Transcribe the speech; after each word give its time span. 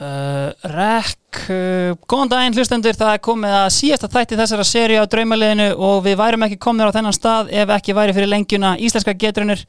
Uh, 0.00 0.48
Rekk, 0.64 1.42
uh, 1.52 1.90
góðan 2.08 2.30
daginn 2.32 2.54
hlustendur, 2.56 2.96
það 2.96 3.10
er 3.12 3.18
komið 3.20 3.56
að 3.58 3.66
síðasta 3.74 4.08
þætti 4.08 4.38
þessara 4.38 4.64
séri 4.64 4.94
á 4.96 5.04
draumaliðinu 5.04 5.66
og 5.76 5.98
við 6.06 6.16
værum 6.16 6.46
ekki 6.46 6.56
komnir 6.64 6.88
á 6.88 6.94
þennan 6.94 7.12
stað 7.12 7.50
ef 7.52 7.72
ekki 7.74 7.96
væri 7.98 8.14
fyrir 8.16 8.30
lengjuna 8.32 8.70
íslenska 8.80 9.12
getrunir 9.20 9.66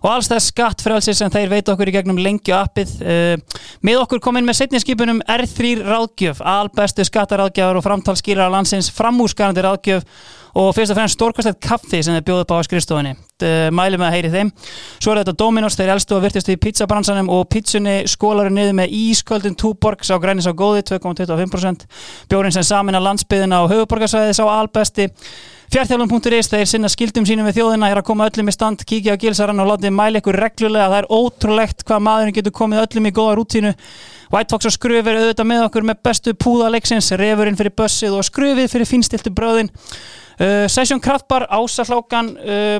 og 0.00 0.08
alls 0.10 0.30
þess 0.32 0.50
skattfrælsir 0.50 1.14
sem 1.14 1.30
þeir 1.30 1.52
veit 1.52 1.70
okkur 1.70 1.92
í 1.92 1.94
gegnum 1.94 2.18
lengju 2.18 2.56
appið 2.58 2.96
uh, 3.04 3.62
með 3.86 4.02
okkur 4.02 4.24
komin 4.26 4.48
með 4.48 4.58
setninskipunum 4.64 5.22
R3 5.36 5.76
ráðgjöf, 5.84 6.42
albestu 6.42 7.06
skattaráðgjafar 7.06 7.78
og 7.78 7.86
framtalskýrar 7.86 8.50
landsins 8.50 8.90
framúsgarandi 8.96 9.62
ráðgjöf 9.68 10.26
og 10.54 10.72
fyrst 10.74 10.94
og 10.94 10.98
fremst 10.98 11.18
stórkvæmstætt 11.18 11.60
kaffi 11.62 12.02
sem 12.02 12.16
þeir 12.16 12.24
bjóðu 12.26 12.44
upp 12.46 12.54
á 12.54 12.58
skrifstofunni. 12.66 13.12
Mælum 13.72 14.02
með 14.02 14.08
að 14.08 14.16
heyri 14.16 14.32
þeim. 14.32 14.50
Svo 14.98 15.12
er 15.12 15.22
þetta 15.22 15.36
Dominos, 15.40 15.76
þeir 15.78 15.94
elstu 15.94 16.16
og 16.16 16.24
virtustu 16.24 16.56
í 16.56 16.58
pizzabransanum 16.60 17.30
og 17.32 17.46
pizzunni 17.52 18.02
skólaru 18.10 18.52
niður 18.52 18.76
með 18.82 18.96
ísköldin 18.98 19.56
túborg 19.60 20.04
sá 20.04 20.16
grænis 20.20 20.50
á 20.50 20.52
góði 20.52 20.82
2,25% 20.90 21.86
bjórin 22.28 22.54
sem 22.54 22.66
samin 22.66 22.98
að 22.98 23.06
landsbyðina 23.08 23.62
og 23.64 23.72
höfuborgarsvæði 23.72 24.36
sá 24.36 24.44
albesti. 24.48 25.08
Fjartjálfum.is, 25.70 26.48
þeir 26.50 26.66
sinna 26.66 26.88
skildum 26.90 27.26
sínum 27.28 27.46
við 27.46 27.60
þjóðina 27.60 27.92
er 27.92 28.00
að 28.00 28.08
koma 28.08 28.26
öllum 28.26 28.48
í 28.50 28.54
stand, 28.56 28.80
kíkja 28.82 29.14
á 29.14 29.20
gilsarann 29.22 29.62
og 29.62 29.68
látið 29.68 29.92
mæla 29.94 30.18
ykkur 30.18 30.34
reglulega, 30.42 30.88
það 30.90 30.96
er 30.98 31.06
ótrúlegt 31.14 31.84
hvað 31.86 32.02
maðurinn 32.08 32.34
getur 32.34 32.54
komið 32.58 32.82
öllum 32.88 33.06
í 33.06 33.12
góða 33.14 33.36
rútínu. 33.38 33.70
White 34.32 34.50
Fox 34.50 34.66
og 34.66 34.74
Skröfur 34.74 35.20
auðvitað 35.20 35.46
með 35.46 35.62
okkur 35.68 35.86
með 35.86 36.00
bestu 36.08 36.34
púðaleiksins, 36.42 37.12
refurinn 37.22 37.58
fyrir 37.60 37.76
bussið 37.78 38.18
og 38.18 38.26
skröfið 38.26 38.66
fyrir 38.74 38.90
finstiltu 38.90 39.30
bröðin 39.30 39.70
uh, 40.40 40.66
Session 40.68 41.00
Kraftbar, 41.02 41.46
Ásaflókan 41.52 42.34
uh, 42.40 42.78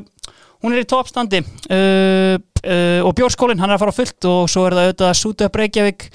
hún 0.61 0.75
er 0.75 0.85
í 0.85 0.89
toppstandi. 0.89 1.43
Uh, 1.71 2.37
uh, 2.65 3.01
og 3.07 3.17
Bjórskólinn, 3.17 3.61
hann 3.61 3.73
er 3.73 3.79
að 3.79 3.85
fara 3.87 3.97
á 3.97 4.01
fullt 4.01 4.31
og 4.31 4.47
svo 4.53 4.69
er 4.69 4.77
það 4.77 4.87
auðvitað 4.89 5.11
að 5.11 5.21
súta 5.23 5.49
upp 5.49 5.61
Reykjavík 5.61 6.09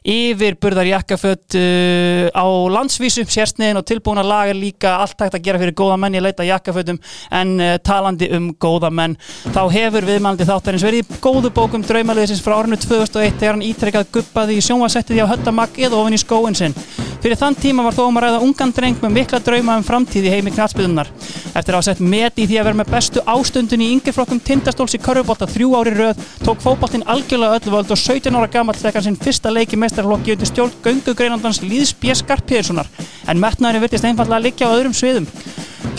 yfir 0.00 0.56
burðar 0.60 0.88
jakkafött 0.88 1.56
uh, 1.60 2.28
á 2.32 2.44
landsvísu 2.72 3.26
sérstniðin 3.28 3.80
og 3.80 3.84
tilbúna 3.88 4.24
lag 4.24 4.48
er 4.48 4.56
líka 4.56 4.94
allt 5.02 5.20
hægt 5.20 5.36
að 5.36 5.44
gera 5.44 5.60
fyrir 5.60 5.76
góða 5.76 5.98
menn 6.00 6.16
ég 6.16 6.24
leita 6.24 6.46
jakkafötum 6.48 7.00
en 7.36 7.52
uh, 7.60 7.74
talandi 7.84 8.30
um 8.36 8.48
góða 8.56 8.88
menn 8.90 9.18
þá 9.52 9.60
hefur 9.74 10.08
viðmælandi 10.08 10.48
þáttarins 10.48 10.86
verið 10.86 11.04
í 11.04 11.20
góðu 11.20 11.52
bókum 11.52 11.84
draumaliðisins 11.84 12.40
frá 12.44 12.56
árinu 12.56 12.80
2001 12.80 13.36
þegar 13.42 13.58
hann 13.58 13.66
ítrekkað 13.68 14.12
guppaði 14.16 14.56
í 14.56 14.64
sjónvasettið 14.64 15.24
á 15.28 15.32
höttamak 15.34 15.76
eða 15.76 16.00
ofin 16.00 16.16
í 16.16 16.22
skóin 16.24 16.56
sinn 16.56 16.76
fyrir 17.20 17.38
þann 17.40 17.56
tíma 17.60 17.84
var 17.86 17.96
þó 17.96 18.02
um 18.06 18.18
að 18.18 18.26
ræða 18.26 18.42
ungan 18.46 18.72
dreng 18.76 19.02
með 19.02 19.14
mikla 19.18 19.40
drauma 19.44 19.76
um 19.78 19.86
framtíð 19.86 20.28
í 20.28 20.32
heimi 20.34 20.52
knatsbyðunar 20.54 21.10
eftir 21.54 21.74
að 21.74 21.78
hafa 21.78 21.86
sett 21.88 22.00
met 22.00 22.38
í 22.38 22.46
því 22.46 22.60
að 22.60 22.68
vera 22.68 22.80
með 22.80 22.92
bestu 22.94 23.24
ástundin 23.28 23.84
í 23.84 23.90
yngjaflokkum 23.96 24.42
tindastóls 24.46 24.96
í 24.96 25.02
körfubólta 25.02 25.48
þrjú 25.50 25.72
ári 25.80 25.94
röð 25.96 26.22
tók 26.44 26.62
fókbóltinn 26.64 27.06
algjörlega 27.10 27.58
öllu 27.60 27.74
völd 27.76 27.94
og 27.94 28.00
17 28.00 28.38
ára 28.38 28.50
gammal 28.52 28.76
þegar 28.78 29.06
sinn 29.06 29.18
fyrsta 29.20 29.52
leiki 29.52 29.78
meistarflokki 29.80 30.36
undir 30.36 30.50
stjórn 30.50 30.76
göngugreinandans 30.84 31.62
Líðs 31.64 31.92
B. 32.00 32.14
Skarpíðurssonar 32.14 32.88
en 33.28 33.42
metnaðurinn 33.42 33.84
virtist 33.84 34.06
einfallega 34.06 34.40
að 34.40 34.48
liggja 34.48 34.70
á 34.70 34.74
öðrum 34.76 34.96
sviðum. 34.96 35.28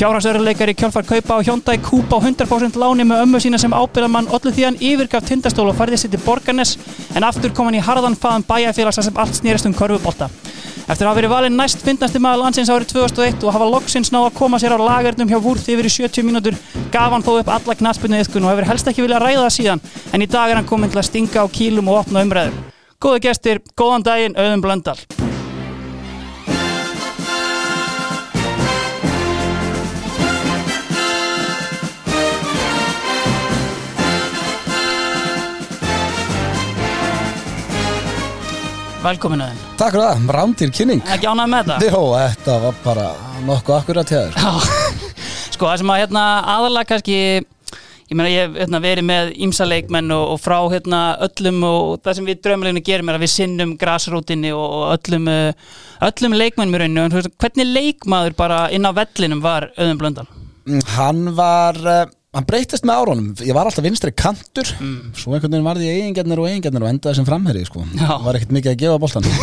Fjárhagsöruleikari 0.02 0.74
Kjálfar 0.74 1.06
Kaupa 1.06 1.38
á 1.38 1.46
Hjóndæ 1.46 1.76
Kúpa 1.78 2.18
á 2.18 2.26
100% 2.26 2.78
láni 2.82 3.04
með 3.06 3.22
ömmu 3.22 3.42
sína 3.44 3.60
sem 3.62 3.74
ábyrðamann 3.74 4.32
ollu 4.34 4.50
því 4.50 4.64
hann 4.66 4.80
yfirgaf 4.82 5.28
tindastól 5.28 5.68
og 5.70 5.78
farði 5.78 6.00
sér 6.02 6.16
til 6.16 6.22
Borgarnes 6.26 6.72
en 7.14 7.28
aftur 7.28 7.54
kom 7.54 7.70
hann 7.70 7.78
í 7.78 7.84
harðan 7.86 8.18
faðan 8.18 8.48
bæjarfélags 8.48 8.98
sem 8.98 9.22
allt 9.22 9.38
snýrist 9.38 9.70
um 9.70 9.78
körfubólta. 9.78 10.32
Eftir 10.90 11.06
að 11.06 11.10
hafa 11.12 11.18
verið 11.20 11.32
valinn 11.32 11.58
næst 11.60 11.84
fyndnasti 11.86 12.20
maður 12.22 12.42
landsins 12.46 12.72
árið 12.74 12.92
2001 12.96 13.46
og 13.46 13.56
hafa 13.56 13.70
loksins 13.70 14.12
ná 14.12 14.20
að 14.24 14.34
koma 14.40 14.60
sér 14.60 14.76
á 14.76 14.80
lagernum 14.82 15.30
hjá 15.30 15.38
Vúrð 15.44 15.70
yfir 15.70 15.88
í 15.88 15.94
70 15.94 16.26
mínútur 16.28 16.58
gaf 16.92 17.14
hann 17.14 17.24
þó 17.24 17.38
upp 17.38 17.54
alla 17.54 17.78
knaspinu 17.78 18.20
yðkun 18.20 18.48
og 18.48 18.54
hefur 18.56 18.70
helst 18.72 18.92
ekki 18.92 19.06
viljað 19.06 19.24
ræða 19.24 19.46
það 19.46 19.56
síðan 19.58 19.84
en 20.12 20.26
í 20.26 20.30
dag 20.32 20.52
er 20.52 20.60
hann 20.60 20.68
komin 20.68 20.92
til 20.92 21.02
að 21.02 21.10
stinga 21.12 21.46
á 21.46 21.54
kílum 21.54 21.92
og 21.94 22.02
opna 22.04 22.26
umræður. 22.26 22.58
Góðu 23.02 23.24
gestir, 23.24 23.64
góðan 23.78 24.06
daginn, 24.06 24.38
auðum 24.38 24.66
blöndal. 24.66 25.00
Velkomin 39.02 39.42
auðum. 39.42 39.71
Takk 39.82 39.96
fyrir 39.96 40.04
það, 40.06 40.26
rándir 40.36 40.72
kynning 40.78 41.00
Ekki 41.10 41.26
ánægð 41.26 41.48
með 41.50 41.70
þetta? 41.72 41.88
Jó, 41.90 42.02
þetta 42.14 42.58
var 42.62 42.76
bara 42.84 43.06
nokkuð 43.48 43.78
akkurat 43.80 44.12
Já, 44.14 44.52
sko 45.56 45.66
það 45.66 45.80
sem 45.82 45.94
að 45.94 46.02
hérna 46.04 46.26
aðalega 46.54 46.90
kannski 46.92 47.16
ég 48.12 48.14
meina 48.20 48.30
ég 48.30 48.44
hef 48.44 48.60
hérna, 48.60 48.82
verið 48.84 49.08
með 49.10 49.32
ímsa 49.48 49.66
leikmenn 49.66 50.14
og, 50.14 50.36
og 50.36 50.44
frá 50.44 50.58
hérna 50.70 51.00
öllum 51.26 51.58
og 51.66 51.82
það 52.06 52.20
sem 52.20 52.30
við 52.30 52.44
drömmuleginu 52.46 52.86
gerum 52.92 53.10
er 53.10 53.18
að 53.18 53.26
við 53.26 53.34
sinnum 53.34 53.74
grasrútinni 53.82 54.54
og, 54.54 54.68
og 54.70 54.86
öllum 55.00 55.30
uh, 55.34 55.74
öllum 56.12 56.38
leikmennum 56.38 56.78
í 56.78 56.84
rauninu 56.84 57.08
en 57.08 57.34
hvernig 57.42 57.74
leikmaður 57.74 58.38
bara 58.38 58.64
inn 58.76 58.86
á 58.86 58.94
vellinum 59.02 59.42
var 59.42 59.72
Öðum 59.82 60.04
Blöndal? 60.04 60.28
Mm, 60.70 60.86
Hann 60.94 61.26
var, 61.42 61.82
uh, 61.82 62.04
hann 62.32 62.48
breytist 62.48 62.86
með 62.88 63.02
árunum. 63.02 63.30
Ég 63.44 63.56
var 63.58 63.68
alltaf 63.68 63.84
vinstri 63.84 64.14
kantur. 64.16 64.70
Svo 65.20 65.34
einhvern 65.36 65.52
veginn 65.52 65.68
varði 65.68 65.90
ég 65.90 66.02
eigingarnir 66.02 66.40
og 66.42 66.48
eigingarnir 66.50 66.86
og 66.86 66.92
endaði 66.94 67.20
sem 67.20 67.28
framherri 67.28 67.66
sko. 67.68 67.84
Var 68.00 68.40
ekkert 68.40 68.56
mikið 68.56 68.74
að 68.74 68.82
gefa 68.86 69.00
boltan 69.02 69.28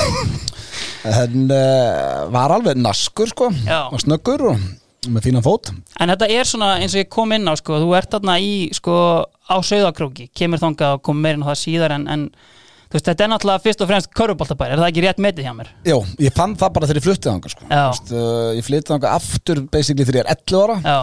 En 1.08 1.44
uh, 1.46 2.26
var 2.34 2.52
alveg 2.56 2.78
naskur 2.80 3.30
sko. 3.30 3.50
Já. 3.66 3.86
Og 3.92 4.00
snöggur 4.02 4.48
og 4.50 4.64
með 5.08 5.28
fínan 5.28 5.44
fót. 5.46 5.70
En 6.02 6.10
þetta 6.10 6.26
er 6.34 6.48
svona 6.48 6.72
eins 6.82 6.96
og 6.96 7.02
ég 7.04 7.10
kom 7.12 7.32
inn 7.36 7.46
á 7.48 7.54
sko, 7.56 7.78
þú 7.84 7.92
ert 7.96 8.10
þarna 8.16 8.34
í 8.42 8.52
sko 8.76 8.94
á 9.24 9.56
Sauðakróki, 9.64 10.26
kemur 10.36 10.60
þangað 10.60 10.96
og 10.98 11.04
kom 11.06 11.20
meirinn 11.22 11.44
á 11.46 11.48
það 11.52 11.60
síðar 11.62 11.94
en, 11.94 12.08
en 12.10 12.24
veist, 12.90 13.06
þetta 13.06 13.24
er 13.24 13.30
náttúrulega 13.32 13.62
fyrst 13.64 13.84
og 13.84 13.88
fremst 13.92 14.10
körfuboltabær, 14.18 14.74
er 14.74 14.82
það 14.82 14.90
ekki 14.90 15.04
rétt 15.06 15.22
metið 15.22 15.46
hjá 15.48 15.54
mér? 15.56 15.70
Jó, 15.86 15.96
ég 16.26 16.34
fann 16.36 16.56
það 16.58 16.74
bara 16.76 16.90
þegar 16.90 17.00
ég 17.00 17.06
fluttið 17.06 17.30
þangað 17.30 17.54
sko. 17.54 17.70
Uh, 17.70 18.50
Ég 18.58 18.66
flyttið 18.66 18.92
þangað 18.96 19.16
aftur 19.22 19.62
basically 19.70 20.08
þegar 20.08 20.20
ég 20.20 20.26
er 20.26 20.32
11 20.34 20.64
ára. 20.66 20.78
Já, 20.82 20.98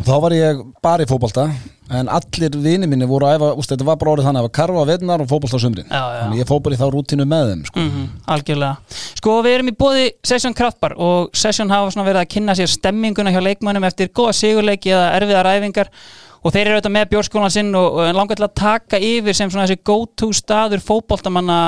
og 0.00 0.06
þá 0.08 0.14
var 0.24 0.34
ég 0.34 0.60
bara 0.82 1.04
í 1.04 1.08
fótbolta 1.08 1.46
en 1.90 2.08
allir 2.08 2.54
vini 2.62 2.86
minni 2.88 3.08
voru 3.08 3.26
að 3.26 3.36
æfa 3.36 3.50
úst, 3.58 3.72
þetta 3.72 3.86
var 3.88 3.98
bara 4.00 4.14
orðið 4.14 4.28
þannig 4.28 4.40
að 4.40 4.44
það 4.44 4.48
var 4.48 4.56
karfa 4.58 4.80
á 4.80 4.90
veðnar 4.90 5.24
og 5.24 5.28
fótbolta 5.28 5.58
á 5.58 5.60
já. 5.60 6.20
þannig 6.22 6.40
ég 6.40 6.48
fór 6.48 6.62
bara 6.64 6.76
í 6.76 6.80
þá 6.80 6.86
rútinu 6.94 7.26
með 7.28 7.50
þeim 7.50 7.64
sko. 7.68 7.84
mm 7.84 8.06
algjörlega. 8.30 8.96
Sko 9.20 9.36
við 9.44 9.56
erum 9.58 9.70
í 9.72 9.76
bóði 9.76 10.08
Session 10.30 10.56
Kraftbar 10.56 10.96
og 10.96 11.36
Session 11.36 11.72
hafa 11.72 11.92
svona 11.92 12.08
verið 12.08 12.22
að 12.22 12.32
kynna 12.36 12.56
sér 12.56 12.70
stemminguna 12.70 13.34
hjá 13.34 13.42
leikmannum 13.44 13.86
eftir 13.90 14.12
góða 14.14 14.36
sigurleiki 14.38 14.94
eða 14.94 15.12
erfiðar 15.18 15.50
æfingar 15.50 15.92
og 16.40 16.54
þeir 16.54 16.62
eru 16.62 16.78
auðvitað 16.78 16.94
með 16.96 17.08
bjórskólan 17.10 17.52
sinn 17.52 17.74
og, 17.76 17.98
og 18.00 18.14
langar 18.16 18.38
til 18.38 18.46
að 18.46 18.56
taka 18.62 19.00
yfir 19.02 19.36
sem 19.36 19.50
svona 19.50 19.66
þessi 19.66 19.82
go-to 19.84 20.30
staður 20.32 20.84
fótboltamanna 20.84 21.58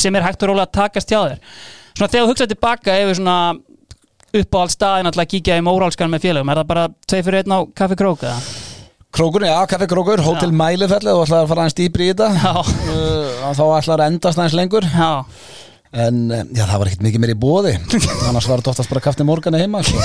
sem 0.00 0.16
er 0.16 0.26
hægt 0.26 0.42
og 0.42 0.50
rólega 0.50 0.66
að 0.66 0.78
takast 0.80 1.12
hjá 1.12 1.20
þér. 1.20 1.42
Svona 1.92 2.10
þegar 2.10 2.24
þú 2.24 2.32
hugsaði 2.32 2.54
tilbaka 2.54 2.96
yfir 3.04 3.18
svona 3.20 3.36
upp 4.36 4.56
á 4.56 4.58
all 4.60 4.72
staðin 4.72 5.10
alltaf 5.10 5.24
að 5.24 5.30
kíkja 5.36 5.60
í 5.60 5.64
mórálskan 5.64 6.10
með 6.12 6.28
félagum, 6.28 6.50
er 6.52 6.60
það 6.62 6.72
bara 6.72 6.88
tvei 7.08 7.20
fyrir 7.22 7.42
einn 7.42 7.56
á 7.56 7.60
kaffi 7.76 7.98
krók 7.98 8.26
eða? 8.28 8.40
Krókur, 9.08 9.42
já, 9.48 9.56
kaffi 9.66 9.86
Krókur, 9.88 10.20
Hótel 10.20 10.50
Mælifelli 10.52 11.08
þú 11.08 11.22
ætlaði 11.24 11.40
að 11.40 11.48
fara 11.48 11.62
aðeins 11.64 11.76
dýpri 11.78 12.10
í 12.10 12.12
þetta. 12.12 12.60
Uh, 12.60 13.46
þá 13.56 13.62
ætlaði 13.78 13.94
að 13.94 14.02
endast 14.04 14.38
aðeins 14.38 14.56
lengur. 14.58 14.84
Já, 14.92 15.24
en 16.04 16.18
uh, 16.28 16.42
já, 16.52 16.66
það 16.68 16.74
var 16.82 16.90
ekkert 16.90 17.06
mikið 17.06 17.22
mér 17.24 17.32
í 17.32 17.38
bóði 17.40 17.72
annars 18.28 18.44
var 18.44 18.60
þetta 18.60 18.74
oftast 18.74 18.92
bara 18.92 19.02
kafti 19.06 19.24
morgani 19.24 19.62
heima 19.62 19.80
sko. 19.86 20.02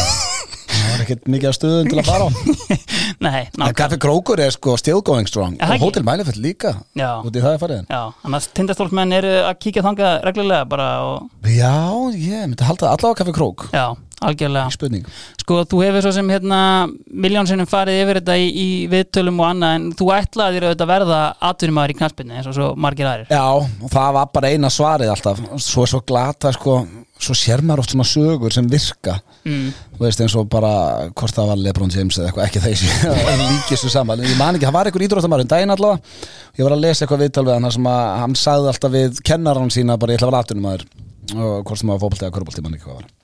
það 0.72 0.86
var 0.88 1.04
ekkert 1.04 1.28
mikið 1.34 1.50
að 1.50 1.58
stöðum 1.58 1.90
til 1.92 2.00
að 2.00 2.08
fara 2.08 2.24
á. 2.26 2.30
Nei, 3.28 3.42
en 3.52 3.76
kaffi 3.76 4.00
Krókur 4.08 4.42
er 4.46 4.56
sko 4.56 4.78
still 4.80 5.04
going 5.04 5.28
strong. 5.28 5.60
Og 5.60 5.76
ekki? 5.76 5.84
Hótel 5.84 6.06
Mælifelli 6.08 6.46
líka 6.48 6.74
út 6.80 7.36
í 7.36 7.44
það 7.44 7.58
er 7.58 7.62
farið 7.66 7.84
Já, 7.92 8.02
þannig 8.24 8.40
að 8.40 8.50
tindastólsmenn 8.62 9.18
eru 9.20 9.36
að 9.44 9.60
kíkja 9.68 9.84
þangað 9.84 10.16
reglulega 10.30 10.70
bara 10.72 10.90
og, 11.10 11.28
já, 11.44 11.76
ég 12.16 12.48
myndi 12.48 12.72
halda 12.72 12.88
það 12.88 12.96
allavega 12.96 13.20
kaffi 13.22 13.36
Krók. 13.36 13.68
Já, 13.76 13.86
algjörlega. 14.28 15.04
Sko, 15.44 15.60
þú 15.70 15.82
hefur 15.84 16.06
svo 16.06 16.14
sem 16.16 16.34
hérna 16.34 16.60
miljónsinnum 17.08 17.70
farið 17.70 18.02
yfir 18.04 18.22
þetta 18.22 18.38
í, 18.40 18.50
í 18.50 18.68
viðtölum 18.92 19.42
og 19.44 19.50
annað 19.52 19.78
en 19.78 19.88
þú 20.00 20.10
ætlaði 20.18 20.60
þér 20.60 20.68
auðvitað 20.70 20.86
að 20.88 20.94
verða 20.94 21.22
atvinnumæður 21.52 21.96
í 21.96 21.98
knastbyrni 22.02 22.38
eins 22.40 22.52
og 22.52 22.58
svo 22.58 22.74
margir 22.80 23.10
aðrir. 23.10 23.32
Já, 23.34 23.46
og 23.54 23.94
það 23.94 24.12
var 24.20 24.36
bara 24.38 24.54
eina 24.54 24.74
svarið 24.74 25.14
alltaf. 25.14 25.44
Svo 25.64 25.88
er 25.88 25.94
svo 25.94 26.04
glata, 26.08 26.54
sko 26.56 26.82
Svo 27.24 27.36
sér 27.38 27.62
maður 27.64 27.84
oft 27.84 27.94
svona 27.94 28.06
sögur 28.08 28.52
sem 28.54 28.66
virka. 28.68 29.16
Mm. 29.48 29.70
Þú 29.96 30.04
veist 30.04 30.24
eins 30.24 30.36
og 30.40 30.48
bara 30.52 30.72
Hvort 31.14 31.36
það 31.36 31.50
var 31.52 31.62
Lebron 31.62 31.94
James 31.94 32.18
eða 32.18 32.30
eitthvað 32.32 32.46
Ekki 32.48 32.64
þessi 32.64 32.90
líkist 33.52 33.72
þessu 33.76 33.94
saman. 33.94 34.24
En 34.24 34.32
Ég 34.32 34.40
man 34.40 34.58
ekki, 34.58 34.68
það 34.68 34.78
var 34.78 34.90
einhver 34.90 35.06
ídróttamæður 35.08 35.50
Dæin 35.54 35.76
allavega. 35.76 36.22
Ég 36.58 36.68
var 36.68 36.76
að 36.78 36.84
lesa 36.84 37.06
eitthvað 37.06 37.26
viðtal 37.26 37.48
við 37.48 37.58
hann 37.58 37.76
sem 37.78 37.90
að 37.94 38.06
Hann 38.24 38.38
sagði 38.44 38.72
alltaf 38.74 38.96
við 38.98 39.26
kennarann 39.32 39.74
sína 39.74 40.00
Bara 40.00 40.16
ég 40.16 40.22
ætla 40.22 40.32
að 40.32 40.34
vera 40.34 40.46
aðtunumæður 40.46 40.88
Og 41.34 41.60
hvort 41.68 41.84
sem 41.84 41.92
það 41.94 42.08
var 42.08 42.08
fótbolti 42.08 43.23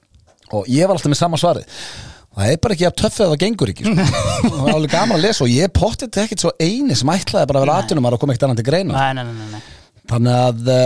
Og 0.56 0.70
ég 0.72 0.88
var 0.88 0.96
alltaf 0.98 1.12
með 1.12 1.22
sama 1.22 1.42
svarið 1.42 1.84
Það 2.40 2.54
er 2.54 2.60
bara 2.64 2.76
ekki 2.76 2.88
að 2.88 2.98
töffið 3.02 3.26
að 3.26 3.32
það 3.34 3.42
gengur 3.42 3.70
ekki 3.72 3.86
sko. 3.86 4.08
Það 4.46 4.60
var 4.64 4.76
alveg 4.78 4.94
gaman 4.94 5.18
að 5.18 5.24
lesa 5.26 5.44
Og 5.44 5.52
ég 5.52 5.72
pottið 5.76 6.20
ekkert 6.24 6.44
svo 6.46 6.52
eini 6.62 6.96
sem 6.96 7.12
ætlaði 7.12 7.50
bara 7.50 7.60
að 7.60 7.66
vera 7.66 7.78
aðtunumæður 7.82 8.18
Og 8.18 8.22
kom 8.24 8.34
ekkert 8.34 8.48
annan 8.48 8.60
til 8.62 8.68
greina 8.70 8.96
Nei, 8.96 9.24
nei, 9.24 9.50
nei. 9.56 9.64
Þannig 10.10 10.38
að 10.40 10.70
uh, 10.74 10.86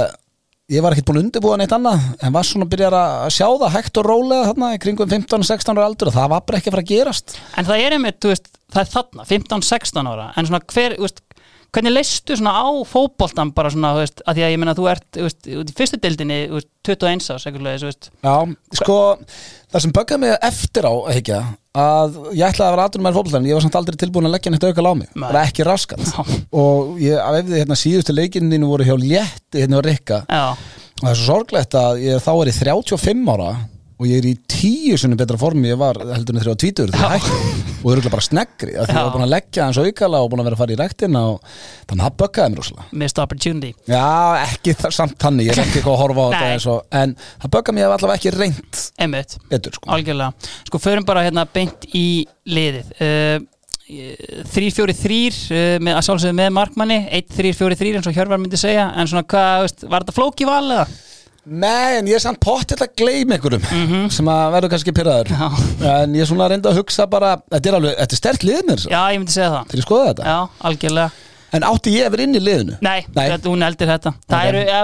ég 0.71 0.83
var 0.83 0.95
ekkert 0.95 1.09
búin 1.09 1.19
að 1.19 1.25
undirbúa 1.27 1.57
neitt 1.59 1.75
annað 1.75 2.03
en 2.23 2.33
var 2.33 2.47
svona 2.47 2.65
að 2.65 2.71
byrja 2.73 2.89
að 2.95 3.33
sjá 3.35 3.45
það 3.49 3.73
hægt 3.75 3.99
og 3.99 4.07
rólega 4.07 4.47
þarna 4.49 4.69
í 4.73 4.79
kringum 4.83 5.11
15-16 5.11 5.75
ára 5.75 5.87
aldur 5.89 6.09
og 6.11 6.15
það 6.15 6.29
var 6.33 6.45
bara 6.47 6.59
ekki 6.59 6.71
að 6.71 6.75
fara 6.75 6.83
að 6.85 6.91
gerast 6.93 7.35
En 7.59 7.67
það 7.67 7.83
er 7.83 7.95
einmitt, 7.97 8.27
veist, 8.31 8.47
það 8.73 8.81
er 8.85 8.91
þarna, 8.93 9.25
15-16 9.29 10.11
ára 10.13 10.27
en 10.39 10.49
svona 10.49 10.61
hver, 10.73 10.95
veist, 11.03 11.19
hvernig 11.73 11.93
leistu 11.93 12.37
svona 12.37 12.53
á 12.53 12.69
fótboltan 12.85 13.51
bara 13.55 13.71
svona, 13.73 13.95
þú 13.95 14.03
veist, 14.03 14.21
að 14.27 14.37
því 14.37 14.45
að 14.45 14.53
ég 14.53 14.61
meina 14.61 14.75
þú 14.77 14.85
ert, 14.91 15.07
þú 15.15 15.25
veist, 15.25 15.49
út 15.63 15.73
í 15.73 15.75
fyrstu 15.79 15.99
deildinni, 16.03 16.37
þú 16.51 16.59
veist, 16.59 16.69
21 16.89 17.25
ás, 17.33 17.47
eitthvað, 17.47 17.81
þú 17.81 17.89
veist, 17.89 18.09
Já, 18.13 18.35
sko, 18.79 18.97
það 19.73 19.85
sem 19.85 19.95
böggaði 19.97 20.23
mig 20.23 20.35
eftir 20.49 20.87
á, 20.89 20.93
ekki 21.15 21.35
að 21.73 22.19
ég 22.37 22.45
ætlaði 22.45 22.67
að 22.67 22.75
vera 22.75 22.87
aðtunum 22.87 23.07
með 23.07 23.17
fólklæðin, 23.17 23.49
ég 23.49 23.57
var 23.57 23.65
samt 23.65 23.77
aldrei 23.79 23.99
tilbúin 24.03 24.29
að 24.29 24.35
leggja 24.35 24.53
neitt 24.53 24.67
aukal 24.69 24.85
á 24.85 24.93
mig, 24.99 25.09
Nei. 25.15 25.25
bara 25.25 25.45
ekki 25.47 25.65
raskat. 25.65 26.13
Og 26.53 27.01
ég, 27.01 27.17
af 27.17 27.39
eftir 27.39 27.63
hérna 27.63 27.79
síðustu 27.79 28.13
leikinu 28.13 28.61
voru 28.69 28.85
hjá 28.85 28.93
létti 28.99 29.63
hérna 29.63 29.81
á 29.81 29.85
Rikka. 29.87 30.19
Já, 30.29 30.45
og 30.53 31.01
það 31.07 31.13
er 31.15 31.19
svo 31.19 31.25
sorglegt 31.31 31.77
að 31.79 32.03
ég, 32.05 32.21
þá 32.21 32.33
er 32.35 32.51
ég 32.51 32.59
35 32.61 33.33
ára 33.33 33.53
og 33.99 34.09
ég 34.09 34.21
er 34.21 34.27
í 34.29 34.33
tíu 34.49 34.97
sinni 34.99 35.17
betra 35.19 35.37
formi 35.39 35.71
ég 35.71 35.79
var 35.79 35.99
heldur 36.13 36.35
en 36.35 36.41
ég 36.41 36.49
var 36.49 36.59
tvítur 36.59 36.93
ég 36.93 37.29
og 37.83 37.91
það 37.91 38.07
er 38.07 38.13
bara 38.13 38.23
snegri 38.25 38.73
að 38.77 38.87
því 38.87 38.93
ég 38.93 38.97
Já. 38.97 39.03
var 39.03 39.13
búin 39.13 39.25
að 39.25 39.33
leggja 39.33 39.67
hans 39.67 39.79
aukala 39.81 40.21
og 40.23 40.29
búin 40.31 40.43
að 40.43 40.47
vera 40.47 40.57
að 40.57 40.61
fara 40.63 40.75
í 40.75 40.79
ræktina 40.79 41.23
og 41.33 41.53
þannig 41.89 41.99
að 41.99 42.05
það 42.07 42.17
böggaði 42.21 42.53
mér 42.53 42.61
rosalega. 42.61 42.85
Missed 43.03 43.21
opportunity. 43.23 43.71
Já, 43.91 44.03
ekki 44.47 44.75
það, 44.79 44.95
samt 44.97 45.17
þannig, 45.23 45.49
ég 45.49 45.55
er 45.57 45.63
ekki 45.65 45.79
eitthvað 45.81 45.95
að 45.97 46.03
horfa 46.03 46.25
á 46.25 46.29
þetta 46.33 46.77
en 47.01 47.15
það 47.43 47.53
böggaði 47.57 47.77
mér 47.77 47.87
að 47.89 47.95
allavega 47.97 48.19
ekki 48.19 48.33
Einmitt, 49.03 49.37
betur 49.51 49.77
sko. 49.77 49.89
algjörlega. 49.93 50.51
Sko, 50.69 50.81
förum 50.83 51.07
bara 51.07 51.25
hérna 51.25 51.45
beint 51.53 51.87
í 51.91 52.07
liðið. 52.47 52.93
Uh, 52.99 53.49
3-4-3 54.53 55.17
uh, 55.51 55.79
með, 55.83 55.97
að 55.97 56.05
sjálfsögðu 56.07 56.37
með 56.39 56.53
markmanni. 56.55 56.99
1-3-4-3 57.19 57.97
eins 57.99 58.07
og 58.09 58.15
Hjörvar 58.15 58.39
myndi 58.41 58.59
segja. 58.59 58.87
En 58.95 59.09
svona 59.11 59.25
hvað, 59.27 59.65
veist, 59.65 59.83
var 59.89 60.05
þetta 60.05 60.15
flóki 60.15 60.47
val 60.47 60.63
eða? 60.65 60.87
Nei, 61.43 61.97
en 61.99 62.07
ég 62.07 62.15
er 62.15 62.23
samt 62.23 62.39
pottill 62.39 62.79
að 62.79 62.93
gleyma 63.01 63.35
einhverjum 63.35 64.07
sem 64.15 64.29
að 64.31 64.53
verður 64.53 64.71
kannski 64.71 64.93
pyrraður. 64.95 65.31
Já. 65.35 65.49
en 66.03 66.15
ég 66.15 66.23
er 66.23 66.29
svona 66.29 66.45
að 66.47 66.53
reynda 66.53 66.71
að 66.71 66.79
hugsa 66.79 67.07
bara 67.11 67.33
þetta 67.51 67.69
er 67.71 67.77
alveg, 67.79 67.97
þetta 67.99 68.15
er 68.15 68.21
stert 68.21 68.45
lið 68.47 68.61
mér 68.69 68.85
Já, 68.87 69.01
ég 69.11 69.19
myndi 69.19 69.35
segja 69.35 69.49
það. 69.51 69.65
Þegar 69.73 69.81
ég 69.81 69.87
skoða 69.89 70.05
þetta. 70.13 70.23
Já, 70.31 70.37
algjörlega 70.69 71.09
en 71.53 71.65
átti 71.67 71.91
ég 71.93 72.09
vera 72.13 72.25
inn 72.25 72.35
í 72.37 72.41
liðinu? 72.41 72.77
Nei, 72.83 73.03
Nei. 73.13 73.27
Þetta, 73.31 73.51
hún 73.51 73.65
eldir 73.65 73.89
þetta. 73.91 74.13
Það, 74.29 74.47
eru, 74.49 74.61
ja, 74.67 74.79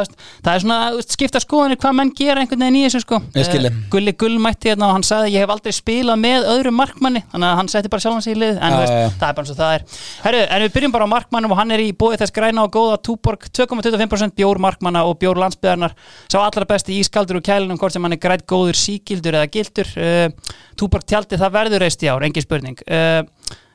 það 0.45 0.51
er 0.53 0.63
svona 0.63 1.03
skipta 1.05 1.41
skoðanir 1.41 1.79
hvað 1.81 1.95
menn 1.97 2.11
gera 2.17 2.43
einhvern 2.43 2.63
veginn 2.65 2.77
í 2.79 2.83
þessu 2.85 3.01
sko. 3.03 3.19
Eh, 3.33 3.49
þig. 3.49 3.79
Gulli 3.93 4.13
Gull 4.19 4.37
mætti 4.43 4.71
hérna 4.71 4.89
og 4.89 4.95
hann 4.97 5.05
sagði 5.07 5.33
ég 5.35 5.45
hef 5.45 5.53
aldrei 5.53 5.73
spilað 5.75 6.21
með 6.21 6.47
öðrum 6.53 6.77
markmanni. 6.79 7.23
Þannig 7.31 7.49
að 7.49 7.57
hann 7.59 7.71
setti 7.73 7.91
bara 7.93 8.05
sjálfan 8.05 8.25
sig 8.25 8.35
í 8.35 8.39
lið 8.43 8.59
en 8.59 8.75
þú 8.75 8.81
veist, 8.83 8.95
já. 8.95 9.09
það 9.21 9.27
er 9.29 9.37
bara 9.39 9.45
eins 9.45 9.53
og 9.53 9.59
það 9.59 9.75
er. 9.77 9.85
Herru, 10.25 10.43
en 10.45 10.65
við 10.65 10.75
byrjum 10.77 10.95
bara 10.97 11.09
á 11.09 11.13
markmannum 11.15 11.55
og 11.55 11.61
hann 11.61 11.75
er 11.75 11.83
í 11.83 11.89
bóði 12.03 12.21
þess 12.21 12.35
græna 12.35 12.65
og 12.67 12.75
góða 12.75 12.99
Túborg 13.09 13.49
2,25% 13.49 14.37
bjór 14.37 14.61
markmanna 14.61 15.05
og 15.09 15.17
bjór 15.21 15.41
landsbyðarnar 15.41 15.95
sá 16.29 16.37
allra 16.41 16.67
besti 16.69 16.99
ískaldur 17.01 17.41
og 17.41 17.47
kælunum 17.49 17.81
hvort 17.81 17.95
sem 17.95 18.05
hann 18.05 18.15
er 18.17 18.21
grætt 18.21 18.45
góður 18.49 18.77
síkildur 18.77 19.39
eða 19.39 19.49
gildur. 19.53 19.89
Uh, 19.97 20.55
Túborg 20.79 21.07
tjaldi 21.09 21.39
það 21.39 21.55
verður 21.57 21.85
reist 21.85 22.05
í 22.05 22.11
ár, 22.11 22.23
engin 22.27 22.45
spurning. 22.45 22.79
Uh, 22.85 23.25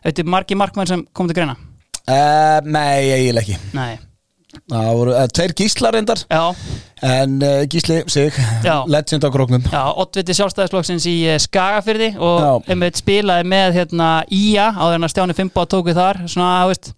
Þetta 0.04 0.20
er 0.20 0.28
margi 0.28 0.56
markmann 0.58 0.90
sem 0.90 1.06
kom 1.16 1.30
til 1.30 1.38
greina 1.38 1.56
uh, 2.08 2.58
Nei, 2.64 3.10
eiginlega 3.14 3.44
ekki. 3.44 3.58
Nei, 3.76 3.94
Það 4.70 4.88
voru 4.96 5.14
uh, 5.16 5.24
tveir 5.34 5.52
gíslar 5.58 5.96
reyndar. 5.96 6.20
Já. 6.30 6.44
En 7.04 7.34
uh, 7.42 7.64
gísli 7.68 7.98
sig, 8.08 8.32
Já. 8.64 8.76
legend 8.88 9.26
á 9.26 9.30
króknum. 9.34 9.64
Já, 9.66 9.82
oddviti 10.00 10.36
sjálfstæðisflokksins 10.38 11.08
í 11.10 11.16
eh, 11.28 11.40
Skagafyrði 11.42 12.14
og 12.16 12.38
Já. 12.40 12.52
einmitt 12.72 13.00
spilaði 13.02 13.48
með 13.50 13.80
hérna 13.80 14.08
Ía 14.32 14.70
á 14.72 14.84
þeirna 14.94 15.10
Stjáni 15.12 15.36
Fimbo 15.36 15.66
tók 15.68 15.90
við 15.90 15.98
þar. 16.00 16.22
Svona, 16.30 16.52
þú 16.64 16.72
veist 16.72 16.92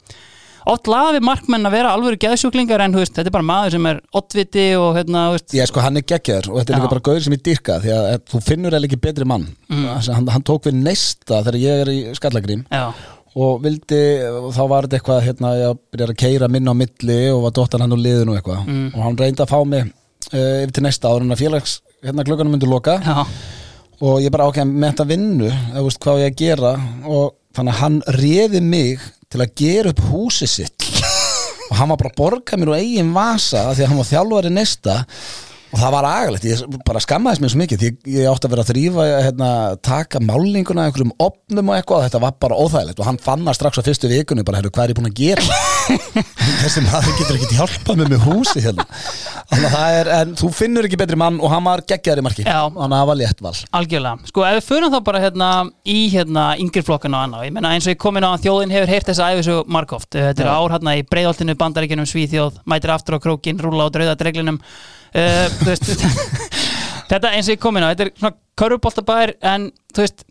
oft 0.67 0.89
laði 0.91 1.21
markmenn 1.23 1.67
að 1.69 1.77
vera 1.79 1.93
alvöru 1.95 2.19
geðsjúklingar 2.23 2.83
en 2.83 2.95
þú 2.95 3.03
veist, 3.05 3.15
þetta 3.15 3.31
er 3.31 3.35
bara 3.37 3.47
maður 3.47 3.75
sem 3.77 3.85
er 3.91 4.01
oddviti 4.19 4.65
og 4.79 4.97
hérna, 4.99 5.27
þú 5.31 5.37
veist, 5.37 5.53
Ég 5.55 5.69
sko, 5.71 5.83
hann 5.85 6.01
er 6.01 6.07
geggjaður 6.11 6.49
og 6.53 6.59
þetta 6.61 6.73
er 6.73 6.75
Já. 6.75 6.81
líka 6.83 6.93
bara 6.95 7.05
gauður 7.09 7.27
sem 7.27 7.37
ég 7.37 7.45
dyrka 7.47 7.77
því 7.85 7.93
að 7.97 8.07
eh, 8.11 8.19
þú 8.33 8.41
finnur 8.49 8.77
eða 8.79 8.89
ekki 8.91 8.99
betri 9.07 9.29
mann. 9.31 9.47
Mm. 9.71 9.85
hann, 10.11 10.31
hann 10.35 10.47
tók 10.47 10.67
við 10.67 10.81
neista 10.83 11.39
þegar 11.47 11.61
ég 11.63 11.85
er 11.85 11.93
í 11.93 11.99
skallagrím 12.19 12.67
já, 12.71 12.85
og 13.37 13.61
vildi, 13.65 14.01
og 14.31 14.49
þá 14.57 14.63
var 14.71 14.87
þetta 14.87 14.99
eitthvað 14.99 15.25
hérna, 15.27 15.53
ég 15.61 15.81
byrjar 15.93 16.13
að 16.15 16.21
keira 16.23 16.49
minna 16.53 16.73
á 16.73 16.81
milli 16.81 17.19
og 17.35 17.43
var 17.45 17.55
dóttan 17.59 17.85
hann 17.85 17.93
úr 17.93 18.01
liðinu 18.01 18.37
eitthvað. 18.37 18.63
Mm. 18.65 18.87
og 18.95 19.03
hann 19.05 19.19
reyndi 19.21 19.45
að 19.45 19.53
fá 19.53 19.59
mig 19.69 19.85
uh, 19.87 20.63
yfir 20.63 20.75
til 20.79 20.87
næsta 20.87 21.13
ára 21.13 21.27
en 21.27 21.37
að 21.37 21.43
félags 21.45 21.79
hérna 22.07 22.25
klukkanum 22.27 22.57
myndi 22.57 22.71
loka. 22.71 22.97
Já, 23.05 23.27
og 24.07 24.23
ég 24.25 24.33
bara 24.33 24.49
ákveðum 24.49 24.73
með 24.77 24.93
þetta 24.93 25.09
vinnu 25.11 25.51
eða 25.51 25.85
veist 25.87 26.01
hvað 26.05 26.23
ég 26.23 26.33
að 26.33 26.41
gera? 26.41 26.73
Og 27.05 27.27
þannig 27.57 27.75
að 27.75 27.83
hann 27.83 28.01
réði 28.17 28.63
mig 28.65 29.05
til 29.33 29.43
að 29.43 29.55
gera 29.61 29.93
upp 29.93 30.03
húsið 30.11 30.53
sitt. 30.53 30.89
Og 31.67 31.75
hann 31.81 31.91
var 31.91 31.99
bara 31.99 32.13
að 32.13 32.19
borga 32.21 32.57
mér 32.61 32.71
úr 32.71 32.79
eigin 32.79 33.09
vasa 33.11 33.65
því 33.73 33.83
að 33.83 33.89
hann 33.91 33.99
var 33.99 34.07
þjálfari 34.07 34.53
næsta 34.55 34.93
og 35.77 35.83
það 35.83 35.93
var 35.93 36.07
agalegt, 36.09 36.45
ég 36.49 36.77
bara 36.87 37.01
skammaðist 37.05 37.43
mér 37.43 37.51
svo 37.53 37.59
mikið 37.61 37.83
því 37.83 37.89
ég 38.15 38.29
átti 38.31 38.49
að 38.49 38.53
vera 38.55 38.63
að 38.65 38.71
þrýfa 38.71 39.03
hérna, 39.27 39.49
taka 39.85 40.21
málninguna 40.25 40.87
einhverjum 40.89 41.13
opnum 41.21 41.69
og 41.69 41.77
eitthvað, 41.77 42.05
þetta 42.07 42.21
var 42.23 42.33
bara 42.41 42.57
óþægilegt. 42.57 43.01
Og 43.03 43.07
hann 43.11 43.21
fann 43.21 43.45
það 43.45 43.57
strax 43.59 43.75
á 43.77 43.83
fyrstu 43.85 44.07
vikunni, 44.09 44.47
bara 44.47 44.59
hefur 44.63 44.73
hvað 44.73 44.85
er 44.87 44.91
ég 44.95 44.97
búin 44.97 45.11
að 45.11 45.19
gera? 45.21 45.45
Þessi 46.63 46.81
maður 46.87 47.13
getur 47.21 47.37
ekki 47.37 47.59
hjálpað 47.59 47.97
mér 48.01 48.09
með 48.15 48.21
húsi 48.25 48.61
hérna. 48.65 48.85
Þannig 49.53 49.77
að 49.77 49.99
er, 49.99 50.07
en 50.17 50.29
þú 50.41 50.49
finnur 50.57 50.85
ekki 50.89 51.01
betri 51.03 51.19
mann 51.21 51.37
og 51.43 51.49
hann 51.53 51.67
var 51.69 51.85
geggjaður 51.85 52.21
í 52.23 52.27
marki. 52.27 52.43
Já. 52.47 52.63
þannig 52.73 52.97
að 52.97 52.97
það 52.97 53.11
var 53.11 53.19
létt 53.21 53.41
val. 53.45 53.57
Algjörlega. 53.81 54.17
Sko, 54.33 54.39
ef 54.49 54.55
við 54.57 54.69
förum 54.71 54.91
þá 54.95 55.01
bara 55.11 55.23
hérna 55.27 55.49
í 55.85 56.01
hérna 56.15 56.45
yngri 56.63 56.83
flokkana 56.87 57.21
og 57.21 57.25
annað, 57.29 57.47
ég 57.51 57.55
menna 57.59 57.75
eins 57.77 57.87
og 57.87 57.93
ég 57.93 58.01
komin 58.01 58.25
á 58.25 58.33
að 58.33 58.43
þjóðin 58.49 58.73
á 65.17 65.25
á 65.25 65.49
þú 65.57 65.69
veist 65.73 65.91
þetta 67.11 67.35
eins 67.35 67.49
og 67.51 67.55
ég 67.57 67.61
komin 67.63 67.85
á, 67.87 67.91
þetta 67.93 68.07
er 68.09 68.15
svona 68.21 68.37
körfuboltabæir 68.61 69.35
en 69.47 69.71
þú 69.95 70.05
veist 70.05 70.25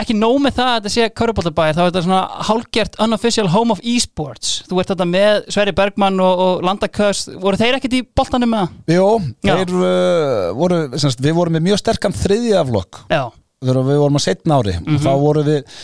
ekki 0.00 0.14
nóg 0.16 0.38
með 0.40 0.54
það 0.56 0.68
að 0.70 0.76
þetta 0.78 0.92
sé 0.94 1.08
körfuboltabæir 1.20 1.74
þá 1.76 1.80
er 1.82 1.88
þetta 1.90 2.02
svona 2.06 2.20
hálgert 2.48 2.94
unofficial 3.04 3.48
home 3.52 3.74
of 3.74 3.82
esports 3.84 4.52
þú 4.70 4.78
ert 4.80 4.92
þetta 4.94 5.06
með 5.10 5.40
Sverri 5.52 5.74
Bergmann 5.76 6.20
og, 6.24 6.40
og 6.46 6.62
Landakös, 6.64 7.26
voru 7.42 7.60
þeir 7.60 7.76
ekkert 7.76 7.98
í 7.98 8.02
boltanum 8.16 8.54
með 8.54 8.62
það? 8.64 8.94
Jó, 8.96 9.08
Já. 9.44 9.52
þeir 9.60 9.74
uh, 9.76 10.46
voru, 10.56 10.78
semst, 11.02 11.20
við 11.24 11.36
vorum 11.36 11.58
með 11.58 11.66
mjög 11.68 11.82
sterkan 11.82 12.16
þriðjaflokk 12.16 13.02
þegar 13.10 13.82
við 13.90 14.00
vorum 14.00 14.16
að 14.16 14.24
setna 14.24 14.56
ári 14.62 14.78
Mhm. 14.80 14.94
og 14.96 15.04
þá 15.04 15.10
voru 15.20 15.44
við 15.44 15.76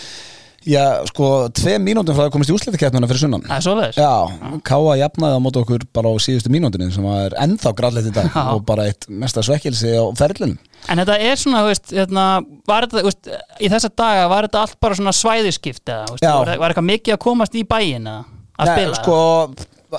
já, 0.67 0.83
sko, 1.11 1.27
tvei 1.55 1.77
mínútum 1.83 2.17
frá 2.17 2.27
að 2.27 2.33
komast 2.35 2.51
í 2.51 2.55
úsleitakeppnuna 2.57 3.09
fyrir 3.11 3.23
sunnan. 3.23 3.45
Það 3.47 3.57
er 3.57 3.65
svoleiðis. 3.67 3.99
Já, 4.01 4.59
Káa 4.67 4.97
jafnaði 5.01 5.39
á 5.39 5.41
móti 5.45 5.61
okkur 5.63 5.85
bara 5.97 6.11
á 6.11 6.15
síðustu 6.23 6.53
mínútinu 6.53 6.89
sem 6.95 7.07
er 7.13 7.37
ennþá 7.45 7.73
græðlegt 7.79 8.11
í 8.11 8.15
dag 8.17 8.29
Já. 8.33 8.43
og 8.55 8.65
bara 8.69 8.89
eitt 8.91 9.07
mesta 9.09 9.45
svekkilsi 9.47 9.95
á 9.95 10.05
ferlinum. 10.19 10.59
En 10.91 11.03
þetta 11.03 11.19
er 11.23 11.39
svona, 11.41 11.63
þú 11.65 11.71
veist, 11.71 11.95
hérna, 11.95 12.27
var 12.69 12.89
þetta, 12.89 13.05
þú 13.05 13.13
veist, 13.13 13.31
í 13.63 13.71
þessa 13.73 13.93
daga 14.03 14.27
var 14.33 14.49
þetta 14.49 14.65
allt 14.67 14.77
bara 14.83 14.99
svona 14.99 15.15
svæðiskipt 15.17 15.95
eða, 15.95 16.11
þú 16.11 16.19
veist, 16.19 16.29
var, 16.29 16.53
var 16.65 16.75
eitthvað 16.75 16.91
mikið 16.91 17.17
að 17.17 17.25
komast 17.27 17.57
í 17.57 17.65
bæin 17.67 18.11
að 18.11 18.23
Nei, 18.57 18.71
spila? 18.73 19.01
sko, 19.01 19.19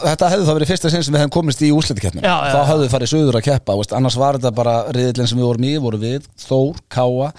þetta 0.03 0.29
hefði 0.31 0.47
þá 0.47 0.53
verið 0.57 0.71
fyrsta 0.71 0.91
sinn 0.91 1.05
sem 1.05 1.15
við 1.15 1.21
hefum 1.23 1.33
komist 1.37 1.61
í 1.63 1.69
já, 1.69 2.35
þá 2.51 2.59
hefðu 2.67 2.83
við 2.83 2.91
farið 2.93 3.11
söður 3.13 3.37
að 3.39 3.45
keppa 3.47 3.77
annars 3.97 4.17
var 4.19 4.37
þetta 4.39 4.51
bara 4.57 4.75
riðillin 4.95 5.29
sem 5.29 5.39
við 5.39 5.47
vorum 5.47 5.67
í 5.67 5.73
voru 5.77 5.99
við, 6.01 6.27
Þór, 6.43 6.81
Káa 6.91 7.31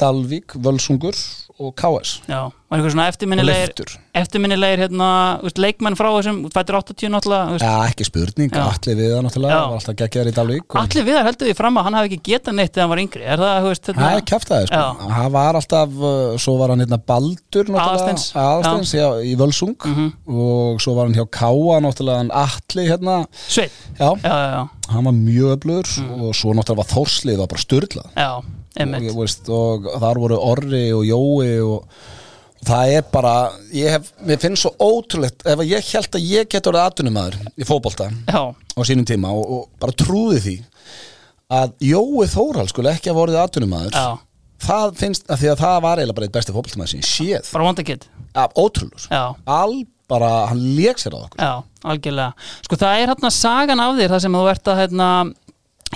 Dalvík, 0.00 0.56
Völsungur 0.64 1.16
og 1.60 1.74
KS 1.76 2.22
Já, 2.24 2.38
var 2.48 2.78
eitthvað 2.78 2.92
svona 2.94 3.04
og 3.04 3.10
eftirminnilegir, 3.12 3.90
eftirminnilegir, 4.16 4.80
hérna, 4.86 5.08
leikmenn 5.60 5.96
frá 5.98 6.08
þessum, 6.14 6.38
fættir 6.54 6.76
80 6.78 7.10
náttúrulega, 7.12 7.50
veist, 7.52 7.64
Já, 7.66 7.74
ekki 7.90 8.06
spurning, 8.08 8.48
Já. 8.54 8.62
allir 8.70 8.96
við 8.96 9.10
það 9.12 9.24
náttúrulega 9.26 9.56
Já. 9.58 9.64
var 9.68 9.76
alltaf 9.76 9.96
geggjaður 10.00 10.30
í 10.30 10.34
Dalvík 10.38 10.64
og- 10.70 10.78
allir 10.80 11.04
viðar 11.10 11.26
heldur 11.28 11.50
því 11.50 11.56
fram 11.58 11.76
að 11.76 11.84
hann 11.88 11.98
hafi 11.98 12.08
ekki 12.10 12.20
getað 12.30 12.56
neitt 12.56 12.72
þegar 12.72 12.80
hann 12.86 12.92
var 12.94 13.02
yngri, 13.04 13.24
er 13.34 13.42
það, 13.44 13.58
þú 13.60 13.68
veist, 13.74 13.90
Það 14.00 14.16
er 14.16 14.24
kæftæði, 14.30 14.66
sko. 14.70 15.10
Hann 15.18 15.32
var 15.36 15.54
alltaf 15.60 15.88
uh, 16.00 16.36
svo 16.38 16.56
var 16.62 16.68
hann 16.72 16.80
hérna 16.86 17.00
Baldur 17.12 17.64
já, 18.96 19.08
í 19.20 19.36
Völsung. 19.36 19.76
Mhm. 19.84 20.12
og 20.28 20.80
svo 20.80 20.94
var 20.96 21.06
hann 21.10 21.14
hjá 21.14 21.26
Káa 21.28 21.76
náttúrulega 21.84 22.22
hann 22.24 22.30
Atli 22.32 22.88
hérna. 22.88 23.26
Sveit, 23.48 23.70
já, 23.98 24.14
já, 24.16 24.32
já, 24.32 24.48
já, 24.56 24.68
hann 24.94 25.04
var 25.04 25.12
mjög 25.12 25.58
öflugur 25.58 25.88
Mhm. 26.00 26.20
og 26.24 26.34
svo 26.34 26.54
náttúrulega 26.56 26.76
var 26.80 26.88
Þórslið 26.94 27.36
var 27.38 27.46
bara 27.46 27.60
styrlað 27.60 28.08
já, 28.16 28.42
og, 28.78 29.18
veist, 29.18 29.50
og 29.50 29.90
þar 30.00 30.22
voru 30.22 30.38
Orri 30.38 30.86
og 30.94 31.04
Jói 31.08 31.50
og, 31.64 31.84
og 32.60 32.68
það 32.70 32.94
er 32.94 33.04
bara 33.12 33.34
ég 33.74 33.96
hef, 33.96 34.10
mér 34.26 34.40
finnst 34.42 34.66
svo 34.66 34.72
ótrúlegt 34.78 35.44
ef 35.48 35.58
að 35.58 35.70
ég 35.72 35.92
held 35.94 36.18
að 36.18 36.26
ég 36.30 36.50
get 36.52 36.70
orðið 36.70 36.86
atvinnumæður 36.86 37.38
í 37.56 37.68
fótbolta 37.68 38.10
já, 38.10 38.42
á 38.54 38.80
sínum 38.86 39.06
tíma 39.08 39.32
og, 39.34 39.44
og 39.56 39.68
bara 39.82 39.96
trúði 39.96 40.42
því 40.46 40.56
að 41.50 41.72
Jói 41.82 42.26
Þóral 42.30 42.68
skulle 42.70 42.92
ekki 42.94 43.10
hafa 43.10 43.24
orðið 43.26 43.40
atvinnumæður 43.42 43.96
já, 43.96 44.08
það 44.66 44.98
finnst, 45.00 45.24
að 45.26 45.42
því 45.42 45.52
að 45.54 45.62
það 45.64 45.78
var 45.86 46.02
eiginlega 46.02 46.18
bara 46.20 46.28
eitt 46.28 46.36
besti 46.36 46.54
fótboltamæður 46.54 46.92
sem 46.92 47.00
ég 47.00 47.08
séð. 47.08 47.48
Bara 47.54 47.70
vondakid, 47.70 48.04
af 48.38 48.60
ótrúlur 48.60 49.08
já, 49.08 49.24
all 49.56 49.80
bara, 50.10 50.30
hann 50.50 50.62
lék 50.76 50.98
sér 50.98 51.14
á 51.14 51.18
okkur. 51.22 51.38
Já, 51.38 51.52
algjörlega. 51.86 52.48
Sko 52.66 52.78
það 52.80 53.02
er 53.02 53.12
hérna 53.12 53.30
sagan 53.34 53.82
af 53.82 53.98
þér 53.98 54.14
það 54.14 54.24
sem 54.24 54.38
þú 54.38 54.46
ert 54.50 54.70
að 54.72 54.80
hérna 54.82 55.08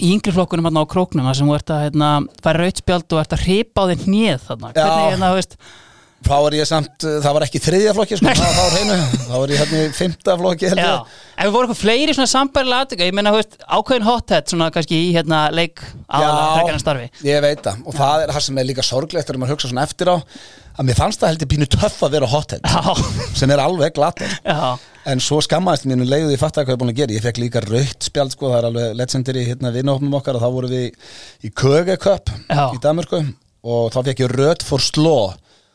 í 0.02 0.10
yngri 0.14 0.34
flokkunum 0.34 0.66
hérna 0.68 0.82
á 0.82 0.90
króknum 0.90 1.30
sem 1.36 1.46
þú 1.46 1.56
ert 1.58 1.70
að 1.70 1.82
hérna 1.86 2.10
færa 2.42 2.64
rautspjald 2.64 3.14
og 3.14 3.22
ert 3.22 3.36
að 3.36 3.44
hripa 3.46 3.84
á 3.84 3.88
þér 3.90 4.04
hnið 4.08 4.46
þarna. 4.48 4.72
Hvernig 4.74 5.12
hérna, 5.12 5.30
þú 5.30 5.38
veist, 5.38 5.58
Þá 6.24 6.34
er 6.48 6.54
ég 6.56 6.68
samt, 6.70 7.04
uh, 7.04 7.18
það 7.24 7.34
var 7.36 7.44
ekki 7.46 7.60
þriðja 7.64 7.92
flokki 7.98 8.16
sko, 8.20 8.32
það 8.40 8.58
var 8.58 8.74
hreinu, 8.78 8.96
þá 9.26 9.34
var 9.34 9.52
ég 9.54 9.60
hérna 9.62 9.82
í 9.84 9.92
fymta 9.98 10.36
flokki 10.40 10.70
held 10.72 10.80
Já, 10.80 10.88
ég. 10.94 11.14
en 11.36 11.48
við 11.48 11.54
vorum 11.58 11.70
eitthvað 11.74 11.82
fleiri 11.84 12.16
svona 12.16 12.30
sambærilega 12.32 12.86
aðtöka, 12.86 13.08
ég 13.10 13.16
meina, 13.18 13.32
þú 13.34 13.40
veist, 13.42 13.56
ákveðin 13.78 14.06
hothead 14.08 14.48
svona 14.54 14.70
kannski 14.74 15.00
í 15.04 15.12
hérna 15.18 15.42
leik 15.52 15.84
aðalega 16.08 16.80
starfi. 16.80 17.10
ég 17.28 17.44
veit 17.44 17.62
það. 17.66 17.84
Og 17.84 17.96
það 17.98 18.24
er 18.24 18.34
það 18.38 18.46
sem 18.48 18.58
er 18.62 18.68
líka 18.70 18.84
sorglegt 18.86 19.28
þegar 19.28 19.40
maður 19.42 19.56
hugsa 19.58 19.70
svona 19.72 19.84
eftir 19.88 20.10
á 20.10 20.16
að 20.74 20.88
mér 20.88 20.98
fannst 20.98 21.20
það 21.22 21.30
heldur 21.30 21.50
pínu 21.52 21.66
töff 21.70 22.00
að 22.02 22.14
vera 22.16 22.26
hothead 22.32 22.64
Já, 22.66 22.94
sem 23.38 23.52
er 23.54 23.60
alveg 23.62 23.92
glatar 23.94 24.32
já, 24.42 24.72
en 25.06 25.20
svo 25.22 25.38
skammaðist 25.44 25.86
mér 25.86 26.02
leiðu 26.02 26.32
því 26.32 26.38
fatt 26.40 26.58
að 26.58 26.66
hvað 26.66 26.74
ég 26.74 26.80
búin 26.80 26.90
að 26.90 26.98
gera. 26.98 27.14
Ég 27.14 27.22
fekk 27.28 27.38
líka 27.44 27.62
rautt 27.62 28.08
spjald 28.08 28.34
sko, 28.34 28.48
það 28.50 28.58
er 28.58 28.68
alveg 28.70 28.96
legendary 28.98 29.44
hérna 29.52 29.70
vinnahopnum 29.76 30.16
okkar. 30.18 30.38
Og 30.40 30.42
þá 30.42 30.50
vorum 30.56 30.72
við 30.74 31.46
í 31.46 31.52
Köge 31.54 31.96
Cup 32.02 32.32
Já. 32.48 32.64
í 32.74 32.80
Danmörku. 32.82 33.20
Og 33.64 33.92
þá 33.94 34.00
fekk 34.08 34.24
ég 34.24 34.34
rautt 34.34 34.64
for 34.66 34.82
sló 34.82 35.14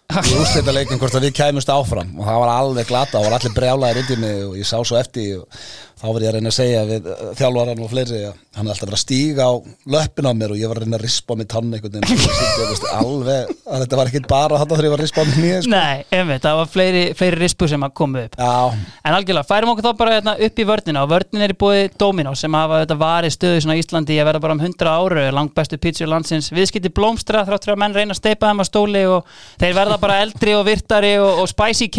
í 0.10 0.38
úrslita 0.42 0.74
leikin 0.74 0.98
hvort 0.98 1.14
að 1.20 1.28
við 1.28 1.36
kæmust 1.38 1.70
áfram. 1.70 2.16
Og 2.18 2.26
það 2.26 2.40
var 2.42 2.52
alveg 2.56 2.88
glata 2.90 3.20
og 3.20 3.28
var 3.28 3.36
allir 3.38 3.54
brjálaðir 3.54 4.14
í 4.16 4.18
mig 4.18 4.40
og 4.48 4.56
ég 4.58 4.66
sá 4.66 4.80
svo 4.82 4.98
eftir 4.98 5.44
og 5.44 5.60
þá 6.00 6.06
var 6.08 6.24
ég 6.24 6.30
að 6.30 6.36
reyna 6.38 6.52
að 6.52 6.56
segja 6.56 6.84
við 6.88 7.08
uh, 7.12 7.24
þjálfaran 7.36 7.82
og 7.84 7.90
fleiri 7.92 8.20
að 8.30 8.36
hann 8.56 8.68
er 8.68 8.74
alltaf 8.74 8.86
verið 8.88 8.98
að 8.98 9.02
stíga 9.04 9.48
á 9.48 9.54
löppin 9.96 10.30
á 10.30 10.34
mér 10.36 10.54
og 10.54 10.60
ég 10.60 10.72
var 10.72 10.80
að 10.80 10.86
reyna 10.86 10.98
að 11.00 11.04
rispa 11.04 11.36
á 11.36 11.40
mig 11.40 11.48
tann 11.52 11.74
einhvern 11.76 11.96
veginn. 11.96 12.20
Ég 12.20 12.86
alveg 13.00 13.52
að 13.70 13.84
þetta 13.84 14.00
var 14.00 14.10
ekki 14.12 14.22
bara 14.30 14.60
þetta 14.62 14.76
þegar 14.76 14.88
ég 14.88 14.94
var 14.94 15.00
að 15.00 15.06
rispa 15.06 15.20
á 15.20 15.28
mig 15.28 15.38
nýja 15.40 15.60
sko. 15.64 15.72
nei, 15.74 15.98
einmitt, 16.16 16.44
það 16.46 16.60
var 16.60 16.72
fleiri, 16.74 17.04
fleiri 17.20 17.40
rispu 17.44 17.70
sem 17.72 17.84
að 17.86 17.96
koma 18.00 18.24
upp. 18.28 18.40
Já, 18.40 18.56
En 19.04 19.16
algjörlega, 19.16 19.48
færum 19.50 19.72
okkur 19.74 19.88
þá 19.88 19.94
bara 20.00 20.16
hérna, 20.18 20.36
upp 20.48 20.60
í 20.60 20.68
vörnina 20.70 21.04
og 21.04 21.12
vörnin 21.14 21.46
er 21.46 21.54
í 21.54 21.58
búið 21.64 21.98
Dominó 22.00 22.36
sem 22.38 22.54
hafa 22.56 22.82
þetta 22.84 23.00
varið 23.00 23.36
stöðu 23.36 23.64
svona 23.64 23.76
í 23.76 23.84
Íslandi 23.84 24.20
að 24.20 24.30
verða 24.30 24.44
bara 24.44 24.56
um 24.56 24.64
100 24.64 24.92
áru, 24.92 25.26
langt 25.36 25.56
bestu 25.58 25.80
pítsur 25.82 26.12
landsins. 26.12 26.52
Viðskipti 26.54 26.92
blómstra 26.94 27.46
þrátt 27.48 27.66
fyrir 27.66 27.76
að 27.78 27.82
menn 27.84 27.98
reyna 27.98 28.16
að 28.16 28.22
steipa 28.22 28.52
þeim 28.52 28.64
að 28.64 28.70
stóli 28.70 29.04
og 29.10 29.22
þeir 29.62 29.76
verða 29.80 29.98
bara 30.02 30.20
eldri 30.24 30.56
og 30.58 30.66
virtari 30.68 31.16
og, 31.20 31.44
og 31.44 31.52
spicy 31.52 31.90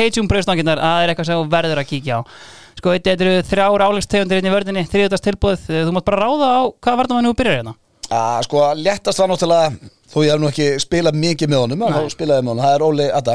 Sko, 2.80 2.94
þetta 2.96 3.12
eru 3.26 3.44
þrjár 3.44 3.82
álegstegundir 3.84 4.40
inn 4.40 4.48
í 4.48 4.52
vörninni, 4.54 4.86
þriðutast 4.88 5.26
tilbúið, 5.26 5.64
þú 5.68 5.92
mátt 5.92 6.06
bara 6.06 6.24
ráða 6.24 6.46
á 6.48 6.60
hvað 6.80 7.00
varðum 7.02 7.18
að 7.20 7.26
nú 7.26 7.32
byrjar 7.36 7.58
hérna. 7.58 7.74
Að 8.10 8.44
sko 8.48 8.62
léttast 8.74 9.20
var 9.20 9.28
náttúrulega 9.30 9.90
þó 10.10 10.16
ég 10.24 10.32
hef 10.32 10.40
nú 10.42 10.48
ekki 10.48 10.64
spilað 10.82 11.18
mikið 11.22 11.50
með 11.52 11.60
honum 11.62 11.84
en 11.86 11.92
þá 11.94 12.14
spilaði 12.14 12.42
með 12.42 12.50
honum, 12.50 12.62
það 12.64 12.72
er 12.74 12.84
Óli 12.86 13.04
Adda. 13.14 13.34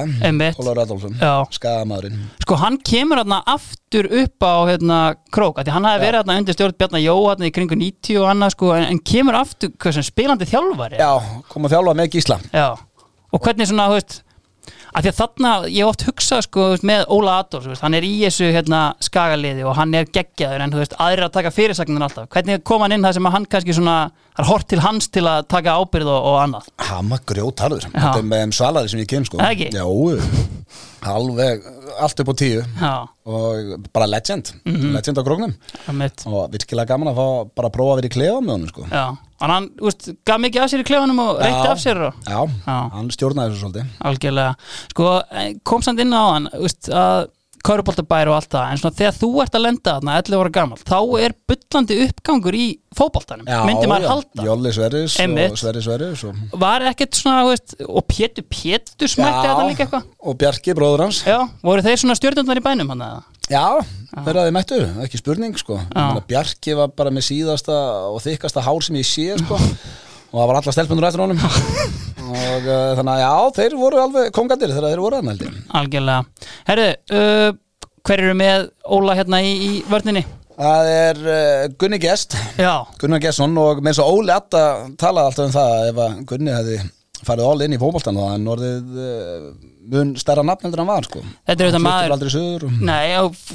Ólaur 0.59 0.81
Adolfsson, 0.83 1.15
skagamæðurinn 1.55 2.25
Sko 2.43 2.57
hann 2.59 2.79
kemur 2.89 3.21
hérna 3.21 3.37
aftur 3.53 4.09
upp 4.23 4.43
á 4.49 4.53
hérna 4.67 4.97
krók, 5.31 5.61
því 5.61 5.75
hann 5.77 5.87
hafi 5.87 6.03
verið 6.03 6.19
hérna 6.19 6.37
undir 6.41 6.57
stjórn 6.57 6.75
Bjarnar 6.81 7.05
Jó 7.05 7.15
hérna 7.29 7.47
í 7.47 7.53
kringu 7.55 7.77
90 7.79 8.19
og 8.19 8.27
annað 8.33 8.55
sko, 8.57 8.73
en, 8.75 8.89
en 8.91 8.99
kemur 9.13 9.39
aftur 9.39 9.95
sem 9.95 10.09
spilandi 10.09 10.49
þjálfari. 10.49 10.99
Já, 10.99 11.39
kom 11.53 11.69
að 11.69 11.77
þjálfa 11.77 11.95
með 12.01 12.11
Gísla. 12.17 12.41
Já. 12.51 12.67
og 13.31 13.45
hvernig 13.45 13.71
svona, 13.71 13.87
þú 13.93 14.01
veist 14.01 14.19
af 14.95 15.03
því 15.03 15.11
að 15.11 15.17
þarna, 15.19 15.53
ég 15.75 15.89
oft 15.89 16.05
hugsað 16.07 16.43
sko 16.45 16.65
með 16.87 17.01
Óla 17.11 17.39
Adolfs, 17.41 17.65
þú 17.67 17.73
veist, 17.73 17.83
hann 17.83 17.97
er 17.97 18.05
í 18.07 18.13
þessu 18.21 18.47
hérna 18.55 18.81
skagaliði 19.03 19.65
og 19.67 19.75
hann 19.75 19.95
er 19.99 20.07
geggjaður 20.07 20.63
en 20.63 20.75
þú 20.75 20.81
veist, 20.81 20.95
aðrir 21.03 21.27
að 21.27 21.33
taka 21.35 21.51
fyrirsagnin 21.55 22.05
alltaf. 22.05 22.29
Hvernig 22.31 22.63
kom 22.67 22.85
hann 22.85 22.95
inn 22.95 23.03
það 23.03 23.17
sem 23.17 23.27
að 23.27 23.35
hann 23.35 23.47
kannski 23.51 23.75
svona 23.75 23.97
er 24.35 24.47
hort 24.49 24.67
til 24.71 24.79
hans 24.83 25.09
til 25.11 25.25
að 25.27 25.45
taka 25.51 25.75
ábyrð 25.81 26.11
og, 26.11 26.29
og 26.31 26.37
annað? 26.45 26.71
Hann 26.89 27.11
var 27.11 27.23
grjótarður, 27.27 27.89
þetta 27.91 28.15
er 28.21 28.29
með 28.31 28.45
þeim 28.45 28.55
svalari 28.59 28.91
sem 28.93 29.03
ég 29.03 29.11
kem 29.11 29.27
sko? 29.27 29.39
Já, 29.75 29.85
alveg 31.05 31.67
allt 32.01 32.23
upp 32.23 32.31
á 32.31 32.35
tíu. 32.39 32.63
Já, 32.81 32.93
og 33.29 33.75
bara 33.93 34.07
legend, 34.09 34.55
legend 34.65 35.19
á 35.21 35.23
gróknum 35.27 35.53
og 36.31 36.47
virkilega 36.55 36.89
gaman 36.95 37.11
að 37.11 37.19
fá 37.19 37.27
bara 37.59 37.69
að 37.69 37.75
prófa 37.77 37.93
að 37.93 37.99
vera 38.01 38.09
í 38.09 38.13
klefa 38.15 38.41
með 38.41 38.55
honum 38.55 38.71
sko. 38.71 38.87
Já, 38.89 39.05
en 39.42 39.51
hann, 39.51 39.70
þú 39.80 39.89
veist, 39.89 40.10
gaf 40.25 40.39
mikið 40.46 40.63
af 40.63 40.72
sér 40.72 40.84
í 40.84 40.88
klefanum 40.88 41.20
og 41.25 41.39
reytti 41.44 41.72
af 41.72 41.82
sér 41.84 42.04
og 42.08 42.13
Já, 42.27 42.39
Já. 42.65 42.77
hann 42.96 43.10
stjórnaði 43.12 43.51
þessu 43.56 43.63
svolítið. 43.65 43.96
Algjörlega. 44.12 44.56
Sko, 44.94 45.10
kom 45.68 45.82
samt 45.86 46.00
inn 46.06 46.15
á 46.15 46.24
hann 46.34 46.48
veist, 46.56 46.88
að 46.89 47.27
kauruboltabæri 47.65 48.30
og 48.30 48.36
allt 48.38 48.51
það 48.54 48.72
en 48.72 48.77
svona 48.77 48.96
þegar 49.00 49.15
þú 49.18 49.27
ert 49.42 49.56
að 49.58 49.63
lenda 49.65 49.94
þarna 49.96 50.15
11 50.22 50.42
ára 50.44 50.51
gammal 50.54 50.82
þá 50.86 50.98
er 51.25 51.34
byllandi 51.50 51.96
uppgangur 52.06 52.58
í 52.60 52.65
fótboltanum, 52.96 53.48
myndi 53.65 53.88
maður 53.89 54.12
halda. 54.12 54.46
Jolli 54.46 54.74
Sverris 54.75 55.15
Einmitt. 55.24 55.56
og 55.56 55.58
Sverri 55.60 55.82
Sverris 55.82 56.22
og, 56.30 56.44
var 56.62 56.86
ekkert 56.92 57.18
svona, 57.18 57.42
þú 57.42 57.56
veist, 57.56 57.75
og 57.89 58.06
Pétur 58.12 58.46
Pétur 58.46 59.10
smætti 59.12 59.48
þetta 59.48 59.65
líka 59.72 59.88
eitthvað? 59.88 60.06
og 60.30 60.38
Bjarki 60.44 60.75
bróður 60.77 61.06
hans. 61.08 61.24
Já, 61.25 61.39
voru 61.65 61.82
þeir 61.86 62.04
svona 62.04 62.15
stjórnundar 62.22 62.62
í 62.62 62.65
bænum 62.70 62.94
hann 62.94 63.01
eða? 63.10 63.24
Já, 63.45 63.65
þeir 64.25 64.39
að 64.39 64.47
þið 64.47 64.53
mættu, 64.55 64.77
ekki 65.05 65.19
spurning 65.21 65.59
sko. 65.59 65.77
Bjarki 66.29 66.73
var 66.79 66.93
bara 66.97 67.11
með 67.13 67.27
síðasta 67.27 67.75
og 68.09 68.17
þykkasta 68.23 68.63
hár 68.65 68.85
sem 68.85 68.97
ég 68.97 69.05
sé 69.05 69.35
sko. 69.41 69.59
Og 70.31 70.39
það 70.39 70.49
var 70.49 70.57
alla 70.59 70.73
stelpunur 70.73 71.07
eftir 71.07 71.21
honum. 71.23 71.43
Og 72.25 72.65
uh, 72.65 72.95
þannig 72.97 73.11
að 73.13 73.21
já, 73.21 73.33
þeir 73.59 73.75
voru 73.79 73.99
alveg 74.01 74.31
kongandir 74.35 74.73
þegar 74.73 74.89
þeir 74.89 75.03
voru 75.03 75.19
aðnældi 75.19 75.51
algjörlega, 75.77 76.47
herru 76.67 76.87
uh, 77.13 77.51
hver 78.05 78.23
eru 78.23 78.33
með 78.37 78.65
Óla 78.97 79.15
hérna 79.17 79.39
í, 79.45 79.53
í 79.53 79.69
vörninni? 79.91 80.25
Það 80.55 80.89
er 80.89 81.21
uh, 81.21 81.67
Gunni 81.79 81.99
Gest. 82.01 82.35
Já, 82.57 82.81
Gunnar 83.01 83.21
Gesson 83.23 83.55
og 83.61 83.81
með 83.85 83.99
svo 83.99 84.07
Óli 84.17 84.33
Atta 84.33 84.65
talaði 84.97 85.29
alltaf 85.29 85.45
um 85.45 85.55
það 85.55 85.77
að 85.77 85.87
ef 85.91 86.01
að 86.07 86.19
Gunni 86.31 86.57
hefði 86.57 86.77
farið 87.29 87.49
all 87.51 87.65
inn 87.65 87.77
í 87.77 87.81
fótboltan 87.81 88.19
þá 88.19 88.25
hann 88.33 88.51
orðið 88.55 88.99
uh, 89.05 89.47
mun 89.92 90.13
stærra 90.20 90.44
nafn 90.46 90.68
heldur 90.68 90.82
en 90.82 90.86
hann 90.86 90.92
var 90.92 91.08
sko. 91.08 91.22
Þetta 91.46 91.56
er 91.56 91.70
auðvitað 91.70 91.86
maður 91.86 92.15
aldrei 92.15 92.30
og... 92.36 92.75
Nei, 92.89 93.06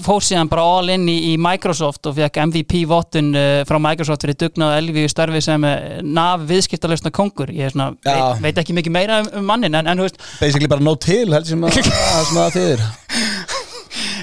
fór 0.07 0.25
síðan 0.27 0.51
bara 0.53 0.67
all 0.77 0.93
in 0.95 1.07
í, 1.11 1.17
í 1.31 1.35
Microsoft 1.41 2.07
og 2.11 2.17
fekk 2.19 2.41
MVP-vottun 2.47 3.33
uh, 3.35 3.49
frá 3.69 3.81
Microsoft 3.83 4.27
fyrir 4.27 4.39
dugnað 4.41 4.77
elvi 4.79 5.07
starfi 5.11 5.43
sem 5.45 5.67
uh, 5.67 6.01
naf 6.07 6.47
viðskiptalöfna 6.51 7.13
kongur. 7.15 7.53
Ég 7.55 7.71
er 7.71 7.75
svona, 7.75 7.93
veit, 8.07 8.47
veit 8.47 8.65
ekki 8.65 8.77
mikið 8.79 8.97
meira 8.97 9.21
um, 9.25 9.31
um 9.41 9.51
mannin 9.53 9.79
en, 9.81 9.91
en 9.91 10.07
basically 10.41 10.71
bara 10.71 10.85
no 10.85 10.97
til 11.01 11.27
heldur 11.29 11.55
sem 11.55 11.69
að, 11.69 11.81
að, 12.17 12.27
sem 12.31 12.43
að 12.45 12.59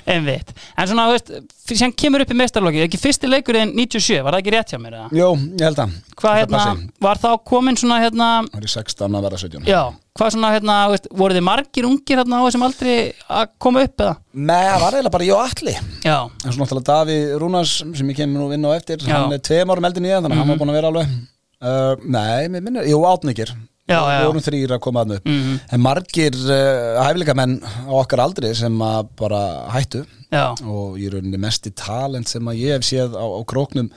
þýðir 0.08 0.16
einmitt. 0.16 0.54
En 0.78 0.88
svona, 0.90 1.06
þú 1.10 1.16
veist, 1.16 1.54
sem 1.78 1.92
kemur 1.92 2.24
upp 2.24 2.32
í 2.32 2.38
meistarlokki 2.40 2.84
ekki 2.86 3.00
fyrsti 3.02 3.30
leikurinn 3.30 3.74
97, 3.76 4.22
var 4.24 4.36
það 4.36 4.42
ekki 4.42 4.54
rétt 4.56 4.74
hjá 4.74 4.80
mér 4.82 4.98
eða? 4.98 5.08
Jó, 5.18 5.28
ég 5.60 5.64
held 5.68 5.82
að. 5.84 5.96
Hvað 6.18 6.38
hérna, 6.42 6.64
var 7.04 7.22
þá 7.22 7.30
komin 7.52 7.78
svona 7.80 8.00
hérna, 8.02 8.30
Það 8.54 8.64
er 8.64 8.74
16 8.74 9.18
að 9.20 9.28
vera 9.28 9.42
17 9.44 9.70
já, 9.70 9.82
hvað 10.18 10.34
svona 10.34 10.52
hérna, 10.56 10.78
veist, 10.94 11.10
voru 11.22 11.38
þið 11.38 11.46
margir 11.46 11.90
ungir 11.90 12.22
hérna 12.22 12.42
á 12.42 12.46
þessum 12.48 12.66
aldrei 12.68 12.96
að 13.38 13.54
koma 13.62 13.84
upp 13.86 14.06
eða? 14.08 14.16
Nei, 14.34 14.64
það 14.66 14.82
var 14.86 14.98
eiginlega 14.98 15.16
bara 15.18 15.28
ég 15.28 15.38
og 15.38 15.46
Alli 15.46 15.76
Já, 16.08 16.18
En 16.26 16.52
svo 16.56 16.64
náttúrulega 16.64 16.88
Daví 16.90 17.18
Rúnars 17.38 17.76
sem 17.84 18.10
ég 18.14 18.18
kemur 18.18 18.48
nú 18.48 18.50
inn 18.58 18.66
á 18.66 18.72
eftir 18.74 19.04
Já. 19.06 19.14
Hann 19.20 19.38
er 19.38 19.44
tveim 19.46 19.74
árum 19.76 19.90
eldin 19.92 20.08
í 20.10 20.14
það, 20.14 20.26
þannig 20.26 20.38
að 20.38 20.42
hann 20.42 20.54
var 20.54 20.62
búin 20.64 20.74
að 20.74 20.80
vera 20.80 20.92
alveg 20.94 21.16
uh, 21.62 22.06
Nei, 22.18 22.50
mér 22.54 22.66
minnir, 22.66 22.90
jú, 22.90 23.04
átningir 23.06 23.54
Já, 23.88 24.00
já. 24.12 24.26
Vorum 24.28 24.44
þrýr 24.44 24.74
að 24.76 24.80
koma 24.84 25.04
að 25.06 25.14
upp 25.18 25.26
Mhm. 25.32 25.60
En 25.72 25.80
margir 25.82 26.36
uh, 26.36 27.04
hæfileika 27.06 27.36
menn 27.40 27.58
á 27.64 27.92
okkar 28.02 28.20
aldri 28.26 28.54
sem 28.56 28.78
að 28.84 29.08
bara 29.20 29.42
hættu 29.72 30.02
já, 30.32 30.52
og 30.68 30.98
ég 31.00 31.08
er 31.08 31.16
rauninni 31.18 31.40
mesti 31.40 31.72
talent 31.72 32.28
sem 32.28 32.44
að 32.52 32.60
ég 32.60 32.76
hef 32.76 32.84
séð 32.84 33.16
á, 33.16 33.24
á 33.24 33.40
króknum 33.48 33.90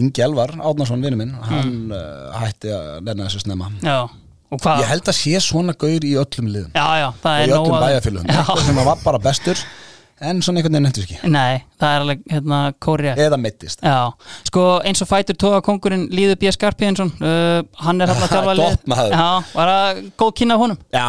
Ingi 0.00 0.22
Elvar, 0.24 0.54
Átnarsson 0.56 1.02
vinnu 1.04 1.16
minn 1.20 1.34
hann 1.44 1.72
Mm. 1.74 1.92
uh, 1.92 2.32
hætti 2.40 2.72
að 2.72 3.04
lenna 3.06 3.26
þessu 3.28 3.44
snemma? 3.44 3.68
Ég 4.80 4.86
held 4.86 5.08
að 5.10 5.16
sé 5.18 5.40
svona 5.42 5.72
gaur 5.76 6.04
í 6.06 6.14
öllum 6.14 6.48
liðum 6.48 6.70
og 7.60 7.66
í 7.90 7.96
öllum. 8.08 8.26
Eitthvað 8.28 8.64
sem 8.64 8.76
að 8.78 8.84
var 8.86 8.98
bara 9.04 9.18
bestur 9.18 9.58
en 10.20 10.42
svona 10.44 10.60
einhvern 10.60 10.76
veginn 10.76 10.86
nefndur 10.86 11.04
ekki 11.08 11.30
Nei, 11.34 11.64
það 11.80 11.94
er 11.94 12.04
alveg 12.04 12.20
hérna 12.30 12.58
kórið 12.86 13.20
eða 13.24 13.38
mittist 13.40 13.82
Já, 13.82 13.96
sko 14.46 14.64
eins 14.86 15.02
og 15.04 15.10
fætur 15.10 15.38
tóga 15.40 15.58
kongurinn 15.66 16.04
Líður 16.14 16.38
B. 16.40 16.52
Skarpíðinsson 16.54 17.10
uh, 17.18 17.64
hann 17.82 18.00
er 18.04 18.12
hérna 18.12 18.28
að 18.28 18.32
tjálfa 18.36 18.54
lið. 18.60 18.78
Já, 19.10 19.26
var 19.56 19.72
það 19.74 20.00
góð 20.22 20.32
kynna 20.40 20.54
af 20.58 20.64
honum 20.64 20.78
Já, 20.94 21.08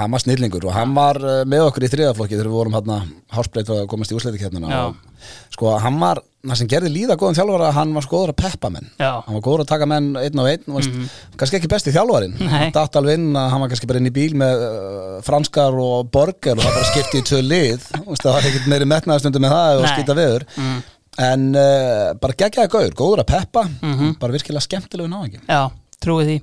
hann 0.00 0.16
var 0.16 0.24
snillingur 0.26 0.66
og 0.68 0.76
hann 0.76 0.96
var 0.98 1.22
uh, 1.22 1.38
með 1.48 1.68
okkur 1.68 1.86
í 1.86 1.92
þriðaflokki 1.94 2.34
þegar 2.36 2.50
við 2.50 2.58
vorum 2.58 2.76
hérna 2.80 3.00
hásbreyt 3.36 3.70
að 3.72 3.86
komast 3.92 4.12
í 4.12 4.18
úrsleitikernina 4.18 4.72
Já. 4.74 4.82
og 4.90 5.11
sko 5.54 5.74
hann 5.82 5.98
var, 6.00 6.20
það 6.42 6.58
sem 6.62 6.68
gerði 6.72 6.90
líða 6.94 7.16
góðan 7.20 7.36
þjálfara 7.38 7.72
hann 7.76 7.92
var 7.94 8.02
sko 8.06 8.16
góður 8.22 8.32
að 8.34 8.40
peppa 8.42 8.70
menn. 8.74 8.88
Já. 8.98 9.10
hann 9.26 9.36
var 9.36 9.42
góður 9.46 9.64
að 9.64 9.70
taka 9.72 9.86
menn 9.90 10.08
einn 10.16 10.40
og 10.42 10.48
einn 10.50 10.64
mm 10.66 11.10
kannski 11.38 11.58
ekki 11.58 11.70
besti 11.72 11.92
þjálfarin 11.94 12.34
datt 12.74 12.96
alveg 13.00 13.18
inn 13.18 13.36
að 13.36 13.50
hann 13.52 13.60
var 13.64 13.70
kannski 13.72 13.88
bara 13.90 13.98
inn 14.02 14.08
í 14.10 14.14
bíl 14.14 14.32
með 14.38 14.64
uh, 14.66 15.20
franskar 15.26 15.74
og 15.82 16.10
borger 16.14 16.56
og 16.56 16.62
það 16.64 16.74
bara 16.78 16.90
skipti 16.92 17.20
í 17.22 17.26
tvö 17.28 17.40
lið. 17.42 17.86
Það 18.22 18.28
var 18.32 18.48
ekkert 18.48 18.68
meiri 18.72 18.88
metnaðastundu 18.92 19.42
með 19.42 19.54
það 19.56 19.80
og 19.82 19.88
skýta 19.92 20.16
veður. 20.18 20.46
Mm. 20.56 20.80
en 21.22 21.42
uh, 21.60 22.12
bara 22.22 22.36
geggjaði 22.40 22.70
gaur, 22.72 22.94
góður 22.96 23.20
að 23.24 23.30
peppa 23.34 23.66
Mhm. 23.82 24.14
bara 24.20 24.32
virkilega 24.32 24.64
skemmtilegu 24.64 25.10
náðingi 25.12 25.40
Já, 25.44 25.68
trúið 26.00 26.30
því. 26.30 26.36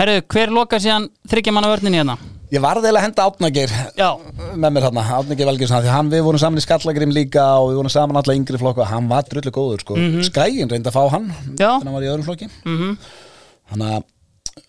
Herru, 0.00 0.16
hver 0.34 0.50
lokar 0.56 0.82
síðan 0.82 1.06
þryggja 1.30 1.52
manna 1.54 1.70
vörninni 1.70 2.00
hérna? 2.00 2.16
Ég 2.48 2.62
varði 2.64 2.88
eiginlega 2.88 3.02
að 3.02 3.06
henda 3.06 3.28
átnageir 3.28 3.72
Já, 3.98 4.10
með 4.56 4.74
mér 4.74 4.86
hérna, 4.88 5.06
Átniki 5.18 5.48
Velgjursson 5.48 5.82
því 5.84 5.92
hann, 5.92 6.12
við 6.12 6.22
vorum 6.24 6.40
saman 6.40 6.60
í 6.60 6.64
Skallagrim 6.64 7.12
líka 7.12 7.44
og 7.60 7.70
við 7.72 7.80
vorum 7.82 7.92
saman 7.92 8.20
alla 8.22 8.36
yngri 8.38 8.60
flokku 8.60 8.84
og 8.84 8.88
hann 8.88 9.08
var 9.10 9.26
drullu 9.28 9.52
góður 9.52 9.84
sko. 9.84 9.98
Skæin 10.30 10.70
reyndi 10.72 10.88
að 10.88 10.96
fá 10.96 11.02
hann. 11.12 11.28
Já. 11.60 11.76
þannig 11.76 11.82
að 11.82 11.88
hann 11.90 11.98
var 11.98 12.06
í 12.06 12.12
öðrum 12.12 12.28
flokki 12.30 12.48
mhm 12.64 12.94
þannig 13.68 13.98
að 13.98 14.06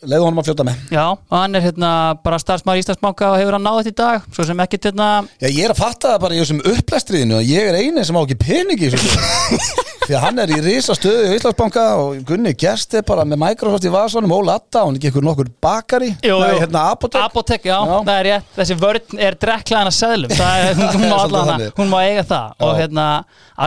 leiðu 0.10 0.26
honum 0.28 0.42
að 0.42 0.48
fljóta 0.50 0.66
með 0.68 0.94
Já, 0.94 1.04
og 1.16 1.36
hann 1.36 1.58
er 1.58 1.64
hérna 1.66 1.92
bara 2.24 2.40
starfsmaður 2.42 2.84
Íslandsbanka 2.84 3.30
og 3.32 3.38
hefur 3.42 3.58
hann 3.58 3.66
náðið 3.66 3.90
þetta 3.90 3.94
í 3.94 4.00
dag 4.02 4.28
Svo 4.36 4.46
sem 4.50 4.64
ekkert 4.64 4.88
hérna 4.90 5.08
Já, 5.40 5.48
ég 5.48 5.62
er 5.66 5.74
að 5.74 5.82
fatta 5.82 6.14
það 6.14 6.24
bara 6.26 6.38
í 6.38 6.42
þessum 6.44 6.62
upplestriðinu 6.74 7.38
og 7.40 7.48
ég 7.50 7.70
er 7.72 7.80
eini 7.80 8.06
sem 8.08 8.20
á 8.20 8.22
ekki 8.22 8.40
peningi 8.44 8.92
í. 8.92 9.00
því 10.10 10.16
að 10.18 10.24
hann 10.25 10.42
er 10.42 10.51
í 10.56 10.60
risa 10.66 10.96
stöðu 10.98 11.28
í 11.30 11.36
Íslandsbanka 11.38 11.84
og 12.01 12.22
Gunni 12.28 12.51
Gerst 12.58 12.96
er 12.98 13.04
bara 13.08 13.24
með 13.30 13.39
Microsoft 13.44 13.86
í 13.86 13.92
vasanum 13.94 14.32
Óla 14.34 14.56
Atta, 14.58 14.82
hún 14.88 14.98
er 14.98 15.06
ekki 15.12 15.22
nokkur 15.24 15.51
bakari. 15.62 16.10
Jú, 16.25 16.39
Nei, 16.42 16.50
jú. 16.56 16.62
hérna 16.63 16.84
Apotek 16.96 17.22
Apotek, 17.28 17.68
já, 17.70 17.75
Já. 17.78 17.94
það 18.08 18.12
er 18.16 18.28
rétt. 18.30 18.50
Þessi 18.58 18.78
vörn 18.82 19.22
er 19.30 19.38
dreklaðan 19.46 19.92
að 19.92 19.98
seðlum. 20.00 20.34
Það 20.39 20.63
er, 20.66 20.74
hún, 20.80 20.84
má 20.84 20.89
Svolítið 20.89 21.20
allan, 21.20 21.51
þannig. 21.54 21.72
hún 21.80 21.92
má 21.94 21.98
eiga 22.08 22.25
það. 22.34 22.58
Og 22.66 22.74
hérna, 22.80 23.06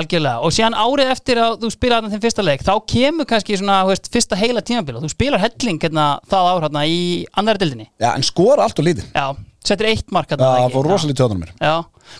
algjörlega. 0.00 0.42
Og 0.46 0.54
síðan 0.56 0.76
árið 0.82 1.12
eftir 1.14 1.40
að 1.46 1.56
þú 1.62 1.70
spilar 1.76 2.00
þarna 2.02 2.12
þinn 2.16 2.24
fyrsta 2.26 2.46
leik 2.46 2.66
þá 2.66 2.72
kemur 2.94 3.28
kannski 3.32 3.58
svona, 3.60 3.78
þú 3.86 3.92
veist, 3.94 4.10
fyrsta 4.18 4.38
heila 4.42 4.64
tímabil 4.66 4.98
og 4.98 5.06
þú 5.06 5.12
spilar 5.14 5.42
helling 5.46 5.80
hérna, 5.86 6.06
það 6.32 6.50
ár 6.52 6.66
hérna, 6.66 6.84
í 6.88 7.00
annari 7.38 7.62
dildinni 7.62 7.86
Já, 8.02 8.10
en 8.16 8.26
skora 8.26 8.66
allt 8.66 8.80
og 8.82 8.88
lítið. 8.88 9.10
Já, 9.14 9.26
setur 9.68 9.90
eitt 9.92 10.08
mark 10.14 10.32
hérna, 10.32 10.48
það 10.56 10.64
ekki? 10.66 10.74
fór 10.78 10.88
rosalega 10.90 11.20
tjóðanum 11.20 11.44
mér. 11.44 11.52
Já, 11.60 11.74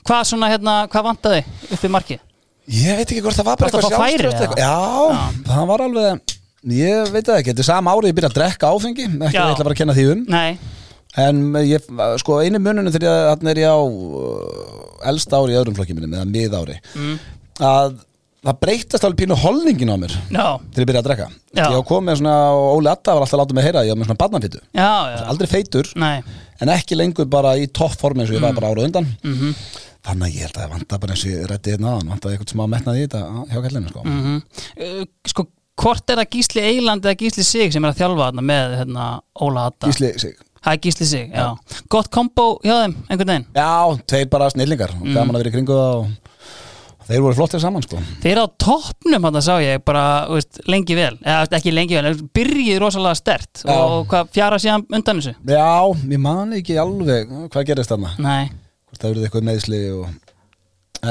hvað 0.09 0.29
svona, 0.31 0.51
hérna, 0.53 0.77
hvað 0.93 1.09
vantaði 1.09 1.43
uppið 1.73 1.95
markið? 1.97 2.21
Ég 2.73 2.97
veit 2.97 3.09
ekki 3.13 3.23
hvort 3.25 3.37
það 3.37 3.49
var 3.51 3.57
bara 3.61 3.71
að 3.71 3.89
færi, 3.93 4.23
sjálfstraust 4.23 4.45
eitthvað. 4.47 4.63
Já, 4.63 5.43
það 5.51 5.67
var 5.73 5.85
alveg 5.89 6.37
Ég 6.73 7.09
veit 7.11 7.27
það 7.27 7.41
ekki, 7.41 7.51
þetta 7.51 7.63
er 7.65 7.67
sama 7.67 7.93
árið 7.97 8.13
ég 8.13 8.15
byrja 8.21 8.29
að 8.31 8.37
drekka 8.39 8.69
áfengi 8.71 9.03
ekki 9.09 9.19
að 9.27 9.35
Já. 9.35 9.41
ég 9.43 9.55
ætla 9.57 9.65
bara 9.67 9.75
að 9.75 9.81
kenna 9.83 9.97
því 9.99 10.05
um. 10.13 10.21
Nei, 10.31 10.59
En 11.23 11.41
ég, 11.69 11.89
sko, 12.23 12.39
einu 12.41 12.61
mununum 12.63 12.95
þegar 12.95 13.43
er 13.51 13.59
ég 13.61 13.69
á 13.69 13.77
uh, 13.77 15.11
elsta 15.11 15.37
ári 15.43 15.53
í 15.53 15.59
öðrum 15.61 15.75
flokki 15.77 15.93
minni, 15.99 16.09
eða 16.17 16.25
mið 16.31 16.55
ári 16.57 16.77
Mm. 16.95 17.19
að 17.61 17.99
það 18.47 18.57
breytast 18.65 19.05
alveg 19.05 19.19
pínu 19.21 19.37
holningin 19.43 19.93
á 19.93 19.97
mér 20.01 20.15
já, 20.33 20.47
þegar 20.73 20.81
ég 20.83 20.89
byrja 20.89 21.03
að 21.03 21.09
drekka. 21.11 21.27
Já. 21.59 21.67
Ég 21.77 21.85
komið 21.91 22.09
með 22.09 22.17
svona, 22.23 22.37
og 22.57 22.79
Óli 22.79 22.91
Atta 22.95 23.13
var 23.15 23.27
alltaf 23.27 23.37
að 23.37 23.43
láta 23.43 23.55
mig 23.59 23.65
heyra, 23.69 23.83
ég 23.85 23.93
var 23.93 24.01
með 24.01 24.09
svona 24.09 24.23
barnafittu. 24.23 24.63
Já, 24.73 24.89
já. 25.13 25.21
Aldrei 25.35 25.51
feitur, 25.53 25.93
Nei, 26.01 26.23
en 26.63 26.73
ekki 26.79 26.97
lengur 26.99 27.29
bara 27.31 27.53
í 27.61 27.69
toppformi 27.69 28.23
eins 28.25 28.31
og 28.33 28.39
ég 28.39 28.41
Mm. 28.41 28.49
var 28.49 28.61
bara 28.63 28.73
ára 28.73 28.87
undan. 28.89 29.07
Mhm 29.23 29.55
Þannig 30.03 30.27
að 30.29 30.35
ég 30.35 30.43
held 30.47 30.57
að 30.57 30.63
það 30.65 30.73
vanta 30.77 30.99
bara 30.99 31.15
eins 31.15 31.25
og 31.27 31.31
ég 31.33 31.45
reddi 31.51 31.71
hérna 31.77 31.91
aðan 31.95 32.09
Vanta 32.13 32.31
eitthvað 32.33 32.53
smá 32.57 32.65
metnaði 32.73 33.03
í 33.03 33.07
þetta 33.07 33.21
á- 33.23 33.47
hjá 33.53 33.61
kallinu 33.67 33.89
sko. 33.93 34.03
mm 34.03 34.41
Sko, 35.33 35.45
hvort 35.83 36.11
er 36.11 36.17
það 36.23 36.31
Gísli 36.37 36.65
Eiland 36.73 37.05
eða 37.07 37.19
Gísli 37.21 37.45
Sig 37.47 37.73
sem 37.73 37.85
er 37.85 37.93
að 37.93 38.01
þjálfa 38.03 38.25
þarna 38.31 38.43
með 38.51 38.75
hérna, 38.81 39.05
Óla 39.41 39.69
Hatta? 39.69 39.87
Gísli 39.93 40.11
sig 40.19 40.35
er 40.65 40.77
Gísli 40.79 41.07
Sig, 41.07 41.31
já. 41.35 41.57
Gott 41.91 42.11
kombo 42.15 42.59
hjá 42.63 42.75
þeim, 42.85 42.93
einhvern 43.11 43.31
veginn. 43.33 43.47
Já, 43.55 43.99
tveir 44.07 44.29
bara 44.31 44.51
snillingar 44.51 44.93
Mm. 44.95 45.15
Gaman 45.15 45.35
að 45.35 45.43
vera 45.43 45.51
í 45.51 45.55
kringu 45.57 45.75
og 45.75 46.07
þeir 47.09 47.21
voru 47.25 47.35
flottir 47.35 47.61
saman 47.61 47.83
sko. 47.83 47.99
Þeir 48.23 48.39
á 48.43 48.47
toppnum 48.63 49.25
hann 49.27 49.41
sá 49.43 49.57
ég 49.59 49.83
bara 49.85 50.27
veist, 50.31 50.61
lengi 50.71 50.95
vel, 50.95 51.17
eða 51.19 51.49
ekki 51.59 51.73
lengi 51.75 51.99
vel 51.99 52.15
byrjið 52.35 52.79
rosalega 52.79 53.17
stert 53.19 53.65
Já. 53.67 53.75
og 53.75 54.07
hvað 54.07 54.31
fjara 54.37 54.59
síðan 54.63 54.87
undan 54.95 55.19
þessu? 55.19 55.35
Já, 55.51 55.67
ég 56.15 56.19
man 56.23 56.53
ekki 56.55 56.79
alveg 56.79 57.29
hvað 57.51 57.67
gerist 57.67 57.91
þarna 57.91 58.15
Nei, 58.23 58.51
það 59.03 59.15
verið 59.15 59.27
eitthvað 59.29 59.49
meðsli 59.49 59.83
og... 59.97 60.07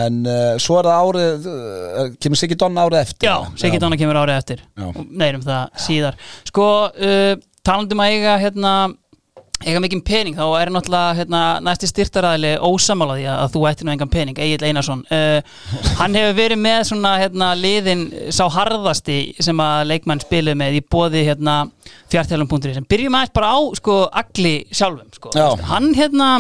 en 0.05 0.21
uh, 0.24 0.55
svo 0.62 0.79
er 0.79 0.89
það 0.89 1.10
árið 1.10 1.51
uh, 1.51 2.07
kemur 2.24 2.41
Siggi 2.41 2.57
Donna 2.63 2.88
árið 2.88 3.03
eftir 3.03 3.29
já, 3.29 3.36
Siggi 3.60 3.83
Donna 3.83 4.00
kemur 4.00 4.21
árið 4.24 4.39
eftir 4.39 4.65
Já. 4.79 4.88
neyrum 5.10 5.45
það 5.45 5.86
síðar 5.86 6.19
Sko, 6.48 6.71
uh, 6.88 7.36
talandum 7.62 8.03
að 8.03 8.17
eiga 8.17 8.41
hérna 8.41 8.74
eiga 9.62 9.77
mikið 9.77 10.00
pening, 10.01 10.33
þá 10.33 10.45
er 10.57 10.71
náttúrulega 10.74 11.17
hérna, 11.19 11.39
næsti 11.62 11.86
styrtaræðili 11.91 12.55
ósamála 12.65 13.17
því 13.19 13.25
að 13.29 13.51
þú 13.53 13.62
ættir 13.69 13.86
nú 13.86 13.91
engan 13.93 14.10
pening, 14.10 14.39
Egil 14.41 14.65
Einarsson 14.65 15.03
hann 16.00 16.17
hefur 16.17 16.33
verið 16.39 16.62
með 16.63 16.79
svona 16.89 17.12
hérna, 17.21 17.51
liðin 17.60 18.01
sá 18.33 18.41
harðasti 18.55 19.19
sem 19.38 19.62
að 19.62 19.83
leikmann 19.91 20.24
spiluð 20.24 20.57
með 20.63 20.79
í 20.79 20.81
bóði 20.81 21.21
hérna, 21.27 21.60
fjartjálum.ri 22.10 22.74
sem 22.79 22.89
byrjum 22.89 23.19
aðeins 23.19 23.36
bara 23.38 23.53
á 23.53 23.60
sko, 23.77 23.98
agli 24.24 24.55
sjálfum 24.74 25.13
sko. 25.19 25.36
Já. 25.38 25.53
hann 25.69 25.91
hérna 25.93 26.31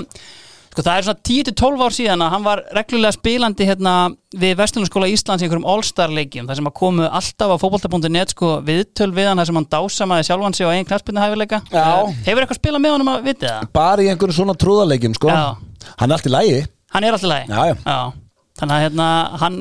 Sko 0.71 0.83
það 0.85 0.97
er 1.01 1.03
svona 1.03 1.23
10-12 1.27 1.81
ár 1.83 1.95
síðan 1.97 2.21
að 2.23 2.29
hann 2.31 2.43
var 2.45 2.61
reglulega 2.77 3.11
spilandi 3.17 3.65
hérna 3.67 3.93
við 4.39 4.53
Vestlunarskóla 4.61 5.09
Íslands 5.11 5.43
í 5.43 5.47
einhverjum 5.49 5.65
All-Star 5.67 6.13
leikjum 6.15 6.47
þar 6.47 6.59
sem 6.61 6.69
að 6.69 6.75
komu 6.79 7.09
alltaf 7.09 7.51
á 7.51 7.55
fótbolta.net 7.59 8.31
sko 8.31 8.53
viðtöl 8.63 9.09
við 9.17 9.27
hann 9.27 9.41
þar 9.41 9.49
sem 9.49 9.59
hann 9.59 9.67
dásamaði 9.75 10.27
sjálfan 10.29 10.55
sig 10.55 10.63
á 10.63 10.71
einn 10.71 10.87
knarspinni 10.87 11.25
hæfileika 11.25 11.59
Já. 11.75 11.83
Hefur 12.23 12.45
eitthvað 12.45 12.61
spilað 12.61 12.85
með 12.85 12.95
honum 12.95 13.11
að 13.11 13.27
vitið 13.27 13.49
það? 13.51 13.67
bara 13.75 14.05
í 14.05 14.09
einhverjum 14.13 14.37
svona 14.39 14.55
trúðarleikjum 14.63 15.17
sko. 15.19 15.27
Já. 15.27 15.43
hann 15.99 16.07
er 16.11 16.15
allt 16.15 16.31
í 16.31 16.35
lægi 16.37 16.61
Hann 16.95 17.03
er 17.07 17.15
alltaf 17.19 17.31
lægi 17.33 17.51
Já, 17.51 17.75
já. 17.75 17.99
Þannig 18.61 18.77
að 18.77 18.85
hérna 18.85 19.09
hann 19.41 19.57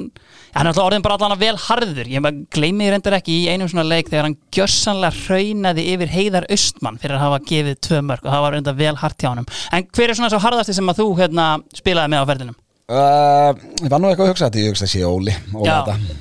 hann 0.51 0.67
er 0.67 0.71
alltaf 0.73 0.87
orðin 0.87 1.05
bara 1.05 1.17
allan 1.19 1.35
að 1.37 1.45
vel 1.45 1.59
harður 1.63 2.09
ég 2.11 2.25
gleymi 2.55 2.87
því 2.87 2.95
reyndar 2.95 3.17
ekki 3.21 3.37
í 3.37 3.51
einum 3.53 3.69
svona 3.71 3.87
leik 3.87 4.11
þegar 4.11 4.27
hann 4.27 4.39
gjörsanlega 4.55 5.29
raunaði 5.29 5.85
yfir 5.95 6.11
heiðar 6.15 6.49
austmann 6.51 6.99
fyrir 7.01 7.19
að 7.19 7.25
hafa 7.27 7.39
gefið 7.51 7.79
tvö 7.87 8.01
mörg 8.09 8.27
og 8.27 8.35
það 8.35 8.43
var 8.47 8.57
reyndar 8.57 8.81
vel 8.81 8.97
hart 8.99 9.23
hjá 9.23 9.31
honum 9.31 9.47
en 9.47 9.87
hver 9.95 10.11
er 10.11 10.19
svona 10.19 10.33
svo 10.33 10.43
harðasti 10.43 10.75
sem 10.77 10.91
að 10.91 11.03
þú 11.05 11.09
hérna, 11.21 11.47
spilaði 11.77 12.15
með 12.15 12.27
á 12.27 12.31
ferðinum? 12.33 12.59
uh, 12.91 13.51
ég 13.79 13.93
var 13.93 14.03
nú 14.03 14.11
eitthvað 14.11 14.27
að 14.27 14.33
hugsa 14.33 14.49
þetta 14.49 14.63
ég 14.65 14.73
hugsa 14.75 14.89
að 14.89 14.93
sé 14.95 15.05
Óli, 15.07 15.35
Já, 15.67 15.77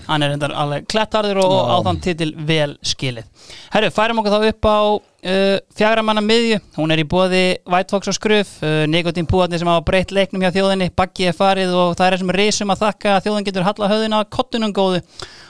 hann 0.09 0.25
er 0.25 0.33
reyndar 0.35 0.53
alveg 0.53 0.89
klettarður 0.93 1.41
og 1.41 1.55
Já. 1.55 1.73
á 1.73 1.77
þann 1.87 2.01
titil 2.05 2.31
vel 2.51 2.75
skilið 2.85 3.49
Herru, 3.73 3.93
færum 3.95 4.21
okkur 4.21 4.35
þá 4.35 4.51
upp 4.53 4.69
á 4.69 4.79
uh, 5.25 5.57
fjagramanna 5.77 6.23
miðju, 6.23 6.59
hún 6.77 6.93
er 6.93 7.01
í 7.01 7.07
bóði 7.09 7.41
White 7.69 7.93
Fox 7.93 8.11
og 8.11 8.15
Skruf, 8.17 8.55
uh, 8.63 8.85
Nikotín 8.89 9.27
Púarni 9.29 9.59
sem 9.59 9.69
hafa 9.69 9.83
breytt 9.87 10.13
leiknum 10.15 10.43
hjá 10.43 10.53
þjóðinni, 10.55 10.89
Baggi 10.97 11.29
er 11.29 11.37
farið 11.37 11.75
og 11.75 11.93
það 11.99 12.07
er 12.07 12.17
þessum 12.17 12.33
risum 12.37 12.73
að 12.73 12.81
þakka 12.85 13.13
að 13.15 13.27
þjóðin 13.27 13.47
getur 13.49 13.67
halla 13.67 13.91
höfðina 13.91 14.23
að 14.23 14.33
kottunum 14.37 14.73
góðu. 14.75 15.03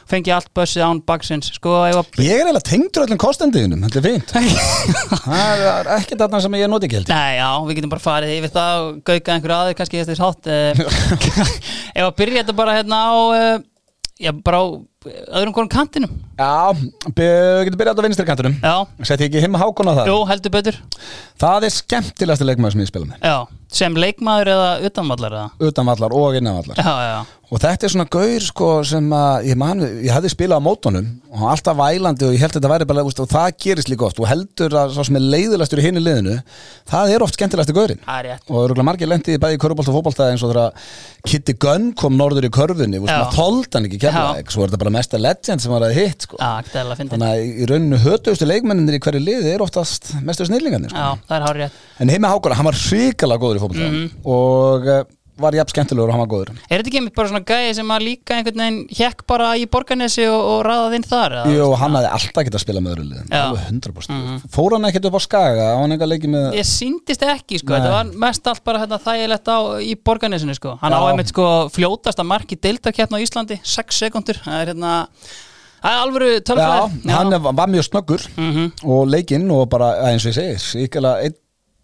Fengi 0.10 0.32
allt 0.34 0.49
bössið 0.58 0.82
án 0.82 0.99
baksins. 1.05 1.51
Sko, 1.53 1.75
að 1.86 1.99
ég 2.25 2.34
er 2.34 2.47
eiginlega 2.47 2.65
tengdur 2.65 3.03
öllum 3.05 3.19
kostendiðunum 3.21 3.84
þetta 3.86 3.99
er 3.99 4.05
fínt. 4.08 4.32
Það 5.27 5.65
er 5.69 5.89
ekkert 5.99 6.23
þarna 6.23 6.39
sem 6.41 6.58
ég 6.58 6.71
noti 6.71 6.89
ekki 6.89 6.97
ég. 6.97 7.12
Nei, 7.12 7.38
já, 7.38 7.49
við 7.67 7.77
getum 7.77 7.91
bara 7.93 8.05
farið 8.08 8.34
yfir 8.39 8.53
það 8.55 8.86
og 8.88 8.95
gauka 9.05 9.36
einhverju 9.36 9.58
aðeins 9.60 9.77
kannski 9.77 10.01
þess 10.10 10.23
hátt 10.25 10.49
eh, 10.49 10.82
Ef 11.99 12.08
að 12.08 12.15
byrja 12.23 12.41
þetta 12.41 12.58
bara 12.58 12.79
hérna 12.79 13.03
á 13.05 13.13
eh, 13.38 13.62
já, 14.25 14.34
bara 14.34 14.63
öðrum 15.07 15.53
konum 15.55 15.69
kantinum. 15.71 16.15
Já, 16.35 16.75
við 17.15 17.69
getum 17.69 17.79
byrjað 17.79 17.99
á 17.99 18.03
vinstri 18.03 18.25
kantunum 18.27 18.57
Já, 18.59 18.73
Setti 19.07 19.29
ekki 19.29 19.43
himma 19.45 19.62
hákon 19.62 19.88
á 19.88 19.95
það 20.01 20.09
jú, 20.12 20.17
heldur 20.27 20.51
betur. 20.51 20.79
Það 21.39 21.67
er 21.69 21.73
skemmtilegasti 21.77 22.47
leikmaður 22.49 22.75
sem 22.75 22.83
ég 22.83 22.89
spila 22.91 23.07
með. 23.07 23.23
Já, 23.23 23.38
sem 23.79 23.95
leikmaður 24.03 24.51
eða 24.57 24.69
utanvallar 24.89 25.38
eða? 25.39 25.69
Utanvallar 25.69 26.15
og 26.19 26.35
innanvallar. 26.41 26.83
Já, 26.83 26.95
já, 27.13 27.19
Og 27.49 27.57
þetta 27.57 27.88
er 27.88 27.89
svona 27.89 28.05
gaur 28.13 28.43
sko 28.45 28.67
sem 28.85 29.05
að 29.15 29.47
ég, 29.49 29.55
man, 29.57 29.79
ég 29.81 30.12
hefði 30.13 30.29
spilað 30.35 30.59
á 30.62 30.67
mótunum 30.67 31.07
og 31.33 31.45
alltaf 31.49 31.77
vælandi 31.79 32.27
og 32.27 32.35
ég 32.35 32.43
held 32.43 32.51
að 32.53 32.59
þetta 32.59 32.69
væri 32.69 32.88
bara 32.91 33.05
úst, 33.07 33.21
og 33.23 33.29
það 33.31 33.55
gerist 33.63 33.89
líka 33.89 34.05
oft 34.05 34.19
og 34.21 34.27
heldur 34.29 34.75
að 34.77 34.93
svo 34.93 35.05
sem 35.07 35.17
er 35.17 35.25
leiðilastur 35.33 35.81
í 35.81 35.85
hinni 35.88 36.03
liðinu 36.03 36.35
það 36.91 37.15
er 37.15 37.25
oft 37.25 37.39
það 37.41 37.55
er 37.73 38.27
rétt. 38.27 38.45
Og 38.53 38.67
örgulega 38.67 38.85
margir 38.85 39.09
lendi 39.09 39.39
bæði 39.41 39.57
í 39.57 39.62
körubólta 39.63 39.89
og 39.89 39.97
fótbolta 39.97 40.29
eins 40.29 40.45
og 40.45 40.53
þegar 40.53 40.77
Kitty 41.25 41.55
Gunn 41.57 41.89
kom 41.97 42.13
norður 42.19 42.45
í 42.45 42.51
körfunni 42.53 43.01
og 43.01 43.09
Bara 44.89 44.97
mesta 44.97 45.19
legend 45.21 45.62
sem 45.62 45.71
var 45.71 45.84
að 45.86 45.93
hitt 45.99 46.25
sko. 46.25 46.38
Þannig 47.13 47.30
að 47.30 47.43
í 47.62 47.65
rauninu 47.69 47.97
hötuðustu 48.02 48.47
leikmenninir 48.49 48.97
í 48.97 49.02
hverju 49.06 49.21
liði 49.21 49.52
er 49.54 49.62
oftast 49.62 50.10
mestu 50.25 50.47
snillingarnir 50.49 50.89
sko. 50.89 50.97
En 52.02 52.10
heimi 52.10 52.32
Hákona, 52.32 52.58
hann 52.58 52.65
var 52.65 52.78
hrikalega 52.80 53.43
góður 53.43 53.60
í 53.60 53.63
fótbolta 53.63 53.89
Mhm. 53.89 54.08
og 54.25 54.88
uh, 54.89 55.04
var 55.41 55.56
jafn 55.58 55.71
skemmtilegur 55.73 56.10
og 56.10 56.15
hann 56.15 56.23
var 56.23 56.30
góður 56.34 56.52
Er 56.69 56.80
þetta 56.82 56.89
ekki 56.91 56.99
einmitt 57.02 57.15
bara 57.15 57.30
svona 57.32 57.45
gæði 57.49 57.73
sem 57.80 57.91
að 57.95 58.06
líka 58.06 58.36
einhvern 58.38 58.62
veginn 58.63 58.80
hjekk 58.99 59.25
bara 59.30 59.49
í 59.58 59.65
borgarnesi 59.71 60.25
og, 60.30 60.41
og 60.54 60.60
raðað 60.67 60.95
inn 60.99 61.08
þar? 61.10 61.36
eða? 61.41 61.54
Jú, 61.58 61.67
hann 61.82 61.97
hafði 61.99 62.12
alltaf 62.19 62.47
getað 62.49 62.60
að 62.60 62.63
spila 62.65 62.84
með 62.86 62.93
öðru 62.95 63.06
liðin 63.10 63.34
Já. 63.34 63.43
alveg 63.47 63.67
100% 63.71 64.47
Fór 64.56 64.75
hann 64.78 64.89
ekkert 64.89 65.10
upp 65.10 65.17
á 65.19 65.21
skaga 65.25 65.67
á 65.73 65.78
hann 65.82 65.91
eitthvað 65.95 66.12
leikið 66.13 66.34
með 66.36 66.58
Ég 66.60 66.69
síndist 66.69 67.25
ekki 67.25 67.60
sko, 67.63 67.75
þetta 67.75 67.91
var 67.95 68.13
mest 68.25 68.47
allt 68.52 68.63
bara 68.67 68.84
hérna, 68.84 69.02
þægilegt 69.06 69.52
á 69.54 69.58
í 69.84 69.93
borgarnesinu 69.95 70.56
sko 70.58 70.78
Hann 70.82 70.95
á 70.95 70.99
Já. 70.99 71.10
einmitt 71.12 71.32
sko 71.34 71.45
fljótasta 71.73 72.25
mark 72.28 72.52
í 72.56 72.60
deildarkeppn 72.60 73.15
á 73.15 73.23
Íslandi, 73.23 73.60
6 73.63 74.04
sekundur 74.06 74.39
Það 74.43 74.62
er 74.63 74.71
hérna, 74.73 74.93
það 75.80 75.93
er 75.95 76.02
alvöru 76.04 76.30
Já, 76.36 76.39
tölfræði 76.49 77.13
hann 77.15 77.34
er- 77.38 77.45
var 77.56 77.69
mjög 77.71 77.86
snöggur 77.88 78.25
Mhm. 78.36 78.71
og 78.84 79.08
leikinn 79.08 79.45
og 79.52 79.69
bara, 79.69 79.93
eins 80.10 80.25
og 80.25 80.34
ég 80.34 80.36
segi 80.60 80.88
síkala 80.88 81.17
einn 81.23 81.36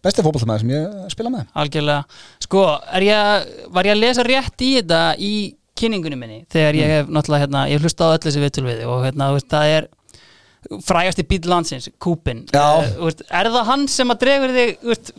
besti 0.06 0.26
fótboltamæður 0.26 0.64
sem 0.64 0.74
ég 0.76 1.12
spila 1.14 1.34
með 1.34 1.52
Algjörlega, 1.62 2.24
sko, 2.46 2.66
ég, 3.04 3.52
var 3.76 3.90
ég 3.90 3.96
að 3.96 4.02
lesa 4.04 4.26
rétt 4.28 4.66
í 4.66 4.72
þetta 4.80 5.04
í 5.18 5.36
kynningunni 5.76 6.20
minni 6.20 6.40
þegar 6.54 6.80
ég 6.80 6.94
hef 6.94 7.12
náttúrulega, 7.12 7.46
hérna, 7.46 7.66
ég 7.70 7.80
hef 7.80 7.86
hlustað 7.86 8.14
á 8.14 8.16
öllu 8.16 8.30
þessi 8.30 8.44
viðtöl 8.46 8.66
við 8.70 8.84
og 8.88 9.06
hérna, 9.06 9.30
veist, 9.36 9.50
það 9.52 9.74
er 9.76 9.90
frægasti 10.86 11.26
bíl 11.30 11.44
landsins, 11.50 11.90
Kúpin 12.02 12.46
Já. 12.54 12.82
Eh, 12.82 12.96
veist, 13.04 13.26
er 13.30 13.52
það 13.54 13.70
hann 13.70 13.88
sem 13.92 14.14
að 14.14 14.22
dregur 14.24 14.56
þig 14.56 14.76
veist, 14.90 15.12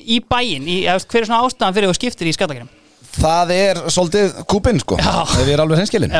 í 0.00 0.20
bæinn, 0.24 0.66
í, 0.66 0.82
hver 0.88 1.22
er 1.22 1.28
svona 1.28 1.42
ástæðan 1.46 1.76
fyrir 1.76 1.92
þú 1.92 1.98
skiptir 2.00 2.30
í 2.30 2.34
skallakrinum? 2.36 2.72
Það 3.10 3.52
er 3.56 3.80
svolítið 3.90 4.34
kúpinn 4.50 4.80
sko. 4.82 4.98
Já. 5.00 5.22
ef 5.34 5.46
ég 5.48 5.54
er 5.56 5.62
alveg 5.64 5.80
hreinskilin 5.80 6.12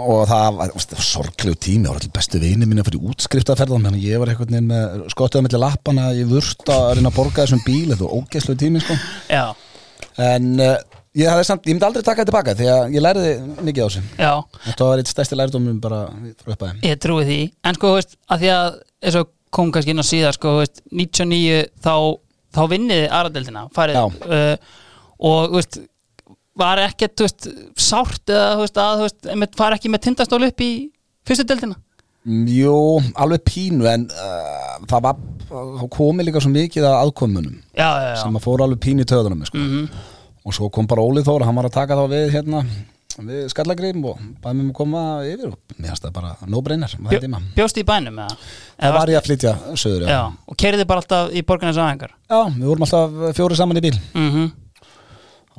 og 0.00 0.22
það 0.30 0.60
var 0.60 1.02
sorglegu 1.04 1.58
tími. 1.60 1.84
Það 1.84 1.90
var 1.92 1.98
allir 2.00 2.12
bestu 2.16 2.40
vini 2.40 2.68
mín 2.68 2.80
að 2.80 2.88
fyrir 2.88 3.10
útskriftaferðan 3.10 3.90
að 3.90 3.98
ég 4.00 4.22
var 4.22 4.32
einhvern 4.32 4.54
veginn 4.54 4.70
með 4.70 5.02
skottuða 5.12 5.44
mellir 5.44 5.62
lappana 5.64 6.06
í 6.16 6.22
vurst 6.28 6.64
að 6.72 6.94
reyna 6.96 7.12
að 7.12 7.18
borga 7.18 7.44
þessum 7.44 7.60
bíl. 7.66 7.90
Þetta 7.90 8.06
var 8.06 8.16
ógeðslegu 8.16 8.62
tími 8.62 8.82
sko. 8.84 8.96
Já, 9.28 9.44
en 10.20 10.48
uh, 10.64 10.78
ég, 11.18 11.42
samt, 11.46 11.66
ég 11.68 11.76
myndi 11.76 11.86
aldrei 11.88 12.04
taka 12.04 12.22
þetta 12.22 12.30
tilbaka 12.30 12.56
því 12.58 12.70
að 12.72 12.96
ég 12.96 13.04
læriði 13.04 13.34
mikið 13.66 13.84
á 13.84 13.88
þessu. 13.88 14.02
Já. 14.16 14.32
Þetta 14.68 14.88
var 14.90 15.02
eitt 15.02 15.12
stærsti 15.12 15.38
lærdómum 15.38 15.78
bara 15.82 16.00
frá 16.40 16.54
upphæðum 16.54 16.82
Ég 16.86 17.00
trúi 17.02 17.26
því, 17.28 17.38
en 17.66 17.78
sko, 17.78 17.92
veist, 17.98 18.16
að 18.30 18.44
því 18.44 18.52
að 18.56 18.80
eins 19.04 19.20
og 19.20 19.30
kom 19.50 19.72
kannski 19.74 19.94
inn 19.94 20.02
á 20.02 20.06
síðar, 20.06 20.36
sko, 20.38 20.56
veist, 20.60 20.82
99 20.94 21.62
þá, 21.82 21.94
þá 22.56 22.62
vinniði 22.70 23.08
aðradeldina, 23.08 23.66
farið. 23.76 24.20
Uh, 24.24 24.78
og, 25.18 25.56
veist, 25.58 25.80
var 26.60 26.82
ekkert, 26.86 27.16
þú 27.18 27.26
veist, 27.26 27.50
sárt 27.80 28.32
eða, 28.32 28.50
þú 28.56 28.64
veist, 28.66 28.80
að, 28.84 29.04
þú 29.04 29.36
veist, 29.40 29.56
fara 29.60 29.78
ekki 29.78 29.92
með 29.92 30.04
tindastól 30.08 30.42
upp 30.46 30.64
í 30.66 30.72
fyrstu 31.28 31.46
deildina 31.48 31.78
Jú, 32.20 33.00
alveg 33.16 33.46
pínu 33.48 33.86
en 33.88 34.02
uh, 34.12 34.76
það 34.90 35.04
var, 35.06 35.20
komi 35.94 36.26
líka 36.26 36.42
svo 36.44 36.52
mikið 36.52 36.84
að 36.84 36.96
aðkomunum 37.06 37.54
Já, 37.72 37.88
já, 37.88 38.08
já 38.12 38.16
sem 38.20 38.36
að 38.36 38.44
fóra 38.44 38.66
alveg 38.68 38.82
pínu 38.84 39.06
í 39.06 39.08
töðunum 39.08 39.46
sko. 39.48 39.56
Mhm. 39.56 39.86
og 40.44 40.56
svo 40.56 40.68
kom 40.72 40.88
bara 40.88 41.04
Ólið 41.04 41.28
Þór 41.28 41.46
hann 41.48 41.56
var 41.56 41.68
að 41.70 41.76
taka 41.78 41.96
þá 41.96 42.04
við 42.12 42.30
hérna 42.36 42.62
við 43.20 43.48
skallagrim 43.52 44.04
og 44.08 44.20
bæði 44.40 44.54
mig 44.56 44.64
um 44.64 44.70
að 44.70 44.76
koma 44.78 45.00
yfir 45.28 45.50
og 45.50 45.74
mér 45.76 45.90
finnst 45.90 46.04
það 46.06 46.14
bara 46.16 46.30
no-brainer 46.48 46.94
með 47.00 47.12
Bjó, 47.14 47.20
tíma. 47.24 47.40
Bjóst 47.56 47.80
í 47.80 47.84
bænum 47.88 48.20
eða? 48.22 48.38
það 48.76 48.96
var 48.96 49.12
ég 49.12 49.20
að 49.20 49.26
flytja 49.26 49.52
söður 49.80 50.06
og 50.14 50.56
kerði 50.60 50.86
bara 50.88 51.02
alltaf 51.04 51.32
í 51.34 51.42
borgarnes 51.44 51.80
aðengar 51.80 52.14
já, 52.14 52.40
við 52.54 52.66
vorum 52.70 52.86
alltaf 52.86 53.36
fjóri 53.36 53.58
saman 53.58 53.80
í 53.80 53.84
bíl 53.88 53.96
mm 53.96 54.30
þannig 54.30 54.59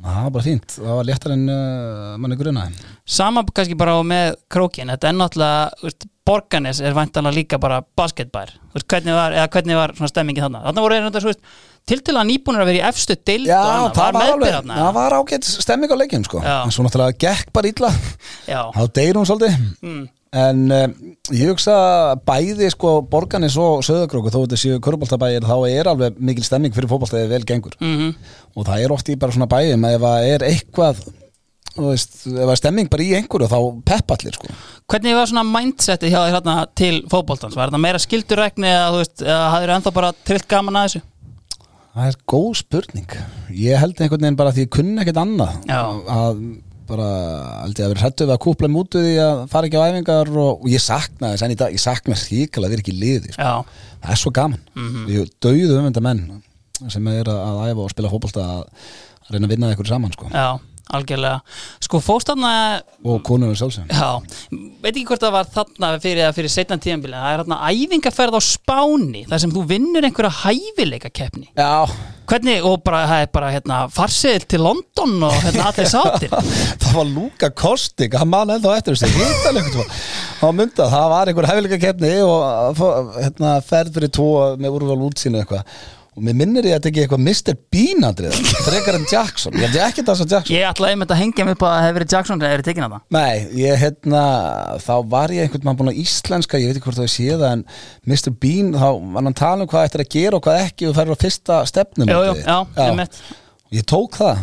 var 0.02 0.30
bara 0.34 0.44
fínt, 0.44 0.72
það 0.74 0.96
var 0.98 1.06
léttar 1.06 1.34
en 1.36 1.44
uh, 1.46 2.14
manni 2.18 2.38
grunaði. 2.40 2.86
Sama 3.06 3.44
kannski 3.46 3.76
bara 3.78 3.94
á 3.94 4.02
með 4.02 4.32
krókin 4.50 4.90
Þetta 4.90 5.10
er 5.10 5.18
náttúrulega, 5.18 6.08
borgarnes 6.26 6.80
er 6.82 6.94
væntanlega 6.96 7.36
líka 7.38 7.58
bara 7.62 7.80
basketbær. 7.98 8.54
Hvernig 8.82 9.14
var, 9.14 9.36
eða 9.36 9.50
hvernig 9.54 9.78
var 9.78 9.94
svona 9.98 10.10
stemmingin 10.10 10.46
þarna? 10.46 10.62
Þarna 10.66 10.84
voru 10.86 10.96
einhvern 10.98 11.18
veginn, 11.18 11.46
til 11.90 11.98
til 12.06 12.14
að 12.14 12.28
nýbúnir 12.30 12.62
að 12.62 12.70
vera 12.70 12.80
í 12.80 12.84
efstu 12.88 13.16
deild 13.18 13.50
Já, 13.50 13.58
og 13.58 13.70
annað, 13.72 13.94
það 13.98 14.16
var, 14.16 14.32
alveg, 14.36 14.56
þarna? 14.56 14.80
það 14.80 14.92
var 14.98 15.16
ágætt 15.18 15.48
stemming 15.50 15.94
á 15.94 15.96
leikjum 15.98 16.26
sko. 16.28 16.42
Já. 16.42 16.56
en 16.62 16.74
svo 16.74 16.86
náttúrulega 16.86 17.18
gekk 17.26 17.54
bara 17.54 17.72
illa. 17.72 17.90
Já, 18.46 18.60
þá 18.74 18.82
deyr 18.98 19.18
hún 19.18 19.30
svolítið. 19.30 19.64
Mm, 19.82 20.04
en 20.32 20.60
um, 20.72 20.92
ég 21.30 21.50
hugsa 21.50 21.74
bæði 22.26 22.70
sko 22.72 23.00
borganis 23.08 23.56
og 23.60 23.82
söðagróku 23.84 24.32
þó 24.32 24.38
þetta 24.42 24.60
séu 24.60 24.78
köruboltabæir 24.84 25.44
þá 25.44 25.56
er 25.68 25.90
alveg 25.92 26.16
mikil 26.24 26.46
stemming 26.46 26.72
fyrir 26.76 26.88
fótboltaði 26.92 27.28
vel 27.32 27.44
gengur 27.48 27.76
mm 27.80 28.14
og 28.52 28.66
það 28.68 28.82
er 28.84 28.92
oft 28.92 29.08
í 29.08 29.14
bara 29.16 29.32
svona 29.32 29.48
bæjum 29.48 29.84
ef 29.88 30.02
það 30.02 30.26
er 30.28 30.42
eitthvað 30.44 30.98
veist, 31.76 32.18
ef 32.26 32.34
það 32.34 32.50
er 32.52 32.60
stemming 32.60 32.90
bara 32.92 33.04
í 33.06 33.14
einhverju 33.16 33.48
þá 33.48 33.60
pepp 33.88 34.12
allir 34.16 34.36
sko 34.36 34.50
Hvernig 34.92 35.16
var 35.16 35.30
svona 35.30 35.46
mindseti 35.48 36.10
hjá 36.12 36.18
þér 36.18 36.34
hérna 36.34 36.56
til 36.76 36.98
fótboltans? 37.08 37.56
Var 37.56 37.70
þetta 37.70 37.80
meira 37.80 38.00
skildurækni 38.02 38.68
eða, 38.68 38.90
þú 38.92 39.00
veist, 39.00 39.22
eða 39.24 39.46
hafðir 39.54 39.72
ennþá 39.76 39.94
bara 39.96 40.10
trillt 40.28 40.48
gaman 40.50 40.76
að 40.80 40.88
þessu? 40.88 41.02
það 41.92 42.08
er 42.08 42.18
góð 42.32 42.52
spurning 42.62 43.16
ég 43.62 43.80
held 43.80 43.98
einhvern 44.00 44.24
veginn 44.24 44.38
bara 44.40 44.52
því 44.54 44.64
ég 44.64 44.72
kunni 44.72 45.02
ekkert 45.02 45.20
annað 45.22 45.56
Já. 45.68 45.80
að 46.16 46.44
bara 46.92 47.10
ég 47.66 47.86
að 47.86 47.92
vera 47.94 48.04
hrættu 48.04 48.26
við 48.26 48.34
að 48.34 48.42
kúpla 48.44 48.70
mútu 48.72 49.02
því 49.02 49.14
að 49.24 49.42
fara 49.52 49.68
ekki 49.68 49.80
á 49.80 49.86
æfingar 49.88 50.32
og, 50.32 50.62
og 50.62 50.68
ég 50.72 50.82
sakna 50.84 51.32
þess 51.32 51.46
en 51.46 51.54
í 51.54 51.58
dag, 51.62 51.74
ég 51.74 51.82
sakna 51.82 52.18
ríkala 52.18 52.68
að 52.68 52.74
vera 52.74 52.84
ekki 52.84 52.94
í 52.94 53.00
liði 53.00 53.34
sko. 53.36 53.52
Það 54.02 54.14
er 54.14 54.20
svo 54.22 54.34
gaman 54.34 54.60
mm 54.74 54.88
-hmm. 54.88 55.06
við 55.08 55.32
dauðu 55.42 55.78
umvenda 55.78 56.04
menn 56.04 56.22
sem 56.90 57.08
er 57.12 57.30
að, 57.30 57.62
æfa 57.70 57.84
og 57.84 57.90
spila 57.92 58.12
að, 58.42 58.62
að 59.22 59.32
reyna 59.34 59.46
að 59.46 59.52
vinna 59.54 59.70
eitthvað 59.70 59.92
saman 59.92 60.14
sko. 60.16 60.30
já, 60.32 60.58
algjörlega. 60.90 61.40
Sko 61.82 62.00
fóst 62.02 62.30
þarna 62.30 62.52
og 63.04 63.20
konunum 63.26 63.54
sjálfsögum 63.58 63.90
Já, 63.90 64.18
veit 64.82 64.92
ekki 64.92 65.04
hvort 65.08 65.22
það 65.22 65.34
var 65.36 65.52
þarna 65.54 65.90
fyrir, 66.02 66.32
fyrir 66.36 66.52
setna 66.52 66.78
tíðanbílinn 66.82 67.22
það 67.22 67.34
er 67.34 67.42
þarna 67.42 67.58
æfingaferð 67.70 68.38
á 68.38 68.40
Spáni 68.46 69.22
þar 69.30 69.42
sem 69.44 69.54
þú 69.54 69.62
vinnur 69.70 70.06
einhverja 70.08 70.32
hæfileika 70.42 71.12
keppni 71.14 71.48
já, 71.58 71.86
Hvernig, 72.32 72.62
og 72.64 72.78
bara, 72.86 73.02
það 73.10 73.24
er 73.24 73.30
bara 73.34 73.52
hérna 73.52 73.78
farsiðil 73.92 74.46
til 74.48 74.62
London 74.62 75.16
og 75.28 75.38
hérna 75.42 75.70
allir 75.70 75.90
sátir 75.90 76.34
það 76.82 76.92
var 76.98 77.10
Luka 77.10 77.50
Kostik 77.62 78.18
hann 78.18 78.30
man 78.32 78.54
ennþá 78.54 78.76
eftir 78.78 78.98
þessi 78.98 79.10
hittalegt 79.16 79.80
á 80.42 80.46
mynda, 80.50 80.86
það 80.92 81.08
var 81.14 81.32
einhver 81.32 81.50
hæfileika 81.50 81.80
keppni 81.82 82.14
og 82.26 82.84
hérna, 83.18 83.56
ferð 83.66 83.98
fyrir 83.98 84.14
tvo 84.14 84.30
með 84.62 84.78
úrval 84.78 85.02
útsýnu 85.10 85.42
eitthvað 85.42 85.66
og 86.12 86.24
mér 86.26 86.36
minnir 86.36 86.66
ég 86.68 86.74
að 86.74 86.78
þetta 86.78 86.90
ekki 86.90 87.02
eitthvað 87.02 87.22
Mr. 87.24 87.54
Bean 87.72 88.04
andrið 88.04 88.38
frekar 88.66 88.98
en 88.98 89.06
Jackson, 89.08 89.54
ég 89.56 89.64
held 89.64 89.78
ég 89.78 89.84
ekki 89.86 90.04
það 90.04 90.18
svo 90.20 90.26
Jackson. 90.28 90.54
Ég 90.56 90.66
ætlaði 90.68 90.96
einmitt 90.96 91.14
að 91.14 91.20
hengja 91.22 91.46
mig 91.48 91.56
upp 91.56 91.64
að 91.64 91.72
það 91.72 91.84
hefur 91.86 91.98
verið 91.98 92.14
Jackson 92.16 92.42
eða 92.42 92.50
hefur 92.52 92.66
tekin 92.66 92.86
að 92.86 92.96
það 92.96 93.16
Nei, 93.16 93.36
ég 93.62 93.80
hérna 93.80 94.24
þá 94.84 94.92
var 95.14 95.32
ég 95.32 95.46
einhvern 95.46 95.68
mann 95.68 95.78
búin 95.78 95.92
að 95.92 96.00
íslenska 96.02 96.60
ég 96.60 96.68
veit 96.68 96.80
ekki 96.80 96.88
hvort 96.90 97.00
það 97.00 97.12
sé 97.14 97.28
það 97.32 97.46
en 97.50 97.64
Mr. 98.04 98.34
Bean 98.44 98.74
þá 98.76 98.88
var 98.88 99.22
hann 99.22 99.30
að 99.32 99.38
tala 99.40 99.64
um 99.64 99.70
hvað 99.72 99.86
ættir 99.88 100.04
að 100.04 100.10
gera 100.16 100.40
og 100.40 100.44
hvað 100.48 100.64
ekki 100.66 100.90
og 100.90 100.98
ferður 100.98 101.16
á 101.16 101.22
fyrsta 101.24 101.62
stefnum 101.72 102.12
Jú, 102.12 102.18
jú, 102.28 102.34
já, 102.42 102.58
einmitt. 102.88 103.22
Ég 103.72 103.88
tók 103.88 104.20
það. 104.20 104.42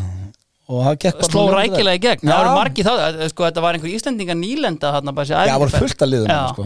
Það 0.70 1.22
Sló 1.26 1.44
rækilega 1.50 1.98
í 1.98 2.02
gegn, 2.04 2.30
það 2.30 2.42
voru 2.44 2.50
margi 2.54 2.84
þá 2.86 2.92
sko, 3.32 3.46
þetta 3.48 3.62
var 3.64 3.78
einhver 3.78 3.90
Íslendinga 3.90 4.36
nýlenda 4.38 4.92
þarna 4.94 5.14
Já, 5.26 5.38
það 5.50 5.62
voru 5.64 5.80
fullt 5.82 6.04
að 6.06 6.12
liðum 6.14 6.34
sko. 6.54 6.66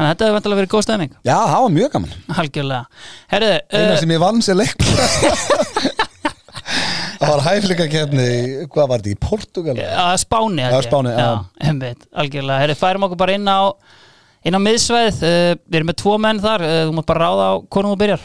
Já. 0.00 0.06
Þannig 0.06 0.08
að 0.08 0.14
þetta 0.14 0.24
hefur 0.26 0.36
vantilega 0.38 0.60
verið 0.60 0.72
góð 0.72 0.84
stefning 0.86 1.10
Já, 1.28 1.36
það 1.36 1.62
var 1.62 1.72
mjög 1.74 1.90
gaman. 1.94 2.12
Algjörlega. 2.40 2.84
Herðu, 3.34 3.50
Eina 3.68 3.90
uh, 3.92 3.98
sem 4.00 4.14
ég 4.14 4.22
vann 4.22 4.40
sér 4.44 4.56
leik 4.56 4.72
Það 7.20 7.32
var 7.34 7.42
hæfleika 7.44 7.86
kefni 7.92 8.28
Hvað 8.72 8.86
var 8.88 9.02
þetta 9.02 9.12
í 9.12 9.18
Portugal? 9.20 9.74
að 9.76 10.14
Spáni 10.22 10.64
Já, 10.64 10.70
ég. 10.72 10.86
Spáni, 10.88 11.12
já. 11.12 11.28
algjörlega, 12.22 12.62
herri, 12.62 12.78
færum 12.80 13.04
okkur 13.08 13.20
bara 13.20 13.36
inn 13.36 13.44
á 13.50 13.60
inn 14.40 14.56
á 14.56 14.60
miðsveið, 14.62 15.20
uh, 15.20 15.52
við 15.68 15.76
erum 15.82 15.90
með 15.90 15.98
tvo 16.00 16.16
menn 16.22 16.40
þar, 16.40 16.64
uh, 16.64 16.80
þú 16.88 16.96
mátt 16.96 17.08
bara 17.10 17.26
ráða 17.26 17.44
á 17.52 17.54
konum 17.68 17.92
þú 17.92 18.00
byrjar. 18.00 18.22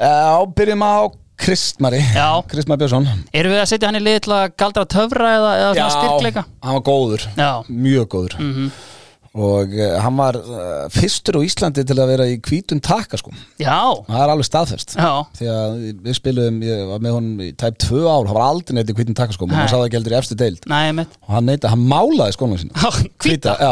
Já, 0.00 0.32
byrjum 0.56 0.84
á 0.88 0.96
Kristmari 1.36 2.00
Já. 2.00 2.28
Kristmar 2.48 2.80
Björnsson. 2.80 3.04
Erum 3.36 3.52
við 3.52 3.60
að 3.60 3.68
setja 3.68 3.90
hann 3.90 3.98
í 4.00 4.04
lið 4.04 4.22
til 4.24 4.32
að 4.32 4.46
galdra 4.56 4.86
töfra 4.88 5.32
eða, 5.36 5.50
eða 5.66 5.88
styrkleika? 5.92 6.46
hann 6.64 6.78
var 6.78 6.84
góður. 6.88 7.26
Já, 7.36 7.50
Mjög 7.68 8.08
góður. 8.16 8.38
Mm 8.40 8.70
og 9.36 9.72
uh, 9.76 9.96
hann 10.00 10.16
var 10.16 10.36
uh, 10.40 10.86
fyrstur 10.94 11.36
á 11.36 11.40
Íslandi 11.44 11.82
til 11.84 11.96
að 12.00 12.08
vera 12.14 12.26
í 12.32 12.38
hvítum 12.40 12.80
taka 12.80 13.18
sko. 13.20 13.34
Já, 13.60 13.76
það 14.08 14.22
er 14.24 14.32
alveg 14.32 14.48
staðfest. 14.48 14.94
Já. 14.96 15.10
Því 15.36 15.50
að 15.52 15.74
við 16.06 16.16
spilum, 16.16 16.60
ég 16.64 16.82
var 16.88 17.02
með 17.04 17.16
honum 17.18 17.42
í 17.44 17.50
tæp 17.60 17.76
tvö 17.84 18.00
ár, 18.08 18.24
hann 18.30 18.38
var 18.38 18.46
aldrei 18.48 18.78
neitt 18.78 18.92
í 18.92 18.96
hvítum 18.96 19.18
taka 19.18 19.36
sko 19.36 19.44
og 19.44 19.52
Nei. 19.52 19.58
hann 19.60 19.68
sagði 19.74 19.90
ekki 19.90 19.98
heldur 20.00 20.16
í 20.16 20.18
efstu 20.22 20.38
deild. 20.40 20.64
Næ, 20.72 20.80
mitt 21.02 21.18
og 21.20 21.34
hann 21.36 21.50
neita, 21.52 21.72
hann 21.74 21.84
málaði 21.92 22.36
skónum 22.38 22.62
sína 22.62 22.92
hvíta, 23.26 23.56
já, 23.60 23.70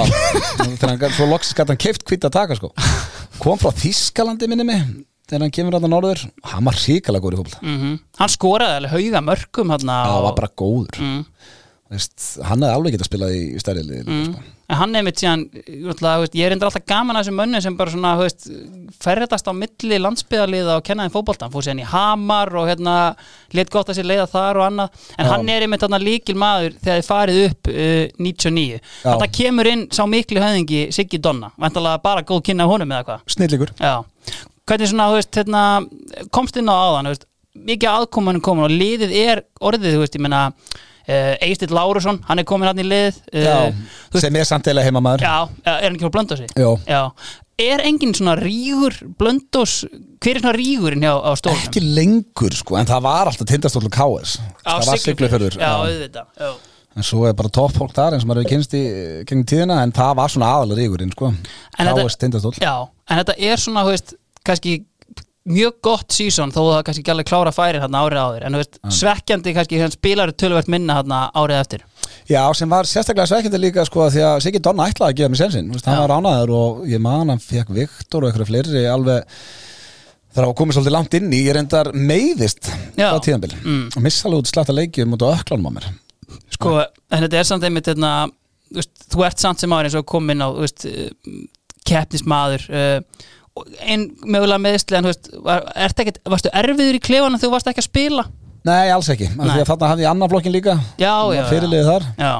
þegar 0.61 0.93
hann 0.93 1.01
gat- 1.07 1.17
svo 1.17 1.31
loksist 1.33 1.57
gæti 1.59 1.73
hann 1.75 1.83
keift 1.87 2.05
hvíta 2.11 2.31
taka 2.35 2.59
sko. 2.61 2.73
Kom 3.41 3.59
frá 3.59 3.73
Þískalandi 3.81 4.47
minni 4.53 4.69
mig 4.69 4.85
þegar 5.25 5.47
hann 5.47 5.55
kemur 5.57 5.79
hann 5.79 5.89
norður, 5.89 6.21
hann 6.53 6.67
var 6.69 6.77
ríkala 6.77 7.19
góður 7.25 7.39
í 7.39 7.43
fólk 7.47 7.63
mm 7.65 7.95
hann 8.21 8.31
skoraði 8.31 8.77
alveg 8.79 8.93
hauga 8.93 9.23
mörgum 9.25 9.73
hann 9.73 9.89
Já, 9.89 10.03
hann 11.93 12.65
hefði 12.65 12.73
alveg 12.73 12.95
getað 12.95 13.09
spilað 13.11 13.33
í 13.37 13.41
stærri 13.61 13.83
liði 13.85 14.05
mm. 14.07 14.23
sko. 14.31 14.43
en 14.73 14.79
hann 14.81 14.97
er 14.97 15.05
mitt 15.05 15.21
síðan 15.21 15.43
ég 15.53 16.47
er 16.47 16.55
endur 16.55 16.71
alltaf 16.71 16.87
gaman 16.89 17.19
að 17.19 17.27
þessum 17.27 17.37
mönnum 17.43 17.63
sem 17.63 17.77
bara 17.77 17.93
svona, 17.93 18.13
veist, 18.19 18.47
ferðast 19.05 19.51
á 19.51 19.53
milli 19.53 19.99
landsbyðarliða 20.01 20.79
og 20.79 20.87
kenna 20.87 21.05
þeim 21.05 21.15
fótboltan 21.15 21.53
fór 21.53 21.67
síðan 21.67 21.83
í 21.85 21.89
Hamar 21.91 22.53
og 22.57 22.71
hérna 22.71 22.95
let 23.53 23.73
gott 23.75 23.93
að 23.93 24.01
sér 24.01 24.09
leiða 24.09 24.25
þar 24.33 24.63
og 24.63 24.67
annað 24.71 25.05
en 25.19 25.29
Já. 25.29 25.31
hann 25.35 25.53
er 25.53 25.67
einmitt 25.67 25.85
þarna 25.85 26.01
líkil 26.01 26.39
maður 26.41 26.81
þegar 26.81 27.03
þið 27.03 27.11
farið 27.11 27.43
upp 27.51 27.71
uh, 27.75 28.01
99 28.31 28.65
Já. 28.73 28.81
þetta 29.11 29.31
kemur 29.43 29.73
inn 29.75 29.85
sá 29.93 30.03
miklu 30.09 30.43
höfðingi 30.43 30.83
Siggi 30.97 31.21
Donna, 31.21 31.53
vantalega 31.61 32.01
bara 32.09 32.25
góð 32.25 32.47
kynna 32.49 32.71
honum 32.71 32.97
eða 32.97 33.11
hvað 33.11 33.37
snilligur 33.37 33.77
Já, 33.77 34.01
hvernig 34.65 34.91
svona, 34.91 35.13
þú 35.13 35.21
veist, 35.21 35.37
hérna, 35.37 35.63
komst 36.33 36.57
inn 36.57 36.73
á 36.73 36.75
áðan, 36.75 37.13
þú 37.13 37.17
veist, 37.19 37.29
mikið 37.55 37.91
aðkomunum 37.93 38.43
komin 38.45 38.67
og 38.67 38.75
liðið 38.75 39.15
er 39.21 39.45
orðið, 39.63 39.95
þú 39.95 40.03
veist, 40.03 40.17
ég 40.19 40.25
meina, 40.25 40.41
uh, 40.51 41.33
Eistill 41.45 41.71
Lárusson, 41.75 42.19
hann 42.29 42.43
er 42.43 42.47
komin 42.49 42.67
hann 42.71 42.83
í 42.83 42.87
lið, 42.89 43.21
uh, 43.31 43.45
Já, 43.45 43.57
veist, 44.11 44.25
sem 44.27 44.37
er 44.41 44.49
samt 44.49 44.67
eða 44.73 44.85
heima 44.87 45.03
maður 45.05 45.25
já, 45.27 45.37
er 45.71 45.87
hann 45.87 45.97
ekki 45.99 46.09
frá 46.09 46.15
Blöndósi? 46.19 46.49
Já. 46.59 46.71
Já, 46.89 47.03
er 47.65 47.85
engin 47.87 48.15
svona 48.19 48.35
rígur 48.41 48.97
Blöndós, 49.21 49.85
hver 50.19 50.37
er 50.39 50.43
svona 50.43 50.57
rígurinn 50.59 51.05
hjá 51.07 51.15
á 51.15 51.31
stólnum? 51.39 51.63
ekki 51.69 51.83
lengur 51.95 52.57
sko, 52.59 52.79
en 52.81 52.89
það 52.91 53.05
var 53.07 53.31
alltaf 53.31 53.47
tindastóll 53.53 53.87
og 53.87 53.95
KS 53.95 54.39
Á 54.67 54.75
það 54.81 54.89
var 54.91 55.03
siglufjörður 55.05 55.59
Já, 55.63 55.71
auðvitað, 55.79 56.27
já. 56.41 56.51
en 56.99 57.07
svo 57.07 57.25
er 57.31 57.37
bara 57.39 57.53
toppfólk 57.55 57.95
þar 57.95 58.17
eins 58.19 58.27
og 58.27 58.33
maður 58.33 58.43
hefur 58.45 58.55
kynst 58.57 58.75
í 58.79 58.83
gengum 59.31 59.47
tíðina, 59.51 59.79
en 59.87 59.95
það 59.95 60.13
var 60.19 60.35
svona 60.35 60.51
aðalega 60.59 60.83
ríkurinn 60.83 61.15
sko, 61.15 61.31
En 61.79 61.87
þetta- 61.87 62.09
KS 62.11 62.19
tindastóll 62.25 62.59
Já, 62.63 62.75
en 63.11 63.23
þetta 63.23 63.39
er 63.39 63.63
svona, 63.63 63.87
þú 63.87 63.95
veist, 63.95 64.15
kannski 64.45 64.75
mjög 65.45 65.75
gott 65.85 66.15
sísón 66.17 66.53
þó 66.55 66.61
það 66.71 66.83
kannski 66.87 67.03
ekki 67.05 67.13
alveg 67.13 67.27
klára 67.29 67.53
færir 67.53 67.83
hérna 67.85 68.01
árið 68.07 68.21
áður. 68.25 68.45
En 68.49 68.55
þú 68.57 68.61
veist, 68.63 68.79
svekkjandi 68.99 69.53
kannski 69.57 69.81
spilar 69.93 70.33
tölvert 70.41 70.71
minna 70.73 70.97
hérna 71.01 71.19
árið 71.37 71.59
eftir. 71.61 71.83
Já, 72.31 72.41
sem 72.57 72.71
var 72.73 72.89
sérstaklega 72.89 73.29
svekkjandi 73.29 73.61
líka 73.61 73.85
sko 73.85 74.07
því 74.13 74.23
að 74.25 74.39
Siggi 74.47 74.63
Donna 74.65 74.87
ætlaði 74.89 75.13
að 75.13 75.19
gefa 75.21 75.33
mér 75.35 75.41
sensin 75.43 75.69
hann 75.85 76.01
var 76.01 76.15
ánaður 76.17 76.53
og 76.57 76.87
ég 76.89 77.03
man 77.05 77.29
hann 77.35 77.43
fekk 77.45 77.73
Viktor 77.77 78.25
og 78.25 78.31
eitthvað 78.33 78.49
fleiri 78.53 78.85
alveg 78.89 79.27
þegar 80.35 80.47
hann 80.49 80.57
komið 80.63 80.79
svolítið 80.79 80.95
langt 80.97 81.17
inn 81.19 81.29
í. 81.37 81.43
Ég 81.45 81.57
reyndar 81.59 81.93
meiðist 81.93 82.71
á 82.97 83.17
tíðanbil 83.21 83.53
Mm. 83.61 83.85
og 83.97 84.03
missa 84.03 84.29
alveg 84.29 84.41
út 84.47 84.51
slatta 84.53 84.73
leikjum 84.77 85.13
út 85.17 85.27
á 85.29 85.35
öklanum 85.37 85.69
á 85.69 85.73
mér. 85.77 85.91
Sko, 86.57 86.79
en 87.13 87.23
þetta 87.27 87.39
er 87.39 87.45
samt 87.45 87.65
einmitt 87.69 87.87
hérna, 87.93 88.15
þú, 88.73 88.87
ert 89.29 89.39
samt 89.45 89.61
sem 89.61 89.71
áður 89.71 89.91
eins 89.91 89.99
og 90.01 90.07
á 90.41 90.49
þú 90.57 90.65
veist, 90.65 90.87
uh, 90.89 91.45
keppnismadur 91.85 92.65
uh, 92.73 93.01
og 93.55 93.69
ein 93.81 94.09
mögulega 94.27 94.59
meðsli 94.63 94.99
en 94.99 95.07
þú 95.07 95.13
veist, 95.13 95.29
var, 95.47 95.67
ekkit, 95.79 96.21
varstu 96.27 96.51
erfiður 96.53 96.99
í 96.99 97.03
klefanum 97.05 97.39
þegar 97.39 97.49
þú 97.49 97.55
varst 97.55 97.71
ekki 97.73 97.83
að 97.85 97.89
spila? 97.91 98.25
Nei, 98.65 98.89
alls 98.91 99.11
ekki, 99.13 99.29
því 99.35 99.61
að 99.61 99.69
þarna 99.69 99.91
hafði 99.93 100.05
ég 100.07 100.11
annan 100.11 100.31
flokkin 100.33 100.55
líka. 100.55 100.75
Fyrirliðið 101.51 101.91
þar. 101.91 102.07
Já, 102.17 102.33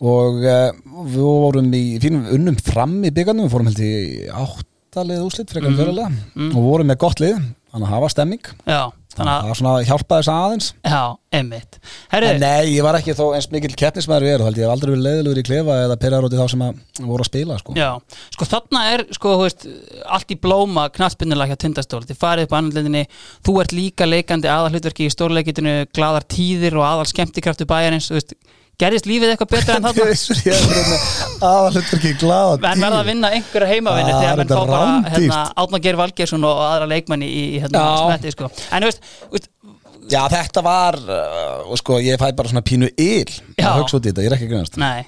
og 0.00 0.40
uh, 0.40 0.70
við 1.12 1.20
vorum 1.20 1.70
í 1.76 1.82
fínum 2.02 2.24
unnum 2.34 2.56
fram 2.64 2.98
í 3.04 3.12
byggarnum 3.14 3.46
við 3.46 3.52
fórum 3.52 3.68
held 3.70 3.82
í 3.84 3.90
áttalið 4.32 5.26
úslit 5.26 5.52
frekar 5.52 5.70
mm 5.74 5.80
fyrirlega 5.80 6.10
Mm. 6.34 6.54
og 6.56 6.64
vorum 6.64 6.88
með 6.88 6.98
gott 7.04 7.20
lið 7.20 7.36
þannig 7.70 7.86
að 7.86 7.92
hafa 7.94 8.08
stemming 8.14 8.48
já. 8.64 8.80
Þannig 9.20 9.32
að, 9.32 9.40
það 9.40 9.50
var 9.50 9.58
svona 9.60 9.86
hjálpaði 9.88 10.24
þess 10.24 10.32
aðeins. 10.34 10.68
Já, 10.90 11.02
einmitt. 11.38 11.78
Herri, 12.10 12.30
en 12.30 12.42
nei, 12.42 12.72
ég 12.74 12.86
var 12.86 12.98
ekki 12.98 13.14
þó 13.18 13.22
eins 13.36 13.48
mikill 13.52 13.76
keppnismæður 13.78 14.26
við 14.26 14.34
erum, 14.34 14.48
held 14.48 14.60
ég. 14.60 14.66
Hef 14.66 14.74
aldrei 14.74 14.92
verið 14.94 15.06
leiðilegur 15.06 15.40
í 15.40 15.46
klefa 15.46 15.78
eða 15.84 15.98
perjar 16.02 16.26
út 16.26 16.34
í 16.34 16.40
þá 16.40 16.44
sem 16.54 16.64
að 16.66 16.82
voru 17.10 17.26
að 17.26 17.30
spila 17.30 17.58
sko. 17.60 17.76
Já, 17.78 17.90
sko 18.36 18.48
þarna 18.50 18.84
er 18.94 19.04
sko, 19.14 19.34
þú 19.36 19.46
veist, 19.46 19.66
allt 20.18 20.34
í 20.34 20.38
blóma 20.40 20.86
knattspinnulega 20.96 21.54
hjá 21.54 21.62
tindastól, 21.66 22.02
þið 22.08 22.20
farið 22.24 22.48
upp 22.48 22.56
á 22.56 22.58
annarlendinni 22.60 23.04
þú 23.46 23.58
ert 23.62 23.76
líka 23.76 24.08
leikandi 24.08 24.50
aðal 24.50 24.72
hlutverki 24.74 25.06
í 25.06 25.12
stórleikitinu, 25.14 25.76
gladar 25.94 26.26
tíðir 26.26 26.80
og 26.80 26.88
aðal 26.88 27.08
skemmtikraftu 27.12 27.68
bæjarins, 27.70 28.10
þú 28.10 28.18
veist 28.18 28.36
gerðist 28.80 29.06
lífið 29.10 29.34
eitthvað 29.34 29.50
betra 29.54 29.76
en 29.78 29.86
þarna? 29.86 30.98
Aðalhutur 31.50 31.98
ekki 32.00 32.12
glada 32.20 32.72
en 32.72 32.82
verða 32.84 33.00
að 33.02 33.10
vinna 33.10 33.30
einhverja 33.36 33.68
heimavinni 33.74 34.12
Ah, 34.14 34.20
þegar 34.24 34.40
menn 34.40 34.50
fá 34.50 34.58
er 34.60 34.72
bara 34.72 35.14
hérna, 35.14 35.40
Átna 35.62 35.80
Geir 35.84 35.98
Valgeirsson 36.00 36.46
og 36.48 36.60
aðra 36.66 36.88
leikmanni 36.90 37.28
í, 37.30 37.44
hérna, 37.62 37.84
smetti 38.06 38.34
sko. 38.34 38.50
en 38.70 38.84
þú 38.86 38.90
veist, 38.90 39.50
Já, 40.10 40.24
þetta 40.26 40.62
var, 40.66 40.96
uh, 41.06 41.70
og 41.70 41.78
sko, 41.78 42.00
ég 42.02 42.18
fæ 42.18 42.32
bara 42.34 42.50
svona 42.50 42.64
pínu 42.66 42.88
yl 42.98 43.30
að 43.62 43.76
hugsa 43.78 44.00
út 44.00 44.08
í 44.08 44.10
þetta, 44.10 44.24
ég 44.24 44.32
er 44.32 44.36
ekki 44.40 44.48
grunast 44.50 44.78
nei, 44.80 45.04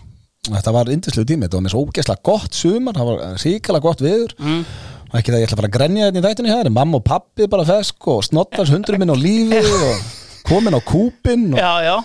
Þetta 0.47 0.73
var 0.75 0.89
indislegu 0.91 1.27
tími, 1.27 1.47
þetta 1.49 1.59
var 1.59 1.65
með 1.67 1.73
svo 1.75 1.83
ógeðslega 1.87 2.23
gott 2.27 2.55
sumar, 2.59 2.97
það 2.99 3.09
var 3.11 3.43
ríkala 3.43 3.81
gott 3.83 4.01
viður 4.03 4.33
mm, 4.39 4.63
og 5.11 5.19
ekki 5.19 5.35
það 5.35 5.43
ég 5.43 5.47
ætla 5.49 5.57
að 5.57 5.61
fara 5.63 5.71
að 5.73 5.77
grenja 5.77 6.07
þetta 6.09 6.21
í 6.23 6.25
þættinu 6.29 6.53
hér 6.55 6.71
mamma 6.79 6.99
og 7.01 7.05
pappi 7.07 7.47
bara 7.51 7.67
fesk 7.69 8.09
og 8.15 8.23
snottars 8.27 8.73
hundru 8.75 8.99
minn 9.03 9.11
á 9.11 9.17
lífi 9.19 9.61
og 9.91 10.07
komin 10.49 10.79
á 10.79 10.81
kúpin 10.87 11.49
og 11.55 11.61
já, 11.63 11.73
já 11.87 11.97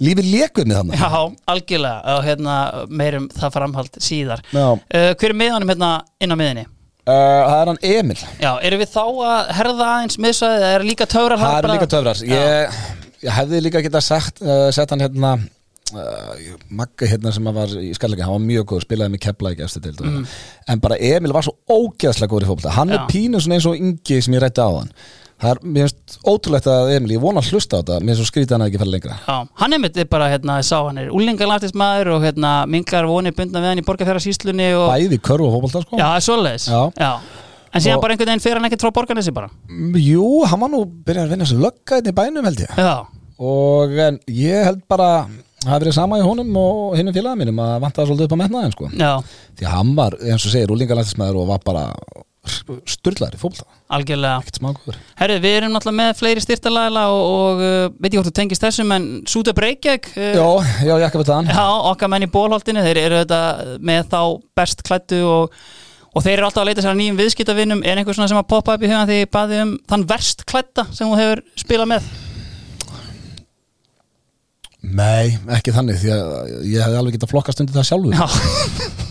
lífið 0.00 0.28
lékuð 0.32 0.68
með 0.68 0.78
þannig 0.80 1.02
Já, 1.02 1.10
algjörlega. 1.52 2.14
Og 2.16 2.26
hérna, 2.26 2.56
meirum 2.88 3.28
það 3.34 3.56
framhald 3.56 3.98
síðar. 4.02 4.44
Uh, 4.52 4.76
Hver 4.88 5.32
er 5.32 5.38
miðanum 5.38 5.72
hérna 5.74 5.92
inn 6.22 6.34
á 6.34 6.36
miðinni? 6.38 6.66
Uh, 7.02 7.12
það 7.12 7.56
er 7.56 7.70
hann 7.72 7.80
Emil, 7.82 8.20
Já, 8.38 8.50
erum 8.62 8.80
við 8.84 8.92
þá 8.92 9.02
að 9.02 9.48
herða 9.58 9.86
aðeins 9.96 10.20
miðsvæðið 10.22 10.66
er 10.68 10.84
líka 10.86 11.08
töfrar 11.10 11.40
það 11.40 11.56
eru 11.58 11.72
líka 11.72 11.88
töfrar. 11.90 12.20
Ég, 12.30 12.76
ég 13.24 13.34
hefði 13.40 13.62
líka 13.64 13.82
getað 13.82 14.04
sagt 14.06 14.38
uh, 14.44 14.68
sett 14.74 14.94
hann 14.94 15.02
hérna 15.02 15.32
Magga 16.72 17.08
hérna 17.10 17.32
sem 17.34 17.48
að 17.50 17.56
var 17.58 17.72
í 17.82 17.90
skallega 17.96 18.24
hann 18.24 18.38
var 18.38 18.44
mjög 18.46 18.68
góð, 18.70 18.84
spilaði 18.86 19.12
með 19.12 19.22
kepla 19.26 19.50
ekki 19.52 19.64
eftir 19.66 19.82
til 19.84 20.06
mm. 20.08 20.22
en 20.72 20.80
bara 20.80 20.96
Emil 21.04 21.34
var 21.34 21.44
svo 21.44 21.52
ógeðslega 21.68 22.30
góður 22.32 22.46
í 22.46 22.48
fólkta 22.48 22.76
hann 22.78 22.94
Já. 22.94 22.96
er 22.96 23.10
pínu 23.10 23.42
eins 23.42 23.66
og 23.68 23.76
Ingi 23.76 24.20
sem 24.24 24.36
ég 24.36 24.40
rætti 24.44 24.64
á 24.64 24.70
hann 24.70 24.88
það 25.42 25.50
er, 25.52 25.60
mér 25.74 25.88
finnst 25.90 26.16
ótrúlegt 26.32 26.68
að 26.70 26.92
Emil, 26.96 27.12
ég 27.16 27.22
vona 27.22 27.42
að 27.42 27.50
hlusta 27.52 27.78
á 27.78 27.80
þetta 27.82 27.98
mér 28.00 28.14
finnst 28.14 28.22
svo 28.22 28.30
skrítið 28.30 28.52
að 28.52 28.56
hann 28.56 28.64
að 28.64 28.70
ekki 28.72 28.82
fara 28.82 28.92
lengra. 28.94 29.16
Já, 29.26 29.36
hann 29.62 29.76
er 29.76 29.82
mitt 29.82 30.00
bara, 30.12 30.28
hérna, 30.32 30.58
sá 30.62 30.76
hann 30.86 30.98
er 31.02 31.12
úlingalartismæður 31.12 32.12
og 32.16 32.26
hérna, 32.26 32.52
mingar 32.70 33.08
vonir 33.10 33.34
bundna 33.36 33.62
við 33.62 33.72
hann 33.72 33.82
í 33.82 33.86
borgarfjara 33.86 34.22
og 34.78 34.90
bæði 34.94 35.18
í 35.18 35.22
körfu 35.28 35.48
og 35.48 35.56
fótbolta 35.56 35.82
sko. 35.86 35.98
Já, 35.98 36.06
það 36.06 36.18
er 36.20 36.26
svoleiðis. 36.28 36.68
Já. 36.70 37.12
En 37.72 37.80
síðan 37.80 37.96
Og- 37.96 38.02
bara 38.02 38.12
einhvern 38.12 38.28
veginn 38.28 38.44
fyrir 38.44 38.58
hann 38.60 38.68
ekkert 38.68 38.82
frá 38.84 38.92
borgarnesi 38.92 39.32
bara. 39.32 39.48
Mm, 39.68 39.94
Jú, 39.96 40.44
hann 40.44 40.60
var 40.60 40.68
nú 40.68 40.84
byrjað 40.84 41.24
að 41.24 41.30
vinna 41.32 41.46
sem 41.48 41.58
lögga 41.62 41.96
hérna 41.96 42.12
í 42.12 42.18
bænum 42.18 42.44
held 42.44 42.60
ég. 42.60 42.74
Já, 42.76 43.06
og 43.40 43.90
en 43.98 44.18
ég 44.28 44.64
held 44.64 44.82
bara 44.88 45.26
það 45.62 45.70
hafi 45.70 45.84
verið 45.86 45.94
sama 45.96 46.18
í 46.18 46.22
honum 46.26 46.56
og 46.56 46.96
hinnum 46.98 47.14
félagum 47.14 47.40
mínum 47.40 47.60
að 47.64 47.80
vanta 47.80 48.04
svolítið 48.04 48.26
upp 48.28 48.34
á 48.36 48.42
metnaðin 48.42 48.72
sko. 48.74 48.90
Já, 48.92 49.12
því 49.56 49.64
hann 49.72 49.94
var, 49.96 50.10
eins 50.20 50.44
og 50.44 50.52
segir, 50.52 50.68
úlingalættismæður 50.74 51.40
og 51.40 51.48
var 51.48 51.62
bara 51.64 51.84
styrlaður 52.42 53.36
í 53.36 53.38
fólkta 53.38 53.66
algjörlega. 53.92 54.96
Herri, 55.20 55.36
við 55.42 55.56
erum 55.60 55.74
náttúrulega 55.76 55.98
með 55.98 56.16
fleiri 56.18 56.42
styrtalæla 56.42 57.04
og, 57.12 57.20
og 57.36 57.60
uh, 57.62 57.84
veit 58.02 58.08
ég 58.10 58.18
hvort 58.18 58.30
þú 58.30 58.34
tengist 58.38 58.64
þessum 58.64 58.94
en 58.96 59.06
Súta 59.30 59.54
Breykjæk 59.54 60.08
uh, 60.16 60.32
Já, 60.34 60.48
já, 60.82 60.94
ég 60.96 61.06
ekki 61.06 61.20
við 61.20 61.30
það. 61.30 61.52
Já, 61.52 61.66
okkar 61.92 62.10
menn 62.10 62.26
í 62.26 62.30
bólholtinu, 62.32 62.82
þeir 62.82 63.00
eru 63.04 63.20
þetta 63.22 63.40
með 63.78 64.10
þá 64.10 64.20
best 64.58 64.82
klættu 64.88 65.20
og, 65.28 65.62
og 66.10 66.26
þeir 66.26 66.34
eru 66.40 66.48
alltaf 66.48 66.64
að 66.64 66.70
leita 66.72 66.84
sér 66.84 66.94
að 66.94 67.00
nýjum 67.02 67.20
viðskiptavinnum 67.20 67.84
er 67.86 68.00
einhver 68.02 68.18
svona 68.18 68.32
sem 68.32 68.40
að 68.40 68.50
poppa 68.50 68.74
upp 68.74 68.82
í 68.82 68.90
hugan 68.90 69.10
því 69.10 69.20
baði 69.38 69.62
um 69.62 69.72
þann 69.92 70.06
verst 70.10 70.42
klætta 70.50 70.88
sem 70.90 71.06
þú 71.06 71.20
hefur 71.20 71.44
spilað 71.62 71.92
með? 71.94 72.08
Nei, 74.82 75.36
ekki 75.54 75.70
þannig 75.76 76.00
því 76.02 76.10
að 76.10 76.32
ég 76.66 76.82
hefði 76.82 76.98
alveg 76.98 77.14
getað 77.14 77.30
flokkast 77.30 77.62
undir 77.62 77.76
það 77.76 77.86
sjálfur. 77.86 78.16
Já, 78.18 78.26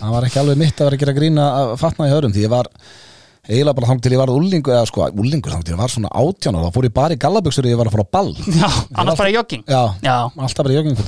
það 0.02 0.12
var 0.12 0.26
ekki 0.28 0.40
alveg 0.42 0.60
mitt 0.60 0.76
að 0.76 0.90
vera 0.90 0.98
að 0.98 1.02
gera 1.06 1.14
grína 1.16 1.46
að 1.62 1.72
fatna 1.80 2.10
í 2.10 2.12
hörum 2.12 2.34
því 2.34 2.44
ég 2.44 2.52
var 2.52 2.68
eiginlega 3.48 3.74
bara 3.74 3.88
þang 3.90 4.00
til 4.04 4.12
ég 4.14 4.20
var 4.20 4.30
úlingu 4.30 4.70
eða 4.70 4.86
sko, 4.86 5.08
úlingu 5.18 5.50
þang 5.50 5.64
til 5.66 5.74
ég 5.74 5.80
var 5.80 5.90
svona 5.90 6.12
átjánar 6.14 6.68
þá 6.68 6.76
fór 6.76 6.86
ég 6.86 6.94
bara 6.94 7.16
í 7.16 7.18
gallabuxur 7.24 7.66
og 7.66 7.72
ég 7.72 7.80
var 7.80 7.90
að 7.90 7.96
fara 7.96 8.06
á 8.06 8.14
ball. 8.14 8.30
Já 8.60 8.68
annars 8.94 9.18
bara 9.18 9.32
jogging? 9.34 9.64
Já, 9.66 9.82
Já, 10.04 10.16
alltaf 10.30 10.62
bara 10.62 10.74
í 10.74 10.78
jogging. 10.78 11.00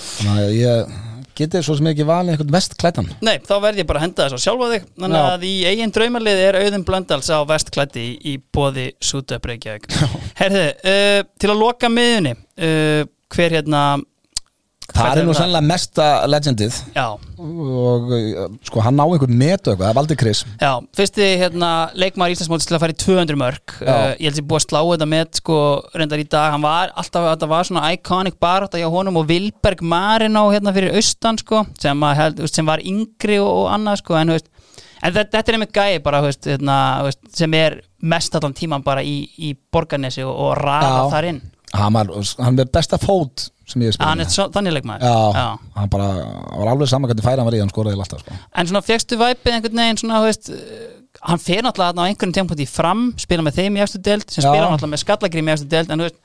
Þannig 0.00 0.46
að 0.46 0.54
ég 0.56 0.94
getið 1.40 1.64
svo 1.64 1.76
sem 1.76 1.88
ekki 1.90 2.06
valið 2.08 2.34
einhvern 2.34 2.52
vest 2.52 2.74
klættan 2.80 3.06
nei, 3.24 3.38
þá 3.44 3.54
verð 3.64 3.80
ég 3.80 3.88
bara 3.88 4.00
að 4.00 4.06
henda 4.06 4.26
þess 4.26 4.36
að 4.38 4.42
sjálfa 4.44 4.70
þig. 4.72 4.88
Þannig 5.04 5.20
Já. 5.20 5.28
að 5.34 5.44
í 5.48 5.52
eigin 5.70 5.94
draumalið 5.96 6.42
er 6.46 6.58
auðum 6.60 6.86
blöndals 6.88 7.30
á 7.32 7.38
vestklætti 7.48 8.04
í, 8.04 8.14
í 8.32 8.34
bóði 8.52 8.86
Súta 9.04 9.40
Breykjavík 9.44 9.88
Herði, 10.40 10.66
uh, 10.80 11.20
til 11.40 11.52
að 11.52 11.60
loka 11.60 11.92
miðunni 11.92 12.34
uh, 12.36 13.04
hver 13.32 13.56
hérna 13.56 13.84
Það 14.94 15.20
er 15.20 15.26
nú 15.26 15.32
það? 15.34 15.40
sennilega 15.40 15.68
mesta 15.70 16.06
legendið. 16.30 16.78
Já, 16.94 17.06
og 17.40 18.10
uh, 18.12 18.42
sko 18.66 18.82
hann 18.84 19.00
á 19.00 19.06
einhvern 19.06 19.36
metu 19.38 19.72
eitthvað, 19.72 19.86
það 19.86 19.96
Valdi 19.98 20.16
Kris 20.20 20.42
Já, 20.60 20.72
fyrsti 20.96 21.28
hérna, 21.40 21.70
leikmaður 21.98 22.34
Íslandsmótis 22.34 22.68
til 22.68 22.76
að 22.76 22.82
fara 22.84 22.94
í 22.94 22.98
200 23.00 23.38
mörg 23.40 23.74
uh, 23.80 24.12
Ég 24.20 24.26
held 24.28 24.38
sér 24.38 24.46
búið 24.50 24.60
að 24.60 24.66
slá 24.66 24.80
þetta 24.90 25.08
með 25.14 25.40
sko, 25.40 25.58
reyndar 25.96 26.22
í 26.22 26.26
dag, 26.34 26.54
hann 26.54 26.64
var 26.64 26.94
alltaf 27.00 27.28
þetta 27.30 27.50
var 27.50 27.68
svona 27.68 27.84
iconic 27.96 28.38
barátta 28.42 28.80
hjá 28.80 28.88
honum 28.92 29.20
og 29.22 29.28
Vilberg 29.30 29.84
Marino 29.92 30.46
hérna 30.52 30.74
fyrir 30.76 30.96
austan 31.00 31.40
sko, 31.40 31.64
sem, 31.80 32.04
að, 32.06 32.16
held, 32.20 32.42
sem 32.52 32.68
var 32.68 32.84
yngri 32.84 33.38
og, 33.40 33.52
og 33.62 33.70
annað 33.76 34.02
sko, 34.02 34.18
en, 34.20 34.34
veist, 34.36 34.50
en 35.00 35.14
þetta, 35.14 35.30
þetta 35.38 35.46
er 35.54 35.58
einmitt 35.60 35.76
gæi 35.76 36.02
bara 36.04 36.24
veist, 36.26 36.50
hérna, 36.50 36.80
veist, 37.06 37.22
sem 37.36 37.56
er 37.58 37.80
mest 38.00 38.36
allan 38.36 38.56
tíman 38.56 38.84
bara 38.84 39.04
í, 39.04 39.22
í 39.40 39.54
borgarnesi 39.72 40.24
og, 40.26 40.34
og 40.34 40.52
raða 40.60 40.92
Já. 40.92 41.08
þar 41.14 41.30
inn. 41.32 41.40
Hann 41.70 41.94
var, 41.94 42.08
hann 42.42 42.58
er 42.58 42.70
besta 42.74 42.98
fót 42.98 43.48
sem 43.72 43.84
ég 43.86 43.94
spilað 43.96 44.24
er 44.24 44.32
svo, 44.34 44.46
þannig 44.54 44.76
leikmaður. 44.76 45.04
Já, 45.36 45.44
hann 45.80 45.92
bara 45.92 46.08
var 46.60 46.72
alveg 46.74 46.90
saman 46.92 47.10
hvernig 47.10 47.26
færi 47.26 47.40
hann 47.40 47.48
var 47.50 47.56
í, 47.58 47.60
hann 47.64 47.72
skoraði 47.72 48.00
alltaf 48.00 48.24
sko. 48.24 48.38
En 48.54 48.70
svona 48.70 48.82
fegstu 48.86 49.18
væpið 49.20 49.56
einhvern 49.58 49.82
veginn 49.84 50.00
svona, 50.02 50.22
veist, 50.26 50.50
uh, 50.54 50.88
hann 51.30 51.42
fer 51.42 51.62
náttúrulega 51.66 52.02
á 52.02 52.08
einhvern 52.08 52.34
tímpúti 52.36 52.66
fram, 52.70 53.08
spila 53.20 53.44
með 53.46 53.60
þeim 53.62 53.78
í 53.80 53.84
eftir 53.86 54.02
deild 54.10 54.26
sem 54.30 54.42
Já. 54.44 54.48
spila 54.50 54.68
náttúrulega 54.70 54.94
með 54.96 55.04
skallagrím 55.06 55.50
í 55.50 55.54
eftir 55.56 55.72
deild 55.76 55.90
en 55.94 56.02
þú 56.04 56.08
veist, 56.10 56.20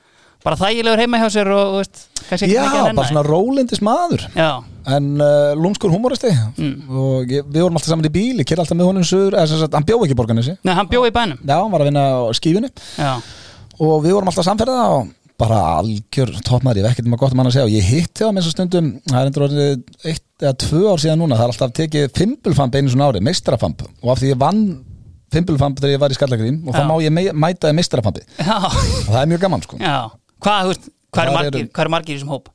bara 0.46 0.58
þægilegur 0.60 1.00
heima 1.02 1.18
hjá 1.22 1.28
sér 1.32 1.48
og 1.56 1.76
veist, 1.80 2.02
Já, 2.46 2.62
bara 2.94 3.06
svona 3.08 3.22
rólindis 3.26 3.80
maður. 3.82 4.26
Já, 4.36 4.50
en 4.96 5.06
uh, 5.22 5.54
lúmskur 5.58 5.90
humoristi 5.94 6.30
Mm. 6.56 6.88
og 6.90 7.30
ég, 7.30 7.44
við 7.50 7.62
vorum 7.64 7.76
alltaf 7.78 7.90
saman 7.92 8.06
í 8.08 8.12
bíl 8.14 8.38
ég 8.40 8.46
kyrði 8.48 8.62
alltaf 8.64 8.78
með 8.78 8.88
honum 8.90 9.04
eða 9.06 9.46
sem 9.50 9.58
sagt, 9.60 9.74
hann 9.74 9.86
bjóð 9.86 10.04
ekki 10.06 10.16
borganessi 10.18 10.54
hann 10.64 10.88
bjóði 10.90 11.10
í 11.10 11.14
bænum. 11.16 11.38
Já, 11.42 11.56
hann 11.62 11.72
var 11.74 11.82
að 11.84 11.88
vinna 11.90 12.04
á 12.06 12.20
skífunni. 12.38 12.70
Já, 12.98 13.12
og 13.80 13.96
við 14.04 14.14
vorum 14.16 14.30
alltaf 14.30 14.46
samferða 14.46 14.78
og 14.96 15.10
bara 15.40 15.58
algjör 15.78 16.30
toppmaður, 16.46 16.78
ég 16.80 16.86
veit 16.86 16.92
ekkert 16.94 17.08
maður 17.12 17.22
gott 17.26 17.34
um 17.36 17.40
hann 17.42 17.50
að 17.50 17.56
segja. 17.58 17.68
Og 17.68 17.74
ég 17.76 17.88
hitti 17.90 18.24
á 18.24 18.28
með 18.32 18.42
þessar 18.46 18.54
stundum 18.56 18.90
það 19.10 19.18
er 19.20 19.30
endur 19.30 19.44
orðið 19.46 19.70
eitt 20.12 20.44
eða 20.46 20.52
tvö 20.64 20.82
ár 20.92 21.02
síðan 21.02 21.20
núna 21.22 21.36
það 21.38 21.46
er 21.46 21.52
alltaf 21.54 21.74
tekið 21.76 22.06
fimbulfamp 22.16 22.78
einu 22.80 22.92
svona 22.92 23.08
ári 23.10 23.22
meistrafamp 23.24 23.84
og 23.86 24.12
af 24.14 24.20
því 24.22 24.30
ég 24.32 24.40
vann 24.40 24.62
fimbulfamp 25.36 25.80
þegar 25.80 25.94
ég 25.96 26.02
var 26.02 26.12
í 26.14 26.18
Skallagrím 26.18 26.58
og 26.68 26.76
þá 26.76 26.82
má 26.88 26.94
ég 27.04 27.12
mei- 27.12 27.32
mæta 27.34 27.72
í 27.72 27.76
meistrafampi 27.76 28.22
og 28.40 29.08
það 29.10 29.20
er 29.22 29.30
mjög 29.32 29.42
gaman 29.46 29.64
sko. 29.66 29.80
Hvað, 29.80 30.68
veist, 30.70 30.88
hvað 31.12 31.16
Þar 31.16 31.32
eru 31.50 31.90
margir, 31.96 32.14
í 32.14 32.18
þessum 32.18 32.32
hóp? 32.36 32.52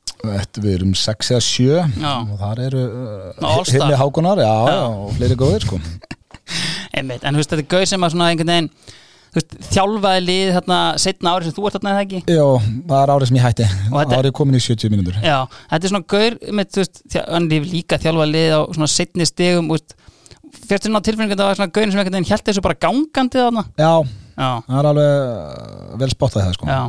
Við 0.62 0.68
erum 0.76 0.92
sex 0.94 1.32
eða 1.34 1.42
sjö. 1.42 1.78
Já. 1.98 2.12
og 2.22 2.36
þar 2.38 2.60
eru 2.68 2.82
uh, 2.86 3.46
All-Star. 3.52 3.74
Hilmi 3.74 3.96
Hákonar, 3.98 4.38
já, 4.38 4.52
Já. 4.70 4.82
og 4.86 5.16
fleiri 5.18 5.36
góðir 5.40 5.66
sko. 5.66 5.80
Einmitt, 6.96 7.24
en 7.26 7.34
þú 7.34 7.40
veist, 7.42 7.50
þetta 7.52 7.64
er 7.64 7.70
gauð 7.74 7.86
sem 7.90 8.04
að 8.06 8.12
svona 8.14 8.28
einhvern 8.30 8.52
veginn 8.52 8.70
veist, 9.38 9.54
þjálfaði 9.72 10.22
lið 10.26 10.50
þarna 10.58 10.78
setna 11.02 11.32
árið 11.36 11.48
sem 11.48 11.56
þú 11.56 11.66
ert 11.68 11.76
þarna 11.78 11.92
eða 11.94 12.04
ekki? 12.06 12.20
Já, 12.28 12.46
það 12.92 13.02
er 13.02 13.12
árið 13.14 13.30
sem 13.30 13.38
ég 13.40 13.46
hætti. 13.46 13.68
Þetta- 13.92 14.18
Árið 14.22 14.32
komin 14.38 14.58
í 14.58 14.62
70 14.66 14.92
mínútur. 14.92 15.18
Já, 15.24 15.38
þetta 15.72 15.84
er 15.88 15.92
svona 15.94 16.06
gaur 16.14 16.38
með, 16.60 16.70
þú 16.72 16.82
veist, 16.82 17.02
hann 17.32 17.50
er 17.52 17.68
líka 17.72 17.98
þjálfa 18.02 18.26
lið 18.32 18.50
á 18.52 18.60
svona 18.76 18.90
setni 18.92 19.26
stegum, 19.28 19.68
þú 19.72 19.78
veist. 19.78 19.94
Fyrst 20.68 20.84
svona 20.84 21.00
tilfinningu 21.00 21.32
þetta 21.32 21.46
var 21.48 21.56
svona 21.56 21.72
gaurin 21.72 21.92
sem 21.92 22.00
einhvern 22.02 22.18
veginn 22.18 22.28
held 22.28 22.44
þessu 22.44 22.62
bara 22.62 22.74
gangandi 22.76 23.40
þarna? 23.40 23.64
Já, 23.80 23.92
Já, 24.32 24.50
það 24.66 24.78
er 24.80 24.86
alveg 24.88 25.14
uh, 25.92 25.96
vel 26.00 26.08
spottað 26.12 26.44
það 26.46 26.54
sko. 26.56 26.66
Já, 26.72 26.82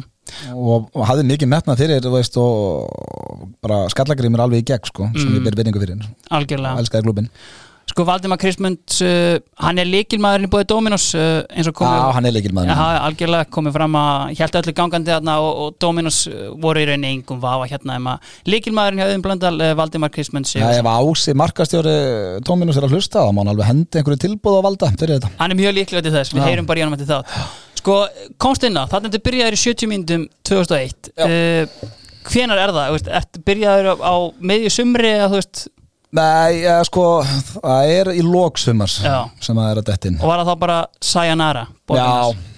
og, 0.56 0.86
hafði 1.08 1.26
mikið 1.28 1.50
metnað 1.52 1.80
fyrir 1.84 2.06
veist, 2.14 2.38
og 2.40 3.50
bara 3.64 3.82
skallagrimur 3.92 4.40
alveg 4.46 4.64
í 4.64 4.68
gegn 4.72 4.88
sko, 4.88 5.10
sem 5.16 5.28
Mm. 5.28 5.36
ég 5.40 5.44
ber 5.44 5.58
vinningu 5.60 5.80
fyrir. 5.84 6.00
Algjörlega 6.32 6.80
Sko 7.92 8.06
Valdimar 8.08 8.40
Kristmunds, 8.40 9.02
uh, 9.04 9.36
hann 9.60 9.82
er 9.82 9.86
líkilmaðurinn 9.90 10.48
í 10.48 10.52
búið 10.54 10.70
Dominos 10.72 11.10
uh, 11.20 11.44
eins 11.52 11.68
og 11.68 11.76
Já, 11.76 11.80
komið 11.82 12.14
hann 12.16 12.28
er 12.30 12.34
leikil 12.34 12.54
maður 12.56 12.72
Já, 12.72 12.86
algjörlega 13.10 13.48
komið 13.54 13.76
fram 13.76 13.98
að 14.00 14.32
held 14.40 14.58
öllu 14.62 14.74
gangandi 14.78 15.12
þarna 15.14 15.36
og, 15.44 15.60
og 15.66 15.76
Dominos 15.84 16.20
uh, 16.32 16.46
voru 16.64 16.82
í 16.82 16.88
rauninni 16.88 17.12
engum 17.18 17.42
vafa 17.44 17.68
hérna 17.74 17.98
um 18.00 18.08
að 18.14 18.32
líkilmaðurinn 18.54 19.04
hjá 19.04 19.08
Auðun 19.10 19.26
Blöndal, 19.28 19.54
uh, 19.60 19.74
Valdimar 19.78 20.14
Kristmunds 20.16 20.56
Já, 20.56 20.64
ef 20.80 20.90
Ási 20.94 21.36
markastjóri 21.44 21.98
Tóminus 22.48 22.80
er 22.80 22.88
að 22.88 22.96
hlusta 22.96 23.28
þá 23.28 23.36
má 23.36 23.44
hann 23.44 23.52
alveg 23.54 23.70
hendi 23.70 24.00
einhverju 24.00 24.24
tilbúð 24.26 24.58
á 24.58 24.66
valda 24.70 24.90
fyrir 24.96 25.20
þetta. 25.20 25.34
Hann 25.44 25.54
er 25.54 25.60
mjög 25.60 25.78
líklega 25.82 26.08
til 26.08 26.16
þess, 26.16 26.34
við 26.34 26.42
Já. 26.42 26.48
heyrum 26.50 26.72
bara 26.72 26.82
í 26.82 26.86
honum 26.88 26.98
eftir 26.98 27.12
það 27.12 27.46
sko, 27.84 28.00
komst 28.40 28.64
inn 28.64 28.80
á, 28.80 28.88
þannig 28.88 29.12
að 29.12 29.20
þetta 29.20 29.28
byrjaður 29.28 29.60
í 29.60 29.62
70 29.68 29.92
mínútum 29.92 30.26
2001 30.48 31.12
Já. 31.12 31.28
uh, 31.28 31.94
hvenar 32.32 32.64
er 32.64 32.76
það, 32.80 33.00
ertu 33.20 33.44
byrjaður 33.52 33.92
á, 33.92 33.96
á 34.08 34.16
meðju 34.40 34.72
sumri 34.72 35.12
eða 35.18 35.32
þú 35.34 35.42
veist 35.42 35.66
Nei, 36.14 36.60
ja, 36.62 36.76
sko, 36.86 37.24
það 37.56 37.94
er 37.96 38.12
í 38.14 38.22
lóksumars 38.26 39.00
Já. 39.02 39.16
sem 39.42 39.58
það 39.58 39.72
er 39.72 39.80
að 39.82 39.88
dettin. 39.88 40.20
Og 40.22 40.30
var 40.30 40.44
það 40.44 40.52
þá 40.52 40.60
bara 40.62 40.76
Sayonara 41.02 41.64
Já, 41.90 42.12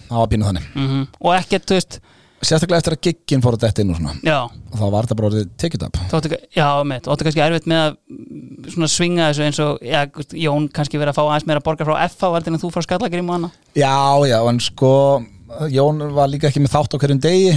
það 0.10 0.20
var 0.20 0.34
pínu 0.34 0.50
þannig. 0.50 0.68
Mm 0.76 1.06
og 1.26 1.32
ekkert, 1.38 1.70
þú 1.70 1.80
veist 1.80 2.00
sérstaklega 2.46 2.82
eftir 2.82 2.96
að 2.96 3.08
gigginn 3.08 3.42
fór 3.42 3.56
að 3.58 3.64
detta 3.64 3.82
inn 3.82 3.94
og 3.94 4.00
svona. 4.00 4.14
Já, 4.26 4.38
og 4.46 4.76
þá 4.78 4.84
var 4.94 5.08
þetta 5.08 5.18
bara 5.18 5.30
orðið 5.32 5.48
take 5.62 5.80
it 5.80 5.86
up 5.86 6.00
þú 6.12 6.20
áttu, 6.20 6.40
já, 6.54 6.68
mitt, 6.92 7.06
þú 7.06 7.14
áttu 7.14 7.28
kannski 7.28 7.44
erfitt 7.46 7.70
með 7.72 7.82
að 7.82 7.96
mm, 7.96 8.68
svona 8.76 8.90
svinga 8.92 9.30
þessu 9.30 9.46
eins 9.48 9.62
og 9.64 9.80
já, 9.82 10.00
þú 10.04 10.22
veist, 10.22 10.36
Jón 10.44 10.68
kannski 10.76 11.02
verið 11.02 11.14
að 11.14 11.18
fá 11.18 11.24
aðeins 11.26 11.48
meira 11.50 11.64
borgar 11.66 11.90
frá 11.90 11.96
FH 12.06 12.32
heldur 12.36 12.54
en 12.54 12.62
þú 12.62 12.72
frá 12.76 12.86
skallagrim 12.86 13.32
og 13.32 13.38
annað. 13.40 13.58
Já, 13.80 13.96
já, 14.30 14.38
en 14.52 14.62
sko 14.68 14.94
Jón 15.72 16.04
var 16.14 16.30
líka 16.30 16.52
ekki 16.52 16.62
með 16.62 16.76
þátt 16.76 16.98
á 16.98 17.02
hverjum 17.02 17.24
degi. 17.24 17.56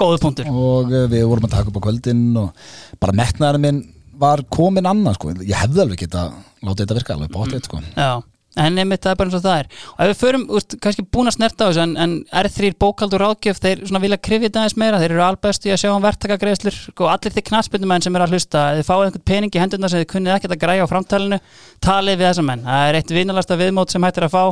Góðu 0.00 0.18
punktur. 0.22 0.48
Og 0.50 0.90
eh, 0.92 1.06
við 1.12 1.28
vorum 1.28 1.46
að 1.48 1.54
taka 1.54 1.70
upp 1.70 1.78
á 1.80 1.86
kvöldin 1.86 2.24
og 2.40 2.66
bara 3.02 3.14
metnaðar 3.16 3.60
minn 3.62 3.84
var 4.20 4.44
komin 4.52 4.88
annað 4.88 5.18
sko, 5.18 5.34
ég 5.42 5.58
hefði 5.64 5.84
alveg 5.84 6.06
geta 6.06 6.30
látið 6.64 6.86
þetta 6.86 6.96
virka 7.00 7.14
alveg 7.16 7.34
bóttið 7.34 7.68
sko. 7.68 7.80
Já, 7.96 8.22
en 8.56 8.80
einmitt 8.80 9.04
það 9.04 9.12
er 9.12 9.18
bara 9.20 9.30
eins 9.30 9.36
og 9.36 9.44
það 9.44 9.58
er. 9.60 9.68
Og 9.92 10.00
ef 10.02 10.10
við 10.10 10.20
förum, 10.22 10.44
úst, 10.56 10.76
kannski 10.82 11.04
búin 11.12 11.28
að 11.30 11.36
snerta 11.36 11.66
á 11.66 11.68
þessu 11.68 11.82
en, 11.84 11.92
en 12.00 12.14
R3 12.40 12.70
bókaldur 12.80 13.22
ráðgjöf, 13.22 13.60
þeir 13.60 13.82
vilja 14.06 14.18
krifja 14.28 14.48
þetta 14.48 14.62
aðeins 14.62 14.78
meira, 14.80 15.00
þeir 15.02 15.14
eru 15.14 15.24
albest 15.26 15.68
í 15.68 15.74
að 15.74 15.82
sjá 15.82 15.90
um 15.92 16.06
verktakagreiðslur 16.06 16.78
og 16.96 17.12
allir 17.12 17.36
þeir 17.36 17.46
knastbyrnumenn 17.50 18.06
sem 18.06 18.16
eru 18.16 18.26
að 18.26 18.34
hlusta 18.36 18.64
þið 18.78 18.88
fáið 18.88 19.06
einhvern 19.10 19.26
pening 19.32 19.52
í 19.58 19.62
hendurna 19.62 19.92
sem 19.92 20.02
þið 20.02 20.10
kunnið 20.14 20.36
ekkert 20.38 20.56
að 20.56 20.62
græja 20.64 20.88
á 20.88 20.92
framtalinu, 20.92 21.40
talið 21.84 22.20
við 22.22 22.30
þessa 22.30 22.46
menn. 22.48 22.66
Það 22.66 22.88
er 22.88 23.00
eitt 23.00 23.14
vinalasta 23.18 23.60
viðmót 23.60 23.92
sem 23.92 24.08
hættir 24.08 24.28
að 24.30 24.36
fá. 24.36 24.44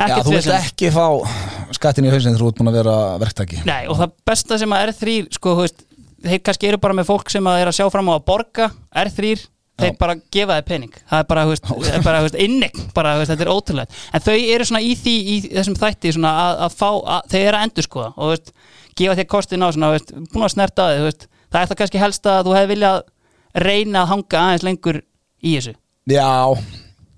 Já, 0.00 0.16
þú 0.24 0.36
vilt 0.38 0.52
ekki 0.56 0.92
fá 0.94 1.06
skattin 1.76 2.08
í 2.08 2.12
hausin 2.12 2.32
þegar 2.32 2.40
þú 2.40 2.50
ert 2.50 2.60
búin 2.60 2.72
að 2.72 2.78
vera 2.80 2.98
verktaki. 3.20 3.60
Nei, 3.68 3.82
og 3.92 4.00
það 4.00 4.14
besta 4.32 4.58
sem 4.62 4.72
að 4.72 4.86
R3 4.88 5.16
sko, 5.36 5.54
veist, 5.60 5.84
þeir 6.24 6.42
kannski 6.46 6.70
eru 6.70 6.80
bara 6.82 6.96
með 6.96 7.08
fólk 7.10 7.32
sem 7.32 7.48
að 7.50 7.62
er 7.62 7.70
að 7.70 7.78
sjá 7.78 7.88
fram 7.92 8.10
á 8.10 8.14
að 8.14 8.26
borga 8.28 8.68
R3 9.02 9.32
þeir 9.82 9.96
bara 9.98 10.16
gefa 10.34 10.58
þeir 10.58 10.66
pening. 10.68 10.96
Það 11.10 11.22
er 11.22 11.28
bara, 11.30 11.44
þú 11.46 11.54
veist, 12.22 12.36
innig 12.44 12.78
bara, 12.94 13.14
þú 13.16 13.22
veist, 13.22 13.32
þetta 13.32 13.46
er 13.46 13.52
ótrúlega 13.52 14.00
en 14.12 14.24
þau 14.26 14.34
eru 14.36 14.66
svona 14.68 14.82
í 14.84 14.92
því 14.98 15.14
í 15.18 15.36
þessum 15.48 15.78
þætti 15.80 16.12
svona 16.16 16.32
að, 16.42 16.60
að 16.66 16.76
fá, 16.78 16.88
að, 16.92 17.30
þeir 17.32 17.46
eru 17.46 17.58
að 17.58 17.66
endur 17.68 17.88
skoða 17.88 18.10
og 18.12 18.22
þú 18.22 18.30
veist, 18.34 18.52
gefa 19.00 19.16
þér 19.18 19.28
kostin 19.34 19.64
á 19.64 19.68
svona, 19.72 19.90
þú 19.90 19.96
veist, 19.96 20.14
búin 20.34 20.46
að 20.46 20.54
snerta 20.54 20.88
þið, 20.90 21.00
þú 21.00 21.08
veist. 21.08 21.26
Það 21.52 21.60
er 21.62 21.70
það 21.72 21.80
kannski 21.80 22.02
helst 22.02 22.30
að 22.32 22.44
þú 22.46 22.54
hefði 22.56 22.72
viljað 22.72 23.02
reyna 23.66 24.04
að 24.04 24.12
hanga 24.12 24.44
aðeins 24.44 24.66
lengur 24.68 25.00
í 25.02 25.56
þessu. 25.56 25.74
Já, 26.12 26.30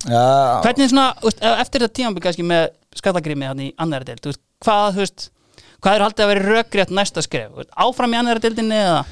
já. 0.09 0.25
Hvernig 0.65 0.91
svona, 0.95 1.07
þú 1.21 1.31
veist, 1.31 1.45
eftir 1.53 1.85
þetta 1.85 1.99
tímambil 2.01 2.25
kannski 2.25 2.47
með 2.47 2.67
skallagrimi 2.95 3.51
hann 3.51 3.63
í 3.67 3.71
annari 3.83 4.09
deild, 4.09 4.23
þú 4.25 4.33
veist, 4.33 4.43
hvað, 4.65 4.89
þú 4.95 5.05
veist 5.05 5.31
hvað 5.85 5.99
er 5.99 6.05
haldið 6.07 6.25
að 6.25 6.31
vera 6.33 6.47
rökrétt 6.55 6.95
næsta 6.97 7.23
skref 7.25 7.69
áfram 7.85 8.15
í 8.17 8.19
annari 8.23 8.43
deildinni 8.47 8.81
eða 8.81 9.05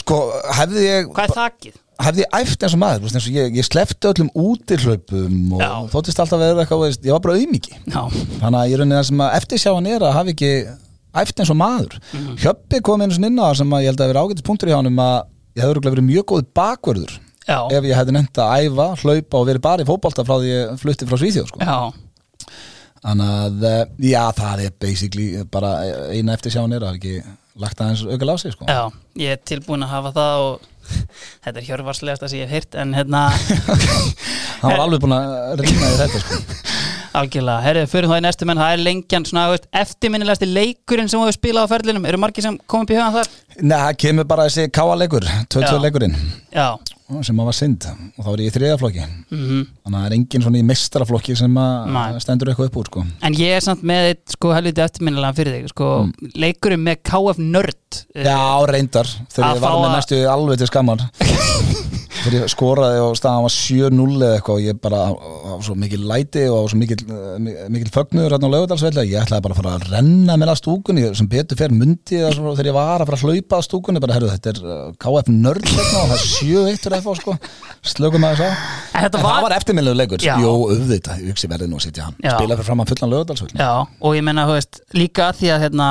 Sko, 0.00 0.16
hefði 0.56 0.84
ég 0.86 1.08
hvað 1.14 1.24
er 1.28 1.34
þakkið? 1.36 1.78
hefði 2.00 2.22
ég 2.24 2.36
æft 2.40 2.62
eins 2.64 2.74
og 2.74 2.80
maður, 2.80 3.02
veist, 3.04 3.16
eins 3.18 3.26
og 3.28 3.34
ég, 3.36 3.56
ég 3.60 3.66
slefti 3.66 4.08
öllum 4.08 4.30
útihlaupum 4.40 5.50
og 5.58 5.60
Já. 5.60 5.72
þóttist 5.92 6.22
alltaf 6.22 6.38
að 6.38 6.44
vera 6.46 6.62
eitthvað, 6.64 6.84
veist, 6.86 7.02
ég 7.04 7.12
var 7.12 7.20
bara 7.26 7.34
auðmiki 7.36 7.74
þannig 7.90 8.60
að 8.62 8.70
ég 8.72 8.80
raunin 8.80 8.96
það 8.96 9.08
sem 9.10 9.20
að 9.26 9.34
eftirsjáan 9.40 9.88
er 9.92 10.06
að 10.08 10.14
hafa 10.16 10.32
ekki 10.32 10.52
æft 11.20 11.42
eins 11.42 11.50
og 11.52 11.58
maður 11.60 11.98
Mhm. 12.14 12.36
Hjöppi 12.40 12.80
kom 12.86 13.02
inn 13.04 13.12
á 13.36 13.44
það 13.50 13.56
sem 13.60 13.70
að 13.76 13.82
ég 13.84 13.90
held 13.92 14.00
að 14.00 14.10
vera 14.14 14.22
ágætis 14.24 14.46
punktur 14.48 14.70
í 14.70 14.76
hánum 14.78 15.02
að 15.04 15.16
ég 15.58 15.62
hefði 15.66 15.90
verið 15.90 16.08
mjög 16.08 16.24
góð 16.32 16.44
bakvörður 16.56 17.12
já, 17.44 17.58
ef 17.76 17.84
ég 17.84 17.96
hefði 18.00 18.12
nefnt 18.16 18.38
að 18.40 18.52
æfa, 18.64 18.86
hlaupa 19.02 19.40
og 19.42 19.46
verið 19.50 19.60
bara 19.68 19.82
í 19.84 19.88
fótbolta 19.90 20.24
frá 20.24 20.36
því 20.40 20.48
ég 20.54 20.80
flutti 20.80 21.08
frá 21.10 21.18
Svíþjóð 21.20 21.48
sko. 21.52 21.60
Já, 23.00 23.08
þannig 23.08 23.30
að, 23.36 23.68
eh, 23.70 23.84
já, 24.10 24.22
það 24.36 24.64
er 24.66 24.74
basically 24.80 25.44
bara 25.50 25.70
eina 26.12 26.34
eftirsjáan 26.36 26.72
er 26.76 26.84
að 26.84 26.92
hafa 26.92 27.00
ekki 27.00 27.14
lagt 27.60 27.80
aðeins 27.80 28.04
aukal 28.06 28.30
á 28.32 28.36
sig 28.38 28.52
sko. 28.52 28.66
já, 28.68 28.92
ég 29.20 29.36
er 29.36 29.40
tilbúin 29.44 29.84
að 29.84 29.94
hafa 29.94 30.12
það 30.16 30.44
og 30.48 30.68
þetta 31.44 31.56
er 31.60 31.66
hjörfarslegasta 31.68 32.28
sem 32.28 32.40
ég 32.40 32.48
hef 32.50 32.56
heyrt 32.58 32.78
en 32.82 32.94
hérna, 32.96 33.26
hann 34.60 34.72
var 34.74 34.84
alveg 34.84 35.02
búin 35.04 35.16
að 35.16 35.60
rýna 35.62 35.90
í 35.92 35.98
þetta 36.00 36.22
sko. 36.24 36.40
algjörlega 37.20 37.64
herrið, 37.64 37.88
fyrir 37.90 38.10
það 38.10 38.20
í 38.20 38.24
næstu 38.26 38.46
menn, 38.46 38.60
það 38.62 38.72
er 38.74 38.82
lengjan 38.86 39.26
svona, 39.26 39.48
veist, 39.50 39.66
eftirminnilegasti 39.80 40.46
leikurinn 40.50 41.10
sem 41.10 41.18
þú 41.18 41.26
hefur 41.26 41.38
spilað 41.38 41.66
á 41.66 41.72
ferlinum, 41.72 42.06
eru 42.06 42.20
margir 42.22 42.46
sem 42.46 42.58
komið 42.70 42.84
upp 42.84 42.92
í 42.92 42.98
hugan 42.98 43.16
þar? 43.16 43.32
Nei, 43.60 43.76
það 43.76 43.96
kemur 44.04 44.28
bara 44.30 44.46
þessi 44.46 44.70
káaleikur 44.76 45.26
2-2 45.50 45.64
Já. 45.66 45.80
leikurinn 45.82 46.14
Já, 46.54 46.68
sem 47.26 47.42
að 47.42 47.48
var 47.50 47.56
synd. 47.56 47.86
Og 48.16 48.24
þá 48.24 48.30
er 48.32 48.42
ég 48.44 48.50
í 48.50 48.54
þriðaflokki 48.54 49.04
mhm. 49.04 49.62
Þannig 49.84 49.96
að 49.96 50.00
það 50.00 50.08
er 50.08 50.16
engin 50.18 50.44
svona 50.46 50.60
í 50.60 50.66
mestraflokki 50.70 51.36
sem 51.40 51.60
að 51.62 52.18
stendur 52.24 52.52
eitthvað 52.52 52.70
upp 52.70 52.80
úr 52.82 52.90
sko. 52.90 53.06
En 53.26 53.38
ég 53.38 53.56
er 53.56 53.64
samt 53.64 53.86
með 53.86 54.10
eitt 54.12 54.36
sko 54.36 54.52
helviti 54.56 54.84
eftirminnilega 54.84 55.38
fyrir 55.38 55.58
þig 55.58 55.72
sko, 55.74 55.92
leikurinn 56.40 56.84
með 56.86 57.00
KF 57.10 57.40
Nörd 57.42 58.02
eh, 58.14 58.26
Já, 58.26 58.40
reyndar. 58.70 59.14
Þegar 59.32 59.56
ég 59.56 59.64
var 59.64 59.80
með 59.80 59.96
næstu 59.98 60.22
alveg 60.30 60.62
til 60.62 60.70
skammar 60.70 61.08
þegar 62.20 62.36
ég 62.36 62.50
skoraði 62.52 63.00
og 63.02 63.16
staðan 63.18 63.44
var 63.46 63.54
7-0 63.54 64.16
eða 64.20 64.36
eitthvað 64.36 64.56
og 64.56 64.64
ég 64.64 64.78
bara 64.84 65.00
á 65.10 65.54
svo 65.64 65.76
mikil 65.78 66.00
læti 66.08 66.42
og 66.50 66.58
á 66.60 66.64
svo 66.70 66.78
mikil, 66.80 66.98
eh, 67.08 67.68
mikil 67.72 67.90
fögnuður 67.94 68.34
hérna 68.34 68.50
á 68.50 68.54
lögudalsvelli 68.54 69.00
að 69.02 69.12
ég 69.14 69.24
ætlaði 69.24 69.44
bara 69.46 69.54
að 69.56 69.60
fara 69.60 69.72
að 69.76 69.86
renna 69.94 70.36
með 70.40 70.52
að 70.52 70.60
stúkunni. 70.60 71.06
Sem 71.16 71.30
betur 71.30 71.60
fer 71.60 71.72
eða 71.72 72.32
svona 72.36 72.54
þegar 72.58 72.70
ég 72.70 72.76
var 72.76 73.00
að 73.00 73.08
fara 73.10 73.18
að 73.18 73.24
hlaupa 73.24 73.56
að 73.56 73.66
stúkunni 73.68 74.04
bara 74.04 74.16
herru 74.18 74.30
þetta 74.30 74.52
er 74.52 74.60
uh, 74.64 74.92
KF 75.00 75.32
nörd 75.32 75.66
hérna 75.70 76.02
og 76.02 76.12
það 76.12 76.16
er 76.18 76.24
7-1 76.28 76.84
fyrir 76.84 77.00
FH 77.00 77.16
sko. 77.22 77.36
Slökum 77.94 78.28
að 78.28 78.44
En 78.90 79.04
þetta 79.06 79.18
En 79.20 79.24
það 79.24 79.42
var 79.46 79.56
eftirminnlegu 79.56 79.96
leikur, 79.96 80.20
jú 80.20 80.54
auðvitað, 80.68 81.24
ég 81.24 81.32
hugsi 81.32 81.48
verðið 81.50 81.70
nú 81.70 81.80
að 81.80 81.84
sitja 81.86 82.08
hann. 82.08 82.16
Spila 82.20 82.56
fyrir 82.58 82.66
fram 82.68 82.82
að 82.84 82.92
fullan 82.92 83.12
lögudalsvelli 83.14 83.60
Já, 83.60 83.72
og 84.00 84.16
ég 84.16 84.24
hérna, 85.62 85.90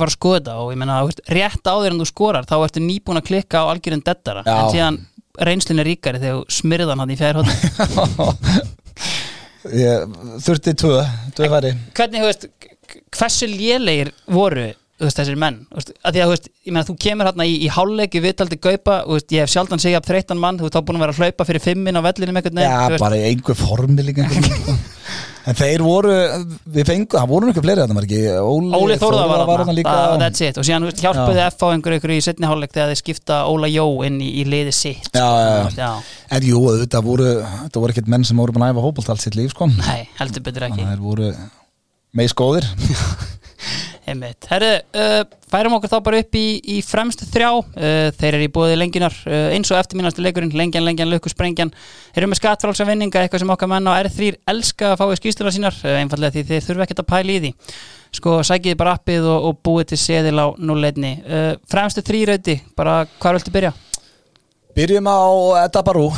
var 0.00 0.08
að 0.08 0.16
skoða 0.16 0.38
þetta 0.38 0.54
og 0.62 0.70
ég 0.72 0.80
veist, 1.04 1.22
rétt 1.36 1.68
áður 1.68 1.92
en 1.92 1.98
þú 2.00 2.06
skorar 2.08 2.46
þá 2.48 2.54
ertu 2.56 2.82
nýbúin 2.84 3.20
að 3.20 3.26
klikka 3.28 3.64
á 3.64 3.70
algjörun 3.72 4.04
dettara 4.04 4.44
en 4.48 4.70
síðan 4.72 5.00
reynslun 5.42 5.82
er 5.82 5.88
ríkari 5.90 6.20
þegar 6.22 6.40
þú 6.40 6.58
smyrðan 6.60 7.02
hann 7.02 7.14
í 7.14 7.18
fjærhótt 7.18 7.50
Ég 9.64 10.16
þurfti 10.44 10.74
tvö, 10.76 10.98
tvö 11.32 11.46
færi. 11.48 11.70
Hvernig, 11.96 12.20
þú 12.20 12.26
veist, 12.28 12.42
hversu 13.16 13.46
lélegir 13.48 14.10
voru 14.28 14.66
veist, 15.02 15.18
þessir 15.18 15.38
menn 15.40 15.60
veist, 15.74 15.92
að 16.06 16.16
því 16.16 16.22
að 16.24 16.32
veist, 16.34 16.48
meina, 16.70 16.86
þú 16.86 16.96
kemur 17.04 17.30
hérna 17.30 17.46
í, 17.50 17.54
í 17.66 17.70
hálfleiki 17.74 18.22
viðtaldi 18.24 18.60
gaupa, 18.62 19.00
ég 19.34 19.44
hef 19.44 19.52
sjaldan 19.52 19.82
segja 19.82 20.00
upp 20.00 20.08
þreyttan 20.08 20.40
mann, 20.40 20.60
þú 20.60 20.68
veist, 20.68 20.76
þá 20.78 20.86
búin 20.86 21.00
að 21.00 21.06
vera 21.06 21.16
að 21.16 21.22
hlaupa 21.24 21.48
fyrir 21.50 21.64
fimmin 21.64 21.98
á 21.98 22.02
vellinum 22.06 22.40
einhvern 22.40 22.60
veginn, 22.62 22.74
Já, 22.94 23.02
bara 23.02 23.18
í 23.18 23.24
einhver 23.32 23.58
formi 23.58 24.06
líka 24.06 24.26
einhvern 24.26 24.46
veginn, 24.48 24.60
sko. 24.62 24.76
En 25.44 25.52
þeir 25.58 25.82
voru, 25.84 26.12
við 26.72 26.86
fengu, 26.88 27.18
það 27.18 27.26
voru 27.28 27.48
einhver 27.50 27.64
fleiri 27.66 27.82
þetta 27.82 27.96
var 27.98 28.06
ekki? 28.06 28.20
Óli, 28.40 28.70
Óli 28.78 28.94
Þórða 28.96 29.24
var 29.28 29.42
þarna. 29.42 29.56
þarna, 29.58 29.74
líka. 29.76 29.92
Það 29.92 30.06
var 30.14 30.22
that's 30.22 30.44
it. 30.46 30.60
Og 30.60 30.64
síðan 30.64 30.86
hjálpuði 31.02 31.42
F 31.44 31.58
á 31.60 31.66
einhverju 31.68 31.98
einhverju 31.98 32.16
í 32.16 32.24
setni 32.24 32.48
hálfleik 32.48 32.72
þegar 32.72 32.92
þeir 32.94 33.00
skipta 33.02 33.40
Óla 33.52 33.68
Jó 33.68 33.84
inn 34.08 34.16
í, 34.24 34.30
í 34.40 34.46
liði 34.48 34.72
sitt 34.72 35.10
Já, 35.12 35.26
sko, 35.28 35.74
já, 35.76 35.84
já. 35.84 35.90
En 36.38 36.48
jú, 36.48 36.62
þetta 36.80 37.02
voru, 37.04 37.28
þetta 37.44 37.84
voru 37.84 37.92
ekkert 37.94 38.08
menn 38.14 38.24
sem 38.24 38.40
voru 38.40 38.56
búin 38.56 38.64
að 38.64 38.72
æfa 38.72 38.86
fótbolt 38.86 39.12
allt 39.12 39.26
sitt 39.26 39.36
líf, 39.36 39.52
sko. 39.52 39.68
Nei, 39.68 40.08
heldur 40.16 40.46
betur 40.48 40.64
ekki. 40.70 40.80
Að 40.80 40.94
þeir 40.94 41.04
voru 41.04 41.30
meðskóðir 42.16 42.70
Einmitt. 44.04 44.44
Herru, 44.50 44.70
uh, 45.00 45.22
færum 45.48 45.76
okkur 45.78 45.92
þá 45.92 45.96
bara 46.04 46.20
upp 46.20 46.36
í, 46.36 46.44
í 46.74 46.76
fremstu 46.84 47.24
þrjá 47.30 47.48
uh, 47.56 48.08
þeir 48.18 48.36
eru 48.36 48.46
í 48.46 48.50
bóði 48.52 48.76
lengjunar 48.76 49.16
uh, 49.24 49.46
eins 49.54 49.72
og 49.72 49.78
eftirminnastu 49.78 50.24
leikurinn, 50.24 50.52
lengjan, 50.56 50.84
lengjan, 50.84 51.08
lukku, 51.12 51.32
sprengjan 51.32 51.72
þeir 52.12 52.22
eru 52.22 52.30
með 52.32 52.40
skattfrálsa 52.42 52.88
vinninga, 52.88 53.22
eitthvað 53.24 53.44
sem 53.44 53.54
okkar 53.54 53.72
menn 53.72 53.88
á 53.88 53.96
R3 53.96 54.34
elska 54.52 54.92
að 54.92 55.00
fá 55.00 55.06
í 55.08 55.20
skýstuna 55.22 55.54
sínar 55.54 55.80
einfallega 55.94 56.36
því 56.36 56.44
þeir 56.50 56.68
þurfa 56.68 56.88
ekkert 56.88 57.04
að 57.04 57.10
pæla 57.14 57.34
í 57.36 57.40
því 57.46 57.54
sko, 58.20 58.36
sækiði 58.46 58.80
bara 58.82 58.98
appið 58.98 59.30
og, 59.30 59.48
og 59.48 59.64
búið 59.64 59.94
til 59.94 60.00
seðil 60.04 60.36
á 60.36 60.46
núleitni 60.60 61.16
fremstu 61.70 62.04
þrýrauti, 62.04 62.60
bara 62.76 63.02
hvað 63.16 63.40
viltu 63.40 63.56
byrja? 63.56 63.74
Byrjum 64.74 65.06
á 65.06 65.18
Edda 65.64 65.84
Barú, 65.86 66.08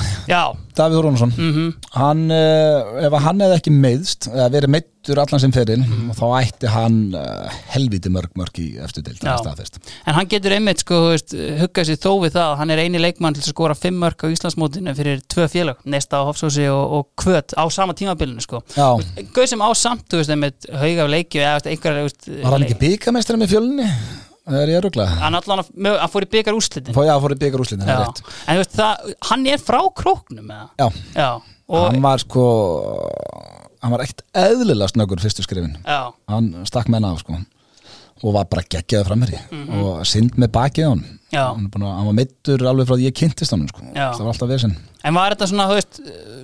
Davíð 0.77 1.03
Rúnarsson 1.05 1.33
mhm. 1.33 1.73
Hann, 1.97 2.27
uh, 2.33 3.05
ef 3.05 3.17
hann 3.25 3.41
hefði 3.45 3.57
ekki 3.59 3.73
meiðst 3.73 4.29
eða 4.31 4.47
verið 4.55 4.73
meittur 4.75 5.21
allan 5.23 5.43
sem 5.43 5.53
ferinn 5.55 5.85
þá 6.17 6.25
ætti 6.41 6.71
hann 6.73 6.99
uh, 7.17 7.47
helviti 7.73 8.13
mörg 8.13 8.33
mörg 8.37 8.61
í 8.61 8.67
eftir 8.83 9.07
staðfest. 9.17 9.79
En 10.05 10.17
hann 10.19 10.29
getur 10.31 10.57
einmitt 10.57 10.85
sko, 10.85 11.01
huggað 11.61 11.91
sér 11.91 12.01
þó 12.03 12.11
við 12.25 12.37
það 12.37 12.45
að 12.49 12.57
hann 12.61 12.75
er 12.75 12.85
eini 12.85 13.01
leikmann 13.03 13.37
til 13.37 13.45
að 13.45 13.53
skora 13.53 13.79
fimm 13.79 14.01
mörk 14.03 14.25
á 14.25 14.33
Íslandsmótinu 14.33 14.97
fyrir 14.99 15.25
tvö 15.33 15.49
félag, 15.53 15.81
Nesta 15.89 16.21
á 16.21 16.27
Hofsósi 16.29 16.69
og, 16.73 16.85
og 16.99 17.11
Kvöt 17.23 17.57
á 17.57 17.65
sama 17.73 17.97
tímabilinu 17.97 18.45
sko. 18.45 18.63
Gauð 18.77 19.51
sem 19.53 19.65
á 19.65 19.71
samt, 19.77 20.09
þú 20.11 20.23
veist, 20.23 20.33
einmitt 20.33 20.69
haug 20.73 21.05
af 21.07 21.13
leiki 21.13 21.45
eða 21.45 21.59
veist, 21.59 21.73
einhver, 21.73 22.01
þú 22.01 22.09
veist, 22.11 22.31
var 22.43 22.57
hann 22.57 22.69
ekki 22.69 22.81
byggamestari 22.85 23.45
með 23.45 23.55
fjölunni? 23.55 23.91
Það 24.47 24.61
er 24.63 24.71
ég 24.71 24.83
röglega 24.85 25.17
Hann 25.21 25.35
allan 25.41 25.63
að, 25.65 25.71
hann 26.01 26.13
fór 26.13 26.27
í 26.27 26.31
byggar 26.37 26.55
úrslitin 26.55 26.95
Fó, 26.95 27.03
Já, 27.07 27.15
fór 27.23 27.35
í 27.35 27.39
byggarúslinn, 27.41 27.83
það 27.83 27.91
er 27.97 28.05
rétt. 28.05 28.21
En 28.47 28.55
þú 28.55 28.63
veist, 28.63 28.77
það, 28.79 29.11
hann 29.31 29.47
er 29.51 29.59
frá 29.67 29.81
króknum 30.03 30.53
eða? 30.55 30.69
Já, 30.79 30.87
Já, 31.17 31.31
og, 31.67 31.83
hann 31.91 32.03
var 32.07 32.23
sko 32.23 32.45
hann 33.83 33.93
var 33.95 34.03
ekkert 34.07 34.23
eðlilega 34.39 34.89
snöggur 34.93 35.21
fyrstu 35.23 35.45
skrifin. 35.47 35.77
Já, 35.87 36.01
hann 36.33 36.53
stakk 36.67 36.89
menna 36.93 37.13
af 37.15 37.21
sko. 37.23 37.37
Og 38.25 38.33
var 38.33 38.47
bara 38.49 38.63
geggjaði 38.65 39.05
framherri 39.11 39.39
og 39.77 40.01
synd 40.09 40.39
með 40.41 40.55
bakið 40.55 40.89
hann 40.95 41.05
Mhm. 41.27 41.43
Hann, 41.43 41.67
að- 41.83 41.97
hann 41.99 42.07
var 42.07 42.15
meittur 42.15 42.63
alveg 42.71 42.87
frá 42.87 42.95
því 42.97 43.07
ég 43.11 43.15
kynntist 43.19 43.51
hann 43.51 43.67
sko. 43.69 43.81
Það 43.93 44.21
var 44.23 44.29
alltaf 44.33 44.49
vesinn 44.49 44.77
En 45.05 45.15
var 45.15 45.35
þetta 45.35 45.49
svona, 45.51 45.67
veist, 45.69 45.99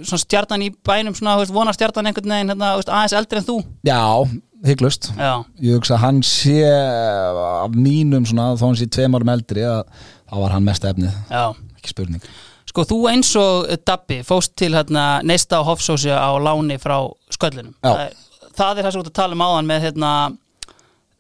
svona 0.04 0.20
stjarnan 0.20 0.62
í 0.66 0.68
bænum, 0.84 1.14
svona, 1.16 1.36
veist, 1.38 1.52
vonar 1.54 1.72
stjarnan 1.72 2.06
einhvern 2.10 2.28
veginn, 2.34 2.50
hérna, 2.52 2.74
veist, 2.76 2.90
aðeins 2.92 3.14
eldri 3.16 3.38
en 3.38 3.44
þú? 3.46 3.56
já, 3.86 4.42
hygglust 4.66 5.10
ég 5.16 5.74
hugsa 5.76 5.96
að 5.96 6.02
hann 6.04 6.22
sé 6.26 6.58
af 6.66 7.74
mínum 7.74 8.26
svona, 8.28 8.52
þó 8.58 8.68
hann 8.70 8.78
sé 8.80 8.86
tveim 8.92 9.16
árum 9.18 9.32
eldri 9.34 9.64
að 9.66 9.82
þá 10.30 10.36
var 10.44 10.54
hann 10.56 10.66
mest 10.66 10.84
efnið, 10.88 11.14
já. 11.30 11.44
ekki 11.78 11.94
spurning 11.94 12.24
Sko, 12.72 12.86
þú 12.88 12.96
eins 13.10 13.28
og 13.36 13.66
Dabbi 13.84 14.22
fóst 14.24 14.54
til 14.56 14.70
hérna, 14.72 15.18
neista 15.28 15.58
á 15.60 15.66
Hofsósi 15.66 16.08
á 16.08 16.32
láni 16.40 16.78
frá 16.80 16.94
sköllunum. 17.34 17.74
Það, 17.84 17.98
er- 18.06 18.14
það 18.56 18.78
er 18.78 18.86
það 18.86 18.94
sem 18.94 19.02
þú 19.02 19.12
tala 19.18 19.36
um 19.36 19.42
áðan 19.44 19.68
með 19.68 19.82
hérna, 19.84 20.12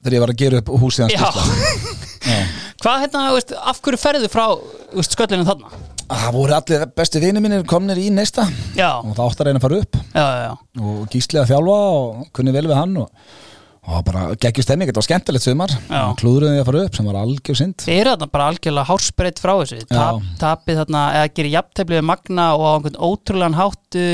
þegar 0.00 0.16
ég 0.16 0.22
var 0.24 0.32
að 0.32 0.40
gera 0.40 0.62
upp 0.62 0.70
húsið 0.80 1.12
hans. 1.12 1.92
Hvað 2.82 3.04
hérna, 3.04 3.26
veist, 3.36 3.52
af 3.52 3.82
hverju 3.84 4.00
ferðu 4.00 4.30
frá 4.32 4.46
veist, 4.96 5.12
sköllinu 5.18 5.44
þarna? 5.50 5.74
Það 6.12 6.34
voru 6.36 6.56
allir 6.56 6.82
bestu 6.96 7.20
vinir 7.22 7.42
mínir 7.44 7.62
komnir 7.68 8.00
í 8.00 8.10
neista. 8.12 8.44
Já, 8.76 8.90
og 9.00 9.14
það 9.16 9.24
átt 9.24 9.40
að 9.40 9.48
reyna 9.48 9.60
að 9.60 9.64
fara 9.64 9.78
upp. 9.82 9.96
Já, 10.12 10.26
já, 10.26 10.42
já. 10.44 10.82
og 10.82 11.00
gísli 11.12 11.40
að 11.40 11.48
þjálfa 11.52 11.78
og 11.96 12.28
kunni 12.36 12.54
vel 12.54 12.64
við 12.68 12.76
hann 12.76 12.94
og, 13.00 13.32
og 13.82 14.04
bara 14.06 14.24
geggjur 14.42 14.66
stemming, 14.66 14.90
þetta 14.90 15.00
var 15.00 15.08
skemmtilegt 15.08 15.46
sumar. 15.46 15.74
Og 16.02 16.14
klúðruði 16.20 16.60
að 16.60 16.68
fara 16.68 16.84
upp 16.86 16.98
sem 16.98 17.08
var 17.08 17.20
algjör 17.22 17.60
synd. 17.62 17.84
Þið 17.86 17.98
eru 18.02 18.14
þarna 18.14 18.30
bara 18.36 18.48
algjörlega 18.52 18.88
hárspreitt 18.92 19.42
frá 19.42 19.54
þessu. 19.62 19.82
Tap, 19.90 20.30
Tapið 20.42 20.80
þarna, 20.82 21.04
eða 21.18 21.34
gerir 21.38 21.56
jafntefli 21.56 21.98
við 21.98 22.08
Magna 22.12 22.48
og 22.58 22.64
á 22.68 22.72
einhvern 22.76 23.02
ótrúlegan 23.08 23.58
háttu 23.58 24.06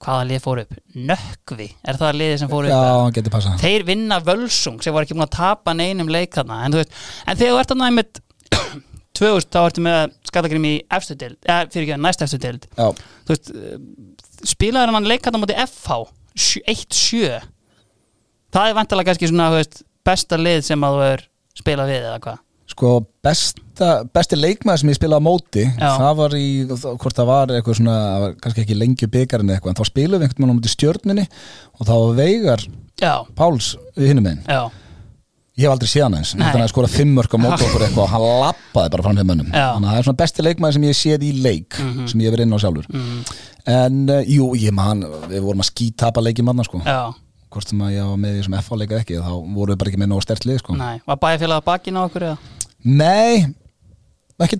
hvaða 0.00 0.26
lið 0.30 0.44
fór 0.44 0.62
upp? 0.62 0.78
Nökkvi, 0.96 1.68
er 1.84 2.00
það 2.00 2.18
liðið 2.20 2.38
sem 2.42 2.50
fór 2.52 2.68
upp? 2.68 3.20
Já, 3.20 3.56
Þeir 3.60 3.86
vinna 3.88 4.20
völsung 4.24 4.80
sem 4.84 4.96
var 4.96 5.04
ekki 5.04 5.16
búin 5.16 5.26
að 5.26 5.36
tapa 5.36 5.74
neinum 5.76 6.12
leik 6.12 6.36
þarna. 6.38 6.62
En, 6.66 6.78
en 6.80 7.40
þegar 7.40 7.56
þú 7.56 7.60
ert 7.60 7.74
þarna 7.74 7.90
einmitt 7.90 8.22
2000 9.20 9.52
þá 9.54 9.60
ertu 9.68 9.84
með 9.84 10.14
skallagrim 10.30 10.66
í 10.70 10.74
efstu 10.96 11.16
dild, 11.20 11.38
eða 11.46 11.68
fyrir 11.72 11.86
ekki 11.88 12.00
næst 12.06 12.24
efstu 12.26 12.40
dild 12.42 12.66
Já, 12.74 12.86
þú 13.28 13.34
veist, 13.34 13.52
spilaður 14.54 14.94
hann 14.96 15.08
leik 15.10 15.24
þarna 15.26 15.42
móti 15.44 15.56
FH 15.66 16.00
sjö- 16.40 16.64
1-7 16.72 17.40
það 18.54 18.68
er 18.70 18.78
vantilega 18.80 19.10
kannski 19.12 19.28
svona 19.30 19.50
veist, 19.54 19.82
besta 20.06 20.38
lið 20.40 20.62
sem 20.70 20.86
að 20.86 20.96
þú 20.96 21.08
er 21.10 21.26
spilað 21.60 21.92
við 21.92 22.06
eða 22.08 22.22
hvað? 22.24 22.38
Sko 22.70 22.90
besta, 23.26 23.86
besti 24.14 24.36
leikmaður 24.38 24.80
sem 24.84 24.90
ég 24.92 24.98
spilaði 25.00 25.18
á 25.18 25.26
móti 25.26 25.64
Já. 25.66 25.88
það 25.98 26.12
var 26.20 26.36
í, 26.38 26.44
hvort 26.70 27.16
það 27.18 27.26
var 27.32 27.52
eitthvað 27.56 27.78
svona 27.80 27.96
kannski 28.40 28.62
ekki 28.62 28.76
lengi 28.78 29.08
byggarinn 29.10 29.50
eitthvað 29.56 29.72
en 29.74 29.80
þá 29.80 29.88
spilaðum 29.90 30.22
við 30.22 30.28
einhvern 30.28 30.44
veginn 30.46 30.54
á 30.54 30.58
móti 30.60 30.72
stjörnunni 30.76 31.24
og 31.26 31.82
þá 31.88 31.92
var 31.96 32.14
Veigar 32.20 32.62
Já, 33.00 33.12
Páls 33.34 33.72
við 33.98 34.12
hinnum 34.12 34.30
einn 34.30 34.44
ég 35.60 35.66
hef 35.66 35.74
aldrei 35.74 35.90
séð 35.92 36.04
hann 36.06 36.16
eins, 36.18 36.32
Nei. 36.34 36.46
þannig 36.48 36.66
að 36.66 36.72
skora 36.72 36.88
fimm 36.90 37.12
mörg 37.18 37.34
á 37.36 37.38
móti 37.44 37.66
okkur 37.68 37.84
eitthvað 37.86 38.04
og 38.06 38.12
hann 38.14 38.26
lappaði 38.44 38.92
bara 38.94 39.04
fram 39.06 39.18
þeim 39.20 39.28
mönnum. 39.30 39.50
Þannig 39.52 39.88
að 39.88 39.92
það 39.92 39.98
er 40.00 40.06
svona 40.08 40.20
besti 40.22 40.44
leikmaður 40.46 40.76
sem 40.78 40.86
ég 40.88 40.98
séð 41.00 41.26
í 41.28 41.32
leik 41.44 41.78
Mhm. 41.80 42.06
sem 42.08 42.20
ég 42.20 42.30
hef 42.30 42.34
verið 42.36 42.46
inn 42.48 42.56
á 42.56 42.60
sjálfur. 42.64 42.86
En 43.70 43.98
uh, 44.08 44.22
jú, 44.24 44.46
ég 44.56 44.72
man 44.72 45.04
við 45.28 45.42
vorum 45.44 45.60
að 45.60 45.68
skítapa 45.70 46.22
leiki 46.24 46.42
manna 46.46 46.64
sko. 46.64 46.80
Já, 46.84 47.12
hvort 47.52 47.68
sem 47.68 47.78
að 47.84 47.92
ég 47.98 48.08
var 48.08 48.16
með 48.24 48.36
því 48.38 48.44
sem 48.48 48.54
F 48.62 48.70
á 48.72 48.74
leika 48.80 49.00
ekki 49.02 49.18
þá 49.20 49.30
vorum 49.54 49.74
við 49.74 49.78
bara 49.82 49.90
ekki 49.92 50.00
með 50.00 50.10
nóg 50.14 50.22
stert 50.24 50.46
lið 50.48 50.58
sko. 50.62 50.76
Næ 50.80 51.00
Var 51.06 51.20
bæjarfélag 51.20 51.60
að 51.60 51.66
bakina 51.68 52.00
á 52.00 52.06
okkur 52.08 52.26
eða? 52.30 52.38
Nei 52.84 53.54
ekki, 54.40 54.56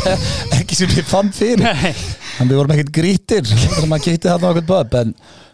ekki 0.56 0.76
sem 0.78 0.88
ég 0.96 1.04
fann 1.04 1.28
fyrir. 1.36 1.60
Nei. 1.60 1.92
En 2.40 2.48
við 2.48 2.56
vorum 2.56 2.72
ekkert 2.72 2.92
grítir 2.96 3.44
sem 3.50 3.92
að 3.92 4.06
geti 4.06 4.30
þarna 4.30 4.54
okkur 4.54 4.64
böp 4.70 4.94
en, 5.02 5.10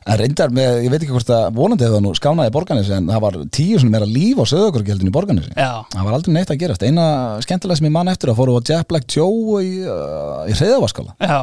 en 0.07 0.19
reyndar 0.21 0.53
með, 0.55 0.77
ég 0.85 0.93
veit 0.93 1.03
ekki 1.03 1.15
hvort 1.17 1.31
að 1.35 1.45
vonandi 1.57 1.83
hefur 1.87 1.97
það 1.99 2.05
nú 2.05 2.13
skánaði 2.15 2.51
í 2.53 2.55
borganis 2.55 2.91
en 2.95 3.09
það 3.11 3.23
var 3.25 3.39
tíu 3.57 3.81
svona 3.83 3.95
meira 3.97 4.07
líf 4.07 4.39
á 4.39 4.45
sögurkjöldin 4.53 5.11
í 5.11 5.15
borganis 5.15 5.49
Já, 5.51 5.71
það 5.91 6.07
var 6.07 6.17
aldrei 6.19 6.33
neitt 6.37 6.53
að 6.55 6.61
gerast. 6.63 6.85
Eina 6.87 7.07
skemmtilega 7.43 7.81
sem 7.81 7.89
ég 7.89 7.95
man 7.97 8.13
eftir 8.13 8.31
að 8.31 8.39
fóru 8.39 8.55
á 8.55 8.61
Jack 8.71 8.87
Black 8.93 9.11
Joe 9.11 9.63
í, 9.67 9.73
uh, 9.83 10.47
í 10.47 10.55
reyðavaskála 10.55 11.17
já, 11.19 11.41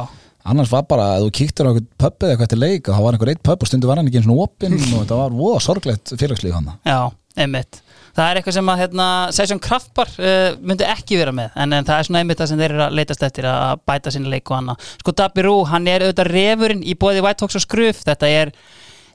annars 0.48 0.72
var 0.72 0.88
bara 0.88 1.10
að 1.18 1.26
þú 1.26 1.34
kíktir 1.40 1.68
á 1.68 1.70
eitthvað 1.74 1.90
pöppið 2.06 2.32
eitthvað 2.34 2.52
til 2.54 2.60
leik 2.64 2.88
og 2.88 2.96
það 2.96 3.04
var 3.06 3.18
einhver 3.18 3.32
eitt 3.34 3.44
pöpp 3.50 3.64
og 3.66 3.70
stundu 3.70 3.90
var 3.92 4.00
hann 4.00 4.08
ekki 4.08 4.22
eins 4.22 4.32
og 4.32 4.42
opinn 4.48 4.78
og 4.80 4.96
þetta 5.02 5.20
var 5.20 5.36
voða 5.36 5.60
sorglegt 5.68 6.16
félagslíf 6.20 6.56
hann 6.56 6.72
já, 6.88 6.98
einmitt 7.36 7.83
Það 8.14 8.28
er 8.28 8.40
eitthvað 8.40 8.56
sem 8.58 8.70
að 8.70 8.80
hérna, 8.84 9.08
Session 9.34 9.60
Kraftbar 9.62 10.14
uh, 10.20 10.54
myndi 10.62 10.86
ekki 10.86 11.18
vera 11.18 11.34
með 11.34 11.58
en, 11.58 11.74
en 11.74 11.88
það 11.88 11.98
er 11.98 12.08
svona 12.08 12.22
einmitt 12.22 12.40
það 12.40 12.52
sem 12.52 12.62
þeir 12.62 12.70
eru 12.76 12.86
að 12.86 12.96
leitast 13.00 13.26
eftir 13.26 13.48
að 13.50 13.82
bæta 13.90 14.14
sinni 14.14 14.32
leik 14.32 14.52
og 14.52 14.60
annað. 14.60 14.88
Sko 15.02 15.16
Dabbi 15.18 15.44
Rú, 15.46 15.58
hann 15.72 15.90
er 15.90 16.06
auðvitað 16.06 16.32
refurinn 16.32 16.86
í 16.86 16.96
bóði 16.98 17.24
White 17.24 17.44
Hawks 17.44 17.58
og 17.58 17.64
Skruf. 17.66 18.04
Þetta 18.06 18.30
er 18.30 18.54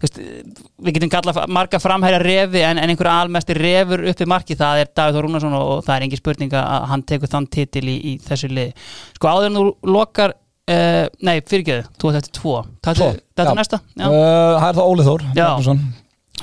veist, 0.02 0.20
við 0.20 0.98
getum 0.98 1.12
kallað 1.14 1.40
marga 1.52 1.80
framherja 1.82 2.20
refi 2.24 2.64
en, 2.66 2.82
en 2.82 2.92
einhverja 2.92 3.16
almesti 3.24 3.56
refur 3.58 4.06
uppi 4.12 4.28
marki 4.30 4.58
það 4.60 4.84
er 4.84 4.92
Davíð 4.96 5.18
Þór 5.18 5.28
Rúnarsson 5.28 5.58
og, 5.58 5.72
og 5.78 5.82
það 5.88 5.96
er 5.96 6.06
engin 6.08 6.22
spurning 6.22 6.60
að 6.60 6.86
hann 6.92 7.08
tekur 7.10 7.32
þann 7.32 7.50
titil 7.52 7.88
í, 7.88 7.98
í 8.12 8.14
þessu 8.24 8.52
lið 8.52 8.94
sko 9.18 9.32
áður 9.32 9.50
en 9.50 9.60
þú 9.60 9.66
lokar 9.96 10.36
uh, 10.36 11.06
nei 11.26 11.40
fyrirgeðu, 11.46 11.88
þú 12.00 12.12
ert 12.12 12.22
eftir 12.22 12.38
tvo. 12.40 12.60
Já. 12.84 13.10
er 13.46 13.58
næsta. 13.60 13.82
Já. 13.96 14.06
Uh, 14.06 14.60
það 14.60 14.70
er 14.70 14.80
það 14.80 14.94
Óli 14.94 15.10
Þór. 15.10 15.28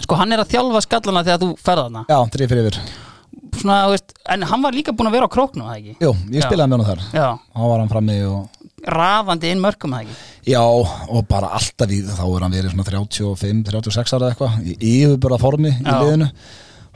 Sko 0.02 0.18
hann 0.20 0.32
er 0.36 0.42
að 0.42 0.52
þjálfa 0.54 0.82
skallana 0.86 1.24
þegar 1.26 1.42
þú 1.42 1.50
ferða 1.62 2.04
já, 2.08 2.18
þrið 2.34 2.52
fyrir 2.52 2.68
yfir. 2.70 2.80
Svona, 3.56 3.76
þú 3.86 3.94
veist, 3.94 4.12
en 4.34 4.42
hann 4.50 4.62
var 4.66 4.76
líka 4.76 4.92
búin 4.96 5.08
að 5.08 5.14
vera 5.16 5.28
á 5.28 5.32
króknum 5.32 5.68
það 5.70 5.78
ekki? 5.80 5.94
Jú, 6.04 6.10
ég 6.34 6.42
Já. 6.42 6.46
spilaði 6.46 6.68
með 6.68 6.76
honum 6.76 6.88
þar. 6.90 7.04
Já, 7.16 7.28
þá 7.56 7.62
var 7.70 7.80
hann 7.80 7.92
frammi 7.92 8.16
og 8.28 8.66
rafandi 8.96 9.50
inn 9.52 9.62
mörgum 9.64 9.94
það 9.96 10.04
ekki? 10.04 10.16
Já, 10.52 10.60
og 10.62 11.22
bara 11.30 11.50
alltaf 11.56 11.90
í 11.96 12.02
þá 12.04 12.22
er 12.26 12.44
hann 12.46 12.56
verið 12.56 12.74
svona 12.74 12.86
35, 12.90 13.62
36 13.70 14.14
ára 14.16 14.28
eða 14.28 14.34
eitthvað 14.34 14.70
í 14.76 14.92
yfirbörða 15.06 15.40
formi 15.42 15.72
í 15.72 15.86
Já. 15.86 15.96
liðinu 16.04 16.28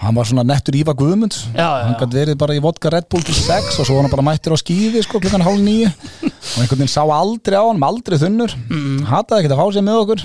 hann 0.00 0.16
var 0.16 0.28
svona 0.28 0.44
nettur 0.46 0.76
Ívar 0.78 0.96
Guðmunds 0.98 1.42
Já, 1.52 1.66
já, 1.66 1.84
hann 1.86 1.96
gæti 2.00 2.16
verið 2.16 2.38
bara 2.40 2.56
í 2.56 2.62
vodka 2.64 2.92
Red 2.92 3.08
Bull 3.12 3.24
til 3.26 3.36
6 3.36 3.80
og 3.82 3.88
svo 3.88 3.98
var 3.98 4.06
hann 4.06 4.14
bara 4.14 4.26
mættir 4.30 4.54
á 4.54 4.58
skíði 4.60 5.02
sko 5.04 5.20
klukkan 5.20 5.44
hálf 5.44 5.60
nýju 5.60 5.90
og 5.90 6.62
einhvern 6.62 6.80
veginn 6.80 6.92
sá 6.92 7.02
aldrei 7.04 7.58
á 7.60 7.64
hann, 7.66 7.82
aldrei 7.84 8.16
þunnur 8.22 8.54
mm. 8.56 9.02
hataði 9.10 9.44
ekkert 9.44 9.56
að 9.56 9.60
fá 9.60 9.76
sér 9.76 9.86
með 9.86 10.00
okkur 10.04 10.24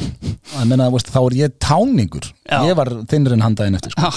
meina, 0.69 0.87
veist, 0.93 1.11
þá 1.11 1.19
er 1.23 1.37
ég 1.41 1.57
táningur 1.59 2.29
Já. 2.45 2.61
ég 2.69 2.77
var 2.79 2.91
þinnurinn 3.11 3.43
handaðin 3.43 3.79
eftir 3.79 3.95
sko. 3.95 4.13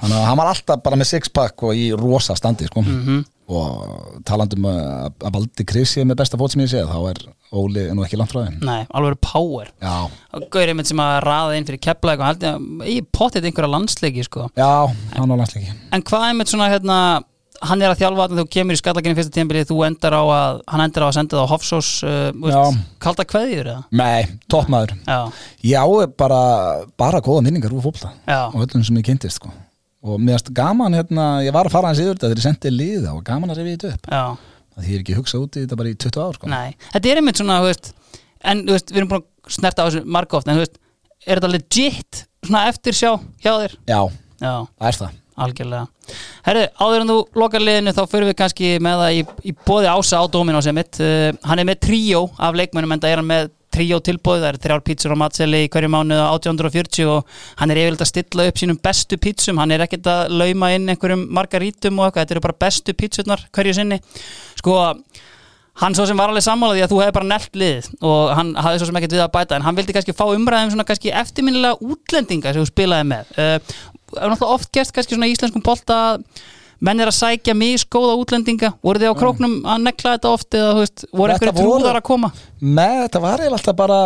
þannig 0.00 0.16
að 0.16 0.26
hann 0.30 0.40
var 0.40 0.52
alltaf 0.54 0.82
bara 0.86 1.00
með 1.00 1.10
sixpack 1.12 1.66
og 1.66 1.76
í 1.76 1.90
rosa 1.96 2.36
standi 2.38 2.70
sko. 2.70 2.84
Mhm. 2.86 3.20
og 3.50 4.20
talandum 4.24 4.68
að, 4.70 5.12
Valdi 5.34 5.66
Chris 5.66 5.96
sé 5.96 6.06
með 6.06 6.22
besta 6.22 6.38
fót 6.40 6.54
sem 6.54 6.62
ég 6.62 6.70
sé 6.72 6.84
þá 6.86 6.98
er 7.10 7.24
Óli 7.50 7.88
nú 7.90 8.04
ekki 8.06 8.18
langt 8.18 8.30
frá 8.30 8.44
þeim. 8.44 8.60
Nei, 8.62 8.84
alveg 8.94 9.18
power. 9.26 9.72
Já, 9.82 10.06
Gaurið 10.54 10.76
mitt 10.78 10.90
sem 10.90 11.00
að 11.02 11.16
raða 11.24 11.56
inn 11.58 11.66
fyrir 11.66 11.80
kepla 11.82 12.12
eitthvað, 12.14 12.44
held 12.44 12.84
ég, 12.86 13.08
potið 13.16 13.48
einhverja 13.50 13.70
landsleiki 13.72 14.26
sko. 14.26 14.46
já, 14.54 14.70
hann 15.16 15.34
á 15.34 15.40
landsleiki. 15.40 15.74
En 15.90 16.04
hvað 16.06 16.28
er 16.28 16.36
mitt 16.38 16.52
svona 16.52 16.68
hérna 16.70 16.98
hann 17.60 17.82
er 17.82 17.92
að 17.92 17.98
þjálfa 18.00 18.26
þegar 18.30 18.40
þú 18.40 18.52
kemur 18.54 18.76
í 18.76 18.80
skallaginni 18.80 19.18
fyrsta 19.18 19.34
tímabilið 19.34 19.66
þú 19.68 19.78
endar 19.88 20.16
á 20.16 20.22
að, 20.24 20.60
hann 20.72 20.84
endar 20.84 21.04
á 21.04 21.08
að 21.08 21.16
senda 21.18 21.36
það 21.36 21.42
á 21.42 21.52
Hofsós 21.52 21.90
uh, 22.06 22.78
kalda 23.02 23.26
kveðjur 23.28 23.72
eða? 23.72 23.82
nei, 24.00 24.30
toppmaður. 24.52 24.94
Já, 25.04 25.18
já, 25.72 25.82
bara, 26.22 26.40
bara 27.00 27.20
góða 27.24 27.44
minningar 27.48 27.74
úr 27.74 27.90
já, 27.90 28.46
og 28.48 28.62
öllum 28.62 28.86
sem 28.86 29.02
ég 29.02 29.10
kynntist 29.10 29.40
sko. 29.42 29.50
og 30.00 30.22
mér 30.22 30.38
erst 30.38 30.54
gaman 30.56 30.96
hérna, 30.96 31.42
ég 31.44 31.52
var 31.52 31.68
að 31.68 31.74
fara 31.74 31.90
hans 31.90 32.00
yfir 32.00 32.14
þetta 32.14 32.30
þegar 32.30 32.40
ég 32.40 32.46
sendið 32.46 32.78
liða 32.78 33.12
og 33.12 33.24
gaman 33.26 33.52
að 33.52 33.60
rifja 33.60 33.76
þetta 33.76 33.92
upp. 33.98 34.08
Já 34.14 34.49
það 34.76 34.86
því 34.86 34.96
er 34.96 35.04
ekki 35.04 35.16
hugsað 35.18 35.44
út 35.46 35.56
í 35.58 35.64
þetta 35.64 35.78
bara 35.80 35.92
í 35.92 35.96
20 36.06 36.22
ár 36.24 36.38
sko. 36.38 36.50
Nei, 36.50 36.76
þetta 36.94 37.10
er 37.12 37.20
einmitt 37.22 37.40
svona, 37.40 37.60
þú 37.62 37.70
veist 37.70 37.92
en 38.50 38.64
veist, 38.68 38.92
við 38.92 39.02
erum 39.02 39.10
búin 39.12 39.24
að 39.24 39.54
snerta 39.56 39.84
á 39.84 39.86
þessu 39.88 40.04
margóft 40.16 40.48
en 40.50 40.60
veist, 40.60 40.78
er 41.26 41.40
þetta 41.40 41.52
legit 41.54 42.22
svona 42.46 42.66
eftir 42.70 42.96
sjá 42.96 43.10
hjá 43.42 43.52
þér? 43.64 43.78
já, 43.90 44.00
Já, 44.40 44.52
það 44.80 44.88
er 44.88 44.98
það 45.00 45.16
algjörlega 45.40 45.86
Herri, 46.46 46.62
áður 46.80 47.02
en 47.04 47.10
þú 47.12 47.16
lokar 47.38 47.62
liðinu 47.64 47.92
þá 47.96 48.00
fyrir 48.10 48.30
við 48.30 48.36
kannski 48.40 48.70
með 48.82 49.02
það 49.04 49.16
í, 49.16 49.20
í 49.46 49.52
bóði 49.68 49.90
ása 49.92 50.20
á 50.20 50.24
Dominos 50.32 50.68
mitt, 50.74 51.00
uh, 51.04 51.30
hann 51.46 51.62
er 51.62 51.68
með 51.68 51.82
tríó 51.86 52.22
af 52.40 52.56
leikmennum 52.58 52.96
en 52.96 53.02
það 53.02 53.12
er 53.14 53.20
hann 53.22 53.28
með 53.30 53.50
tríó 53.74 54.00
tilbóð, 54.04 54.42
það 54.42 54.50
eru 54.50 54.62
þrjár 54.64 54.84
pítsur 54.86 55.14
á 55.14 55.22
matseli 55.22 55.64
í 55.64 55.70
hverju 55.72 55.90
mánuð 55.92 56.22
á 56.22 56.28
1840 56.34 57.10
og 57.10 57.40
hann 57.60 57.72
er 57.72 57.82
yfirleitt 57.84 58.04
að 58.04 58.10
stilla 58.12 58.46
upp 58.50 58.60
sínum 58.60 58.80
bestu 58.82 59.18
pítsum 59.22 59.60
hann 59.62 59.74
er 59.74 59.86
ekkert 59.86 60.10
að 60.10 60.36
lauma 60.42 60.72
inn 60.74 60.90
einhverjum 60.90 61.26
margarítum 61.38 61.98
og 62.00 62.08
eitthvað, 62.08 62.24
þetta 62.24 62.36
eru 62.36 62.46
bara 62.48 62.60
bestu 62.66 62.96
pítsurnar 62.98 63.44
hverju 63.54 63.76
sinni, 63.78 64.00
sko 64.58 64.78
hann 65.80 65.96
svo 65.96 66.06
sem 66.08 66.18
var 66.18 66.32
alveg 66.32 66.44
sammálaði 66.44 66.84
að 66.84 66.92
þú 66.92 67.00
hefði 67.00 67.16
bara 67.16 67.30
nelt 67.30 67.56
lið 67.56 67.88
og 68.04 68.32
hann 68.36 68.52
hafði 68.58 68.80
svo 68.80 68.88
sem 68.90 69.00
ekkert 69.00 69.16
við 69.16 69.24
að 69.24 69.34
bæta 69.36 69.56
en 69.56 69.64
hann 69.64 69.78
vildi 69.78 69.96
kannski 69.96 70.16
fá 70.16 70.24
umræðum 70.28 70.74
svona 70.74 70.86
kannski 70.88 71.12
eftirminnilega 71.22 71.78
útlendinga 71.80 72.52
sem 72.52 72.64
þú 72.64 72.68
spilaði 72.68 73.06
með. 73.12 73.30
Uh, 73.36 73.56
er 74.18 74.32
náttúrulega 74.32 74.56
oft 74.58 74.72
gert 74.74 74.92
kannski 74.96 75.16
svona 75.16 75.30
íslenskum 75.30 75.64
bolta 75.64 76.00
menn 76.80 77.02
er 77.04 77.10
að 77.10 77.16
sækja 77.18 77.54
misgóða 77.58 78.16
útlendinga. 78.22 78.72
Voru 78.84 79.02
þið 79.02 79.12
á 79.12 79.20
króknum 79.20 79.54
að 79.68 79.84
nekla 79.86 80.16
þetta 80.16 80.32
oft 80.32 80.56
eða 80.58 80.74
veist, 80.80 81.04
voru 81.12 81.34
einhverju 81.36 81.54
trúðar 81.60 82.00
að 82.00 82.06
koma? 82.08 82.32
Með 82.60 82.96
þetta 83.04 83.22
var 83.26 83.44
eiginlega 83.44 83.58
alltaf 83.60 83.78
bara 83.80 84.00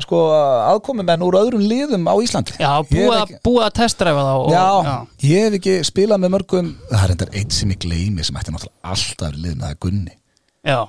sko, 0.00 0.20
aðkomi 0.72 1.04
menn 1.04 1.24
úr 1.26 1.36
öðrum 1.42 1.64
liðum 1.70 2.06
á 2.08 2.14
Íslandi. 2.24 2.54
Já, 2.56 2.70
búið 2.88 3.16
að, 3.16 3.24
ekki- 3.26 3.40
að 3.66 3.74
testræfa 3.80 4.22
þá 4.26 4.32
og, 4.36 4.52
já, 4.54 4.94
ég 5.28 5.44
hef 5.44 5.58
ekki 5.60 5.74
spilað 5.84 6.22
með 6.24 6.34
mörgum. 6.36 6.70
Það 6.88 7.04
er 7.04 7.14
endar 7.16 7.34
eitt 7.36 7.52
sem 7.56 7.74
ég 7.74 7.82
gleymi 7.84 8.24
sem 8.24 8.40
ætti 8.40 8.54
náttúrulega 8.54 8.94
alltaf 8.94 9.36
liðin, 9.36 9.60
það 9.60 9.74
er 9.74 9.80
Gunni. 9.84 10.14
Já, 10.64 10.80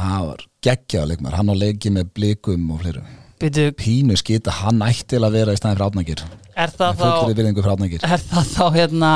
það 0.00 0.28
var 0.30 0.46
geggjaða 0.64 1.10
leikmar, 1.12 1.36
hann 1.36 1.52
á 1.52 1.56
leiki 1.60 1.92
með 1.92 2.14
blikum 2.16 2.70
og 2.72 2.80
fleiru 2.80 3.04
byrju, 3.42 3.72
pínu 3.78 4.16
skita, 4.18 4.54
hann 4.62 4.82
ætti 4.86 5.18
að 5.18 5.34
vera 5.34 5.54
í 5.54 5.58
staðin 5.58 5.78
fyrir 5.78 5.88
átnækir 5.90 6.24
er 6.62 6.72
það 6.76 7.00
fullri 7.00 7.34
þá 7.34 8.06
er 8.12 8.22
það 8.28 8.50
þá 8.52 8.64
hérna 8.76 9.10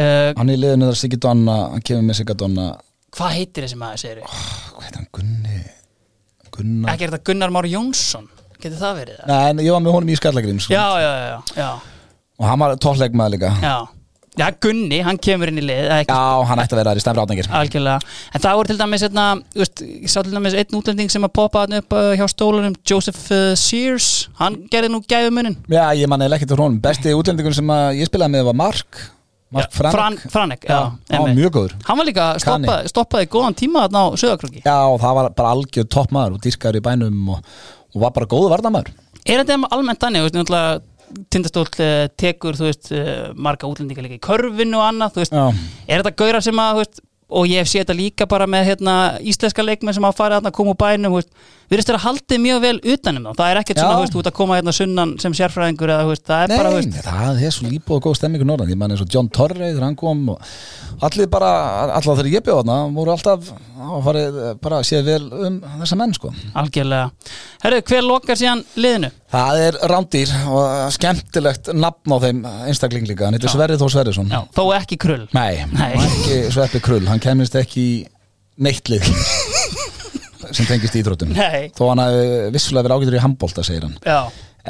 uh, 0.00 0.30
hann 0.36 0.52
er 0.52 0.58
í 0.58 0.62
liðinu 0.62 0.90
þar 0.90 1.00
Siggi 1.02 1.20
Donna 1.22 1.56
hann 1.72 1.86
kemur 1.86 2.06
með 2.08 2.20
Sigga 2.20 2.36
Donna. 2.38 2.68
Hvað 3.16 3.34
heitir 3.38 3.66
þessi 3.66 3.80
maður 3.80 4.02
segir 4.02 4.22
hvað 4.26 4.86
heit 4.86 5.00
hann, 5.00 5.10
Gunni? 5.16 5.60
Gunnar? 6.56 6.94
Ekki 6.94 7.06
er 7.06 7.12
þetta 7.14 7.28
Gunnar 7.30 7.52
Már 7.54 7.68
Jónsson? 7.70 8.30
Getur 8.56 8.78
það 8.80 9.02
verið? 9.02 9.20
Nei, 9.28 9.42
en 9.50 9.60
ég 9.64 9.74
var 9.74 9.84
með 9.84 9.98
honum 9.98 10.14
í 10.14 10.16
Skallagrims 10.16 10.70
já, 10.72 10.84
já, 11.02 11.10
já, 11.20 11.60
já, 11.60 11.68
og 12.36 12.48
hann 12.48 12.62
var 12.62 12.80
tóllleikmaður 12.80 13.36
líka. 13.36 13.52
Já. 13.60 13.76
Já, 14.36 14.50
Gunni, 14.60 14.98
hann 15.00 15.16
kemur 15.16 15.48
inn 15.48 15.62
í 15.62 15.64
lið 15.64 15.86
ekki? 15.94 16.12
Já, 16.12 16.44
hann 16.44 16.60
ætti 16.60 16.76
að 16.76 16.80
vera 16.82 16.92
þar 16.92 16.98
í 17.00 17.02
stæmri 17.04 17.22
átningir 17.22 17.46
Algjörlega, 17.56 18.16
en 18.36 18.42
það 18.44 18.56
voru 18.58 18.68
til 18.68 18.76
dæmis 18.82 19.04
hérna, 19.06 19.24
þú 19.54 19.62
veist, 19.62 19.82
ég 19.86 20.12
sá 20.12 20.18
til 20.18 20.34
dæmis 20.34 20.56
einn 20.60 20.76
útlending 20.76 21.12
sem 21.14 21.24
að 21.24 21.32
poppa 21.38 21.62
hann 21.64 21.78
upp 21.78 21.96
uh, 21.96 22.10
hjá 22.20 22.26
stólunum 22.28 22.76
Joseph 22.84 23.22
uh, 23.32 23.54
Sears, 23.56 24.10
hann 24.36 24.58
gerði 24.72 24.92
nú 24.92 25.00
gæfumuninn. 25.08 25.56
Já, 25.72 25.86
ég 25.96 26.12
man 26.12 26.26
eða 26.26 26.36
ekki 26.36 26.50
til 26.50 26.60
honum. 26.60 26.76
Besti 26.84 27.16
útlendingur 27.16 27.56
sem 27.56 27.72
ég 27.96 28.10
spilaði 28.10 28.36
með 28.36 28.50
var 28.50 28.60
Mark 28.60 29.00
Mark 29.56 29.72
Franek 29.76 29.96
Fran, 29.96 30.18
Franek, 30.32 30.66
já, 30.68 30.78
Já, 31.10 31.20
mjög 31.36 31.54
góður. 31.56 31.74
Hann 31.88 32.00
var 32.00 32.08
líka 32.08 32.26
stoppaði, 32.42 32.92
stoppaði 32.92 33.30
góðan 33.32 33.56
tíma 33.58 33.86
þarna 33.86 34.02
á 34.02 34.06
Söðakröki 34.22 34.62
Já, 34.64 34.76
og 34.90 35.00
það 35.02 35.16
var 35.20 35.30
bara 35.40 35.54
algjör 35.56 35.88
topp 35.96 36.14
maður 36.16 36.36
og 36.36 36.44
dýrkaður 36.46 36.80
í 36.80 36.84
bænum 36.86 37.32
og, 37.36 37.56
og 37.94 38.04
var 38.04 38.14
bara 38.16 38.30
góðu 38.30 38.52
varnamaður 38.52 38.92
Er 39.26 39.42
þetta 39.42 39.58
almennt 39.74 40.02
þannig, 40.04 40.22
þú 40.22 40.28
veist, 40.28 40.38
náttúrulega 40.38 40.84
Tindastól 41.30 41.66
uh, 41.66 42.06
tekur, 42.18 42.56
veist, 42.58 42.90
uh, 42.94 43.32
marga 43.38 43.68
útlendinga 43.70 44.02
líka 44.04 44.18
í 44.18 44.22
körfinu 44.22 44.80
og 44.80 44.88
annað, 44.88 45.20
er 45.86 46.00
þetta 46.00 46.14
gaurar 46.18 46.44
sem 46.44 46.58
að, 46.62 46.80
veist, 46.82 47.00
og 47.26 47.46
ég 47.50 47.66
séð 47.66 47.84
þetta 47.84 47.96
líka 47.98 48.26
bara 48.30 48.46
með 48.50 48.68
hérna, 48.72 48.96
íslenska 49.22 49.64
leikmenn 49.64 49.96
sem 49.96 50.06
að 50.06 50.18
fara 50.18 50.40
að 50.42 50.52
koma 50.54 50.74
úr 50.74 50.80
bænum, 50.82 51.16
veist, 51.18 51.30
við 51.70 51.82
erum 51.82 52.02
haldið 52.06 52.42
mjög 52.44 52.62
vel 52.62 52.76
utanum 52.94 53.28
þá, 53.28 53.32
það 53.40 53.50
er 53.52 53.60
ekkert 53.60 53.80
svona, 53.80 53.96
þú 53.96 54.04
veist, 54.04 54.16
út 54.20 54.30
að 54.30 54.36
koma 54.38 54.58
hérna 54.58 54.74
sunnan 54.76 55.14
sem 55.22 55.36
sérfræðingur 55.36 55.92
eða, 55.92 56.08
veist, 56.10 56.24
það 56.28 56.44
er 56.44 56.52
Nei, 56.52 56.56
bara, 56.60 56.72
þú 56.72 56.80
veist, 56.80 56.98
það 57.06 57.42
er 57.48 57.54
svo 57.56 57.70
líbúð 57.70 57.96
og 57.98 58.04
góð 58.06 58.18
stemmingur 58.20 58.48
norðan. 58.50 58.72
Ég 58.72 58.80
man 58.80 58.94
eins 58.94 59.02
og 59.04 59.10
John 59.12 59.30
Torrey 59.34 59.72
þegar 59.72 59.86
hann 59.88 59.98
kom 59.98 60.22
og 60.34 61.04
allir 61.06 61.28
bara, 61.32 61.50
allar 61.98 62.20
þegar 62.20 62.30
ég 62.32 62.46
bjóð 62.46 62.60
þarna 62.62 62.78
voru 62.96 63.14
alltaf 63.16 63.50
að 63.76 64.06
farið 64.06 64.38
bara 64.62 64.80
að 64.80 64.88
séð 64.88 65.10
vel 65.10 65.20
um 65.48 65.58
þessa 65.82 65.98
menn 66.00 66.14
sko. 66.16 66.32
Algjörlega. 66.56 67.10
Herru, 67.66 67.82
hver 67.90 68.06
lokar 68.06 68.40
síðan 68.40 68.62
liðinu? 68.78 69.10
Það 69.34 69.62
er 69.66 69.78
rándýr 69.90 70.32
og 70.48 70.92
skemmtilegt 70.96 71.72
nafn 71.76 72.14
á 72.14 72.18
þeim 72.24 72.42
einstakling 72.70 73.08
líka, 73.10 73.26
hann 73.26 73.36
heitir 73.36 73.52
Sverrið 73.52 73.82
Þór 73.82 73.94
Sverrisson. 73.96 74.30
Þó 74.56 74.64
ekki 74.78 75.00
krull. 75.02 75.24
Nei, 75.36 75.64
Nei. 75.74 75.92
hann 75.98 76.06
ekki 76.06 76.44
Sveppi 76.54 76.80
Krull, 76.84 77.04
hann 77.10 77.20
kemist 77.22 77.58
ekki 77.58 77.86
neitt 78.62 78.88
lið 78.88 79.04
sem 80.54 80.66
tengist 80.68 80.94
íþróttum 81.00 81.32
Nei. 81.34 81.70
þó 81.76 81.82
hann 81.90 82.02
hafi 82.04 82.26
vissulega 82.54 82.86
verið 82.88 82.96
ágætur 83.00 83.18
í 83.18 83.22
handbólta 83.24 83.64
segir 83.66 83.86
hann 83.88 83.96
Já, 84.06 84.18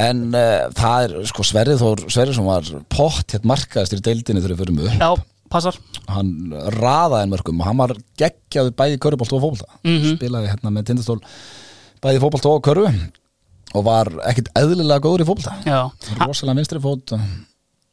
en 0.09 0.23
uh, 0.35 0.67
það 0.77 1.07
er 1.07 1.15
sko 1.31 1.47
Sverrið 1.49 1.81
Þór 1.83 2.05
Sverrisson 2.13 2.47
var 2.49 2.71
pott 2.93 3.33
hér 3.37 3.45
markaðistur 3.49 4.01
í 4.03 4.07
deildinni 4.11 4.43
þegar 4.45 4.55
við 4.57 4.63
förum 4.65 4.81
upp 4.87 4.99
já, 5.01 5.11
passar. 5.53 5.79
hann 6.11 6.33
raðaði 6.79 7.31
mörgum 7.35 7.61
og 7.63 7.69
hann 7.71 7.81
var 7.85 7.95
geggjaði 8.21 8.75
bæði 8.77 8.99
körubólt 9.05 9.33
og 9.37 9.45
fótbolta 9.45 9.71
Mhm. 9.85 10.17
spilaði 10.19 10.51
hérna 10.55 10.73
með 10.75 10.89
tindastól 10.91 11.21
bæði 12.03 12.21
fótbolta 12.25 12.51
og 12.57 12.65
körfu 12.67 12.91
og 13.77 13.85
var 13.85 14.09
ekkit 14.31 14.49
eðlilega 14.57 15.03
góður 15.05 15.25
í 15.25 15.29
fótbolta 15.29 15.57
Já. 15.67 15.81
rosalega 16.27 16.57
vinstri 16.61 16.81
fót 16.83 17.13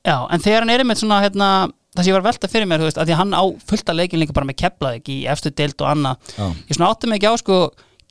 Já, 0.03 0.17
en 0.29 0.39
þegar 0.43 0.59
hann 0.65 0.69
er 0.73 0.81
einmitt 0.83 0.99
svona 0.99 1.21
hérna, 1.23 1.47
það 1.93 2.03
sem 2.03 2.09
ég 2.11 2.17
var 2.17 2.25
velta 2.27 2.49
fyrir 2.51 2.67
mér, 2.69 2.81
þú 2.83 2.89
veist, 2.89 2.99
að 3.01 3.09
því 3.11 3.17
hann 3.21 3.33
á 3.37 3.43
fullta 3.69 3.95
leikin 3.95 4.21
líka 4.21 4.35
bara 4.35 4.49
með 4.49 4.59
Keflavík 4.63 5.09
í 5.13 5.17
efstu 5.31 5.51
deild 5.53 5.81
og 5.83 5.89
annað 5.93 6.33
Já. 6.37 6.45
ég 6.69 6.77
svona 6.77 6.91
átti 6.93 7.09
mig 7.11 7.21
ekki 7.21 7.31
á 7.31 7.35
sko 7.41 7.57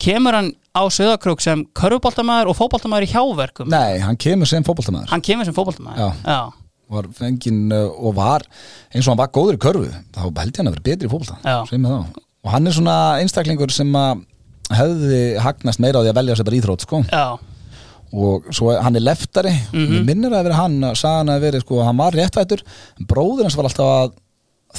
kemur 0.02 0.38
hann 0.38 0.50
á 0.72 0.82
Söðakrók 0.88 1.42
sem 1.44 1.62
körfuboltamæður 1.78 2.50
og 2.52 2.58
fótboltamæður 2.58 3.06
í 3.06 3.12
hjáverkum 3.12 3.70
nei, 3.72 4.00
hann 4.02 4.18
kemur 4.20 4.48
sem 4.50 4.64
fótboltamæður 4.66 5.12
hann 5.12 5.24
kemur 5.24 5.48
sem 5.48 5.56
fótboltamæður 5.56 6.16
Já. 6.24 6.40
Var 6.92 7.06
fenginn 7.16 7.70
uh, 7.72 7.88
og 8.04 8.16
var 8.18 8.42
eins 8.92 9.06
og 9.06 9.12
hann 9.12 9.20
var 9.22 9.30
góður 9.32 9.56
í 9.56 9.62
körfu 9.62 9.86
þá 10.12 10.20
held 10.24 10.50
ég 10.52 10.58
hann 10.60 10.70
að 10.70 10.76
vera 10.78 10.86
betri 10.90 11.08
í 11.08 11.12
fótbolta 11.12 11.38
Já. 11.44 11.58
Segðu 11.68 11.82
mér 11.84 11.94
þá. 11.96 12.20
og 12.42 12.52
hann 12.56 12.66
er 12.68 12.76
svona 12.76 12.96
einstaklingur 13.22 13.72
sem 13.72 13.94
að 13.96 14.24
hefði 14.72 15.22
hagnast 15.42 15.80
meira 15.82 16.00
á 16.00 16.02
því 16.02 16.12
að 16.12 16.18
velja 16.20 16.36
sér 16.38 16.48
bara 16.48 16.58
íþrótt 16.58 16.84
sko. 16.86 17.00
Já. 17.12 17.24
Og 18.12 18.48
svo 18.52 18.72
hann 18.82 18.96
er 18.96 19.00
leftari 19.06 19.50
mm 19.52 19.72
Mhm. 19.72 19.86
-hmm. 19.92 20.04
minnir 20.04 20.30
að 20.32 20.44
vera 20.44 20.54
hann 20.62 20.80
að 20.84 20.94
sagan 21.00 21.28
að 21.28 21.40
verið 21.46 21.60
sko, 21.64 21.82
hann 21.82 21.96
var 21.96 22.12
réttvættur, 22.12 22.62
en 23.00 23.06
bróður 23.06 23.42
hans 23.42 23.56
var 23.56 23.64
alltaf 23.64 23.86
að 23.86 24.12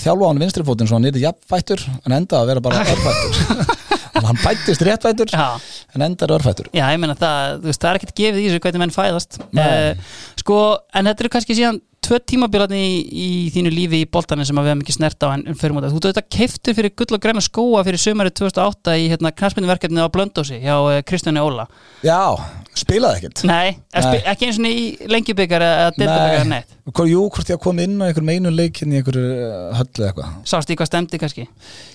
þjálfa 0.03 0.25
á 0.25 0.29
hann 0.29 0.39
vinstri 0.39 0.63
fótinn 0.63 0.88
svo 0.88 0.95
hann 0.95 1.05
er 1.05 1.17
jafnvættur, 1.17 1.79
en 2.05 2.11
enda 2.11 2.36
að 2.41 2.47
vera 2.47 2.61
bara 2.61 2.84
örfættur 2.93 3.81
hann 4.27 4.38
fættist 4.38 4.81
réttvættur 4.81 5.27
Já. 5.34 5.59
en 5.95 6.01
endar 6.01 6.29
örfættur 6.31 6.67
Já, 6.73 6.86
ég 6.93 6.99
meina 6.99 7.15
það, 7.15 7.59
þú 7.61 7.65
veist, 7.65 7.81
það 7.81 7.89
er 7.89 7.95
ekkert 7.99 8.15
gefið 8.15 8.39
í 8.39 8.47
þessu 8.49 8.59
hvernig 8.63 8.79
menn 8.79 8.91
fæðast 8.95 9.39
uh, 9.57 9.95
Sko, 10.38 10.77
en 10.93 11.05
þetta 11.05 11.21
eru 11.23 11.29
kannski 11.29 11.55
síðan 11.57 11.81
tvö 12.04 12.20
tímabilarni 12.32 12.82
í, 12.84 12.97
í 13.12 13.30
þínu 13.54 13.72
lífi 13.74 14.04
í 14.04 14.10
boltanum 14.12 14.47
sem 14.47 14.58
við 14.60 14.72
hefum 14.72 14.84
ekki 14.86 14.95
snert 14.97 15.26
á 15.26 15.28
en, 15.34 15.45
en 15.49 15.58
fyrir 15.60 15.76
mútið. 15.78 15.95
Þú 15.95 16.04
þetta 16.10 16.26
keiftur 16.38 16.78
fyrir 16.78 16.93
gull 16.99 17.18
og 17.18 17.24
græna 17.24 17.43
skóa 17.43 17.84
fyrir 17.88 18.01
sömarið 18.01 18.36
2008 18.41 18.97
í 18.99 19.08
hérna 19.12 19.32
knarspinduverkefni 19.34 20.04
á 20.04 20.14
Blöndósi 20.14 20.60
hjá 20.64 20.76
uh, 20.78 20.99
Kristjáni 21.08 21.43
Óla 21.43 21.66
Já, 22.06 22.36
spilaði 22.78 23.22
ekkert 23.24 23.43
Nei, 23.49 23.76
Nei. 23.93 24.04
Nei. 24.04 24.20
ekki 24.34 24.49
eins 24.49 24.60
og 24.60 24.68
í 24.70 24.84
lengjubikar 25.12 25.64
eða 25.66 25.91
dildabikar 25.97 26.49
neitt 26.51 26.76
Jú, 26.84 27.21
hvort 27.31 27.47
ég 27.47 27.55
að 27.55 27.61
koma 27.63 27.84
inn 27.86 27.95
á 27.95 28.11
einhverjum 28.11 28.29
einu 28.34 28.51
leikin 28.51 28.91
í 28.91 28.97
einhverju 28.99 29.27
höllu 29.77 30.03
eitthvað. 30.03 30.31
Sást 30.51 30.71
í 30.73 30.75
hvað 30.75 30.89
stemdi 30.89 31.19
kannski? 31.21 31.45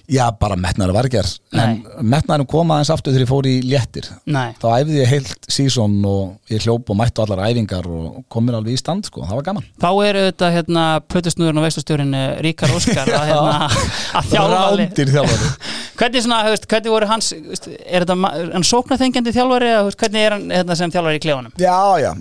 Já, 0.08 0.22
bara 0.40 0.56
metnaður 0.56 0.94
var 0.96 1.04
ekki 1.10 1.20
en 1.60 1.82
metnaðurum 2.00 2.48
kom 2.48 2.70
aðeins 2.72 2.92
aftur 2.94 3.12
þegar 3.12 3.24
ég 3.26 3.28
fór 3.28 3.48
í 3.50 3.52
léttir. 3.68 4.08
Nei, 4.24 4.54
þá 4.56 4.68
æfði 4.78 4.96
ég 5.02 5.10
heilt 5.12 5.48
sísón 5.52 5.98
og 6.08 6.38
ég 6.48 6.64
hljóp 6.64 6.88
og 6.88 6.96
mættu 6.96 7.20
allar 7.20 7.44
æfingar 7.50 7.84
og 7.84 8.22
kom 8.32 8.48
mér 8.48 8.56
alveg 8.62 8.78
í 8.78 8.80
stand 8.80 9.04
sko, 9.10 9.26
það 9.28 9.40
var 9.42 9.46
gaman. 9.50 9.66
Þá 9.76 9.90
eru 10.08 10.22
þetta 10.30 10.50
hérna 10.56 10.86
plötusnúðurinn 11.04 11.60
og 11.60 11.66
veistustjórin 11.68 12.16
Ríkar 12.46 12.72
Óskar 12.72 13.12
að, 13.12 13.28
hérna, 13.28 13.68
að 14.22 14.32
þjálfari. 14.32 14.88
Hvernig, 15.98 16.22
svona, 16.22 16.44
hefst, 16.46 16.68
hvernig 16.70 16.92
voru 16.94 17.06
hans, 17.10 17.32
hefst, 17.34 17.64
er 17.82 18.04
þetta 18.04 18.14
hann 18.54 18.64
sóknarþengjandi 18.64 19.32
þjálfari 19.34 19.66
eða 19.72 19.80
hefst, 19.82 19.98
hvernig 19.98 20.22
er 20.22 20.36
hann 20.36 20.44
hérna, 20.54 20.76
sem 20.78 20.92
þjálfari 20.94 21.18
í 21.18 21.22
klefunum? 21.24 21.56
Já, 21.58 21.74
já, 21.98 22.12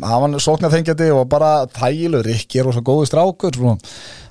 Rikki 2.58 2.64
er 2.64 2.68
rosa 2.72 2.82
góðu 2.82 3.06
strákur 3.08 3.58
og 3.70 3.84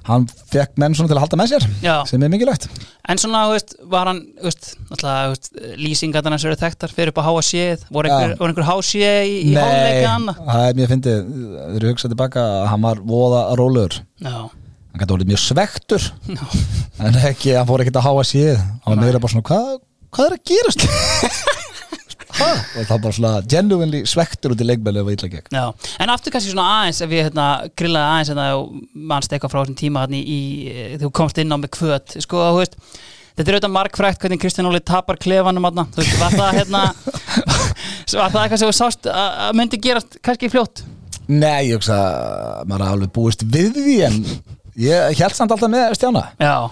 hann 0.07 0.24
fekk 0.51 0.77
menn 0.81 0.95
svona 0.95 1.11
til 1.11 1.16
að 1.16 1.22
halda 1.24 1.39
með 1.39 1.53
sér 1.53 1.64
Já. 1.83 1.95
sem 2.09 2.22
er 2.22 2.31
mikilvægt. 2.31 2.66
En 3.11 3.18
svona, 3.18 3.45
hefst, 3.53 3.74
var 3.91 4.11
hann, 4.11 4.20
hefst, 4.43 4.72
alltaf, 4.91 5.51
lýsingarnar 5.79 6.35
hans 6.35 6.47
eru 6.47 6.59
þekktar 6.59 6.95
fyrir 6.95 7.12
upp 7.12 7.20
á 7.22 7.27
HSC 7.27 7.87
voru 7.95 8.11
einhver, 8.11 8.66
HSC 8.66 9.03
í, 9.27 9.55
annað? 10.11 10.41
það 10.47 10.66
er 10.68 10.79
mér 10.79 10.93
fyndið 10.93 11.20
þegar 11.33 11.87
ég 11.89 11.95
hugsa 11.95 12.12
tilbaka 12.12 12.47
að 12.47 12.68
hann 12.72 12.87
var 12.87 13.03
voða 13.14 13.43
rólegur. 13.59 13.99
Já, 14.22 14.39
hann 14.47 15.03
gæti 15.03 15.16
orðið 15.18 15.33
mjög 15.35 15.43
svektur 15.45 16.09
já, 16.31 16.45
en 17.03 17.20
ekki, 17.31 17.55
hann 17.59 17.68
fór 17.68 17.85
ekkert 17.85 18.01
að 18.03 18.09
háa 18.09 18.27
séð 18.27 18.57
hann 18.62 18.91
var 18.95 19.03
meira 19.05 19.22
bara 19.22 19.35
svona, 19.35 19.47
hvað, 19.51 19.79
hvað 20.14 20.31
er 20.31 20.39
að 20.39 20.47
gerast? 20.53 20.89
og 22.45 22.87
það 22.89 23.03
bara 23.05 23.16
svona 23.16 23.32
genuinely 23.49 24.03
svektur 24.09 24.55
út 24.55 24.62
í 24.62 24.68
leikmæli 24.68 25.03
og 25.03 25.12
illa 25.14 25.30
gegn 25.32 25.59
já. 25.59 25.66
En 26.03 26.12
aftur 26.12 26.34
kannski 26.34 26.53
svona 26.53 26.68
aðeins, 26.80 27.03
ef 27.05 27.14
ég 27.16 27.28
hérna, 27.28 27.47
grillaði 27.78 28.12
aðeins 28.12 28.32
hérna, 28.32 28.47
og 28.59 29.05
mannst 29.12 29.32
eitthvað 29.32 29.55
frá 29.55 29.61
þessum 29.62 29.78
tíma 29.80 30.07
hérna, 30.07 30.20
í, 30.20 30.41
í, 30.70 30.99
þú 31.03 31.12
komst 31.20 31.41
inn 31.43 31.55
á 31.55 31.57
með 31.61 31.72
kvöt, 31.78 32.16
sko, 32.24 32.43
þú 32.57 32.61
veist, 32.62 32.76
þetta 33.37 33.47
er 33.47 33.59
auðvitað 33.59 33.76
margfrækt 33.76 34.24
hvernig 34.24 34.43
Kristján 34.43 34.70
Óli 34.70 34.82
tapar 34.84 35.20
klefanum 35.22 35.68
hérna, 35.68 35.87
þú 35.95 36.03
veist, 36.03 36.18
var 36.22 36.37
það 36.37 36.61
hérna, 36.61 36.84
var 38.20 38.34
það 38.34 38.43
eitthvað 38.43 38.61
sem 38.62 38.70
þú 38.70 38.76
sást 38.80 39.11
að 39.12 39.57
myndi 39.61 39.82
gerast 39.89 40.20
kannski 40.24 40.53
fljótt? 40.53 40.84
Nei, 41.26 41.72
ég 41.72 41.80
hugsa 41.80 41.97
að 41.99 42.68
maður 42.70 42.91
alveg 42.93 43.14
búist 43.16 43.41
við 43.51 43.80
því 43.80 43.97
en 44.07 44.20
ég 44.78 45.16
held 45.18 45.34
samt 45.34 45.51
alltaf 45.55 45.72
með 45.72 45.97
Stjána 45.99 46.22
Já, 46.39 46.68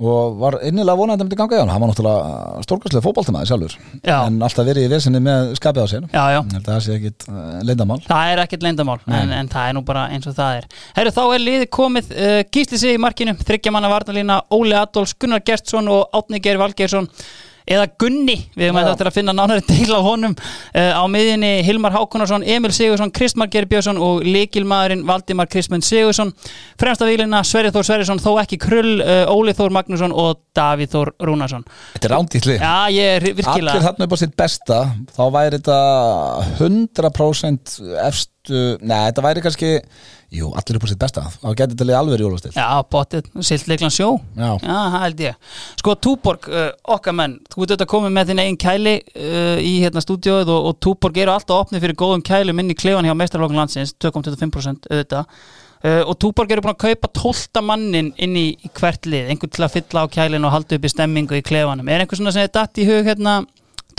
og 0.00 0.38
var 0.40 0.56
innilega 0.64 0.96
vonandi 0.96 1.20
að 1.20 1.28
myndi 1.28 1.38
ganga 1.38 1.56
í 1.56 1.60
hann 1.60 1.72
hann 1.72 1.82
var 1.82 1.90
náttúrulega 1.90 2.62
stórkastlega 2.64 3.04
fótboltamaður 3.04 3.50
sjálfur 3.50 3.74
Já. 4.00 4.16
en 4.24 4.38
alltaf 4.46 4.68
verið 4.68 4.86
í 4.86 4.92
vesinni 4.94 5.20
með 5.24 5.52
skapið 5.58 5.84
á 5.84 5.88
sér 5.92 6.06
já, 6.08 6.24
já. 6.34 6.40
Það 6.70 6.80
sé 6.86 6.96
ekkit 6.96 7.26
uh, 7.28 7.58
leindamál 7.68 8.00
Það 8.06 8.32
er 8.32 8.42
ekkert 8.44 8.64
leyndamál, 8.66 8.96
en, 9.06 9.34
en 9.36 9.52
það 9.52 9.68
er 9.68 9.76
nú 9.76 9.84
bara 9.90 10.06
eins 10.14 10.30
og 10.30 10.36
það 10.38 10.62
er. 10.62 10.66
Herru, 10.96 11.12
þá 11.18 11.22
er 11.26 11.44
liðið 11.44 11.68
komið 11.76 12.10
uh, 12.16 12.38
Gísli 12.54 12.80
sig 12.80 12.96
í 12.96 13.02
markinu, 13.02 13.36
þryggja 13.44 13.74
manna 13.74 13.92
varnalína 13.92 14.40
Óli 14.56 14.76
Adolfs, 14.78 15.14
Gunnar 15.20 15.44
Gerstsson 15.44 15.90
og 15.92 16.16
Átni 16.16 16.40
Geir 16.42 16.60
Valgeirsson 16.60 17.10
eða 17.70 17.86
Gunni, 18.00 18.36
við 18.56 18.68
hefum 18.68 18.80
Já. 18.80 18.90
eftir 18.92 19.10
að 19.10 19.16
finna 19.18 19.34
nánari 19.36 19.64
deil 19.70 19.94
á 19.94 20.00
honum. 20.04 20.34
Uh, 20.74 20.92
á 20.98 21.04
miðinni 21.10 21.52
Hilmar 21.66 21.94
Hákonarsson, 21.94 22.44
Emil 22.46 22.72
Sigursson 22.74 23.12
Kristmar 23.14 23.50
Geir 23.52 23.68
Björnsson 23.70 24.00
og 24.02 24.24
líkilmaðurinn 24.26 25.06
Valdimar 25.08 25.50
Kristmund 25.50 25.86
Sigursson 25.86 26.32
fremsta 26.80 27.08
výlina 27.08 27.42
Sverri 27.46 27.72
Þór 27.74 27.86
Sverrisson, 27.86 28.22
þó 28.22 28.34
ekki 28.42 28.60
krull 28.60 28.98
uh, 29.04 29.30
Óli 29.32 29.54
Þór 29.56 29.74
Magnússon 29.78 30.14
og 30.16 30.42
Davíð 30.56 30.94
Þór 30.96 31.12
Rúnarsson. 31.28 31.64
Þetta 31.94 32.10
er 32.10 32.16
rándýtli 32.16 32.58
Já, 32.58 32.74
ég 32.94 33.16
er 33.18 33.28
Allir 33.54 33.84
þarna 33.86 34.06
upp 34.08 34.16
á 34.16 34.18
sitt 34.20 34.36
besta 34.38 34.82
þá 35.14 35.24
væri 35.34 35.60
þetta 35.60 35.80
100% 36.58 37.78
efstu, 38.40 38.78
neða 38.80 39.10
þetta 39.10 39.24
væri 39.24 39.42
kannski 39.44 39.70
jú, 40.30 40.50
allir 40.54 40.78
upp 40.78 40.84
á 40.86 40.88
sitt 40.88 41.00
besta. 41.00 41.22
Þá 41.42 41.48
getur 41.58 41.74
þetta 41.74 41.86
liðið 41.86 41.98
alveg 41.98 42.22
jólastil 42.24 42.52
Já, 42.54 42.66
bóttið, 42.90 43.30
siltleiklan 43.42 43.92
sjó. 43.92 44.08
Já. 44.36 44.50
Já, 44.62 44.76
það 44.94 44.98
held 45.04 45.22
ég. 45.24 45.38
Sko, 45.80 45.94
Túborg, 46.00 46.50
uh, 46.50 46.68
okkar 46.94 47.16
menn 47.16 47.38
Þú 47.50 47.64
ert 47.64 47.72
auðvitað 47.74 47.90
komið 47.90 48.14
með 48.16 48.30
þinn 48.30 48.42
eigin 48.44 48.60
kæli 48.60 48.96
uh, 49.00 49.58
í 49.58 49.72
hérna 49.84 50.04
stúdíóið 50.04 50.52
og, 50.54 50.68
og 50.70 50.78
Túborg 50.80 51.18
eru 51.20 51.34
alltaf 51.34 51.66
opnið 51.66 51.84
fyrir 51.84 51.98
góðum 51.98 52.24
kælum 52.26 52.62
inn 52.62 52.72
í 52.72 52.78
klefan 52.78 53.08
hjá 53.08 53.16
meistarflokkan 53.18 53.60
landsins 53.64 53.96
2,25% 53.98 54.90
auðvitað. 54.90 55.40
Uh, 55.80 56.02
og 56.04 56.18
Túborg 56.20 56.50
eru 56.52 56.62
búin 56.64 56.74
að 56.76 56.82
kaupa 56.84 57.08
12 57.16 57.64
mannin 57.64 58.12
inn 58.20 58.36
í, 58.36 58.50
í 58.60 58.70
hvert 58.76 59.08
lið, 59.08 59.32
einhvern 59.32 59.52
til 59.56 59.64
að 59.64 59.78
fylla 59.78 60.04
á 60.04 60.12
kælinu 60.12 60.46
og 60.46 60.52
halda 60.54 60.76
upp 60.76 60.84
í 60.84 60.92
stemmingu 60.92 61.38
í 61.38 61.44
klefanum. 61.44 61.88
Er 61.88 62.04
einhver 62.04 62.20
svona 62.20 62.34
sem 62.36 62.44
er 62.44 62.52
datt 62.52 62.76
í 62.76 62.84
hug 62.84 63.08
hérna, 63.08 63.40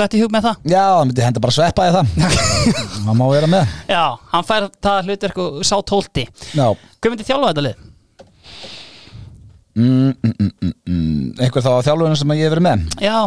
datt 0.02 0.16
í 0.18 0.22
hug 0.24 0.34
með 0.34 0.48
það? 0.48 0.66
Já, 0.74 0.82
það 0.84 1.06
myndi 1.10 1.26
henda 1.26 1.44
bara 1.46 1.56
sveppa 1.58 1.88
í 1.88 1.94
það 1.96 2.12
það 3.06 3.16
má 3.22 3.26
vera 3.32 3.50
með 3.52 3.76
Já, 3.92 4.04
hann 4.34 4.48
fær 4.50 4.68
það 4.88 5.10
hlutverk 5.10 5.42
og 5.46 5.62
sá 5.68 5.76
12 5.94 6.26
Já, 6.58 6.68
Hvað 7.02 7.14
myndi 7.16 7.28
þjálfa 7.30 7.52
þetta 7.54 7.66
lið? 7.70 7.88
mm, 9.76 10.10
mm, 10.12 10.34
mm, 10.40 10.50
mm, 10.62 10.74
mm. 10.88 11.36
Einhver 11.42 11.64
þá 11.66 11.70
á 11.80 11.86
þjálfurinn 11.88 12.20
sem 12.20 12.34
ég 12.38 12.44
hef 12.48 12.56
verið 12.56 12.66
með 12.68 13.06
Já, 13.06 13.18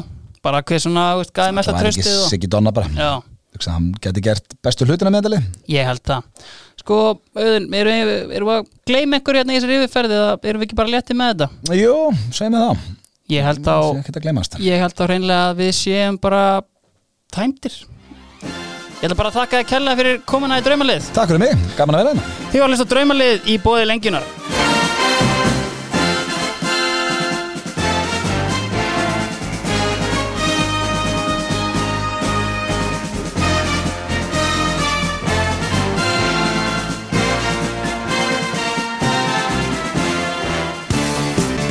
bara 0.44 0.60
hver 0.66 0.82
svona, 0.84 1.04
veist, 1.20 1.32
gæði 1.36 1.56
mest 1.56 1.70
Það 1.70 1.78
að 1.78 1.80
var 1.80 1.88
ekki 1.90 2.02
tröstið 2.04 2.20
og... 2.24 2.28
Siggi 2.34 2.50
Donna 2.52 2.72
bara 2.76 2.90
Já, 2.98 3.12
Hugsa, 3.54 3.74
Hann 3.76 3.88
geti 4.02 4.24
gert 4.24 4.56
bestu 4.66 4.86
hlutina 4.88 5.12
með 5.14 5.22
þetta 5.22 5.32
lið. 5.36 5.48
ég 5.76 5.88
held 5.88 6.04
það 6.10 6.50
Sko, 6.84 6.98
auðvitað, 7.38 7.78
erum 7.78 7.94
við 8.10 8.34
erum 8.36 8.50
við 8.50 8.58
að 8.58 8.66
gleyma 8.90 9.16
einhverju 9.20 9.40
hérna 9.40 9.54
í 9.54 9.58
þessari 9.60 9.76
yfirferði 9.78 10.16
eða 10.18 10.32
erum 10.50 10.60
við 10.60 10.66
ekki 10.68 10.78
bara 10.82 10.92
létti 10.92 11.16
með 11.16 11.30
þetta? 11.32 11.76
Jú, 11.78 11.94
segjum 12.34 12.56
við 12.58 12.64
það 12.66 12.82
Ég 13.32 13.40
held 13.40 13.64
á, 13.64 13.78
ég 14.60 14.82
held 14.82 14.98
á 15.00 15.04
hreinlega 15.08 15.44
að 15.48 15.60
við 15.62 15.70
séum 15.78 16.18
bara 16.20 16.42
tæmdir. 17.32 17.78
Ég 19.00 19.14
bara 19.16 19.30
að 19.30 19.38
þakka 19.38 19.60
þér 19.62 19.70
kærlega 19.70 20.00
fyrir 20.00 20.20
komuna 20.28 20.60
í 20.60 20.64
draumalið. 20.64 21.08
Takk 21.16 21.32
fyrir 21.32 21.44
mig, 21.46 21.64
gaman 21.78 21.96
að 21.96 22.04
vera 22.04 22.12
hérna. 22.14 22.36
Þið 22.52 22.60
var 22.60 22.68
að 22.68 22.74
lista 22.74 22.90
draumalið 22.92 23.48
í 23.48 23.58
bóði 23.64 23.88
lengjunar 23.88 24.63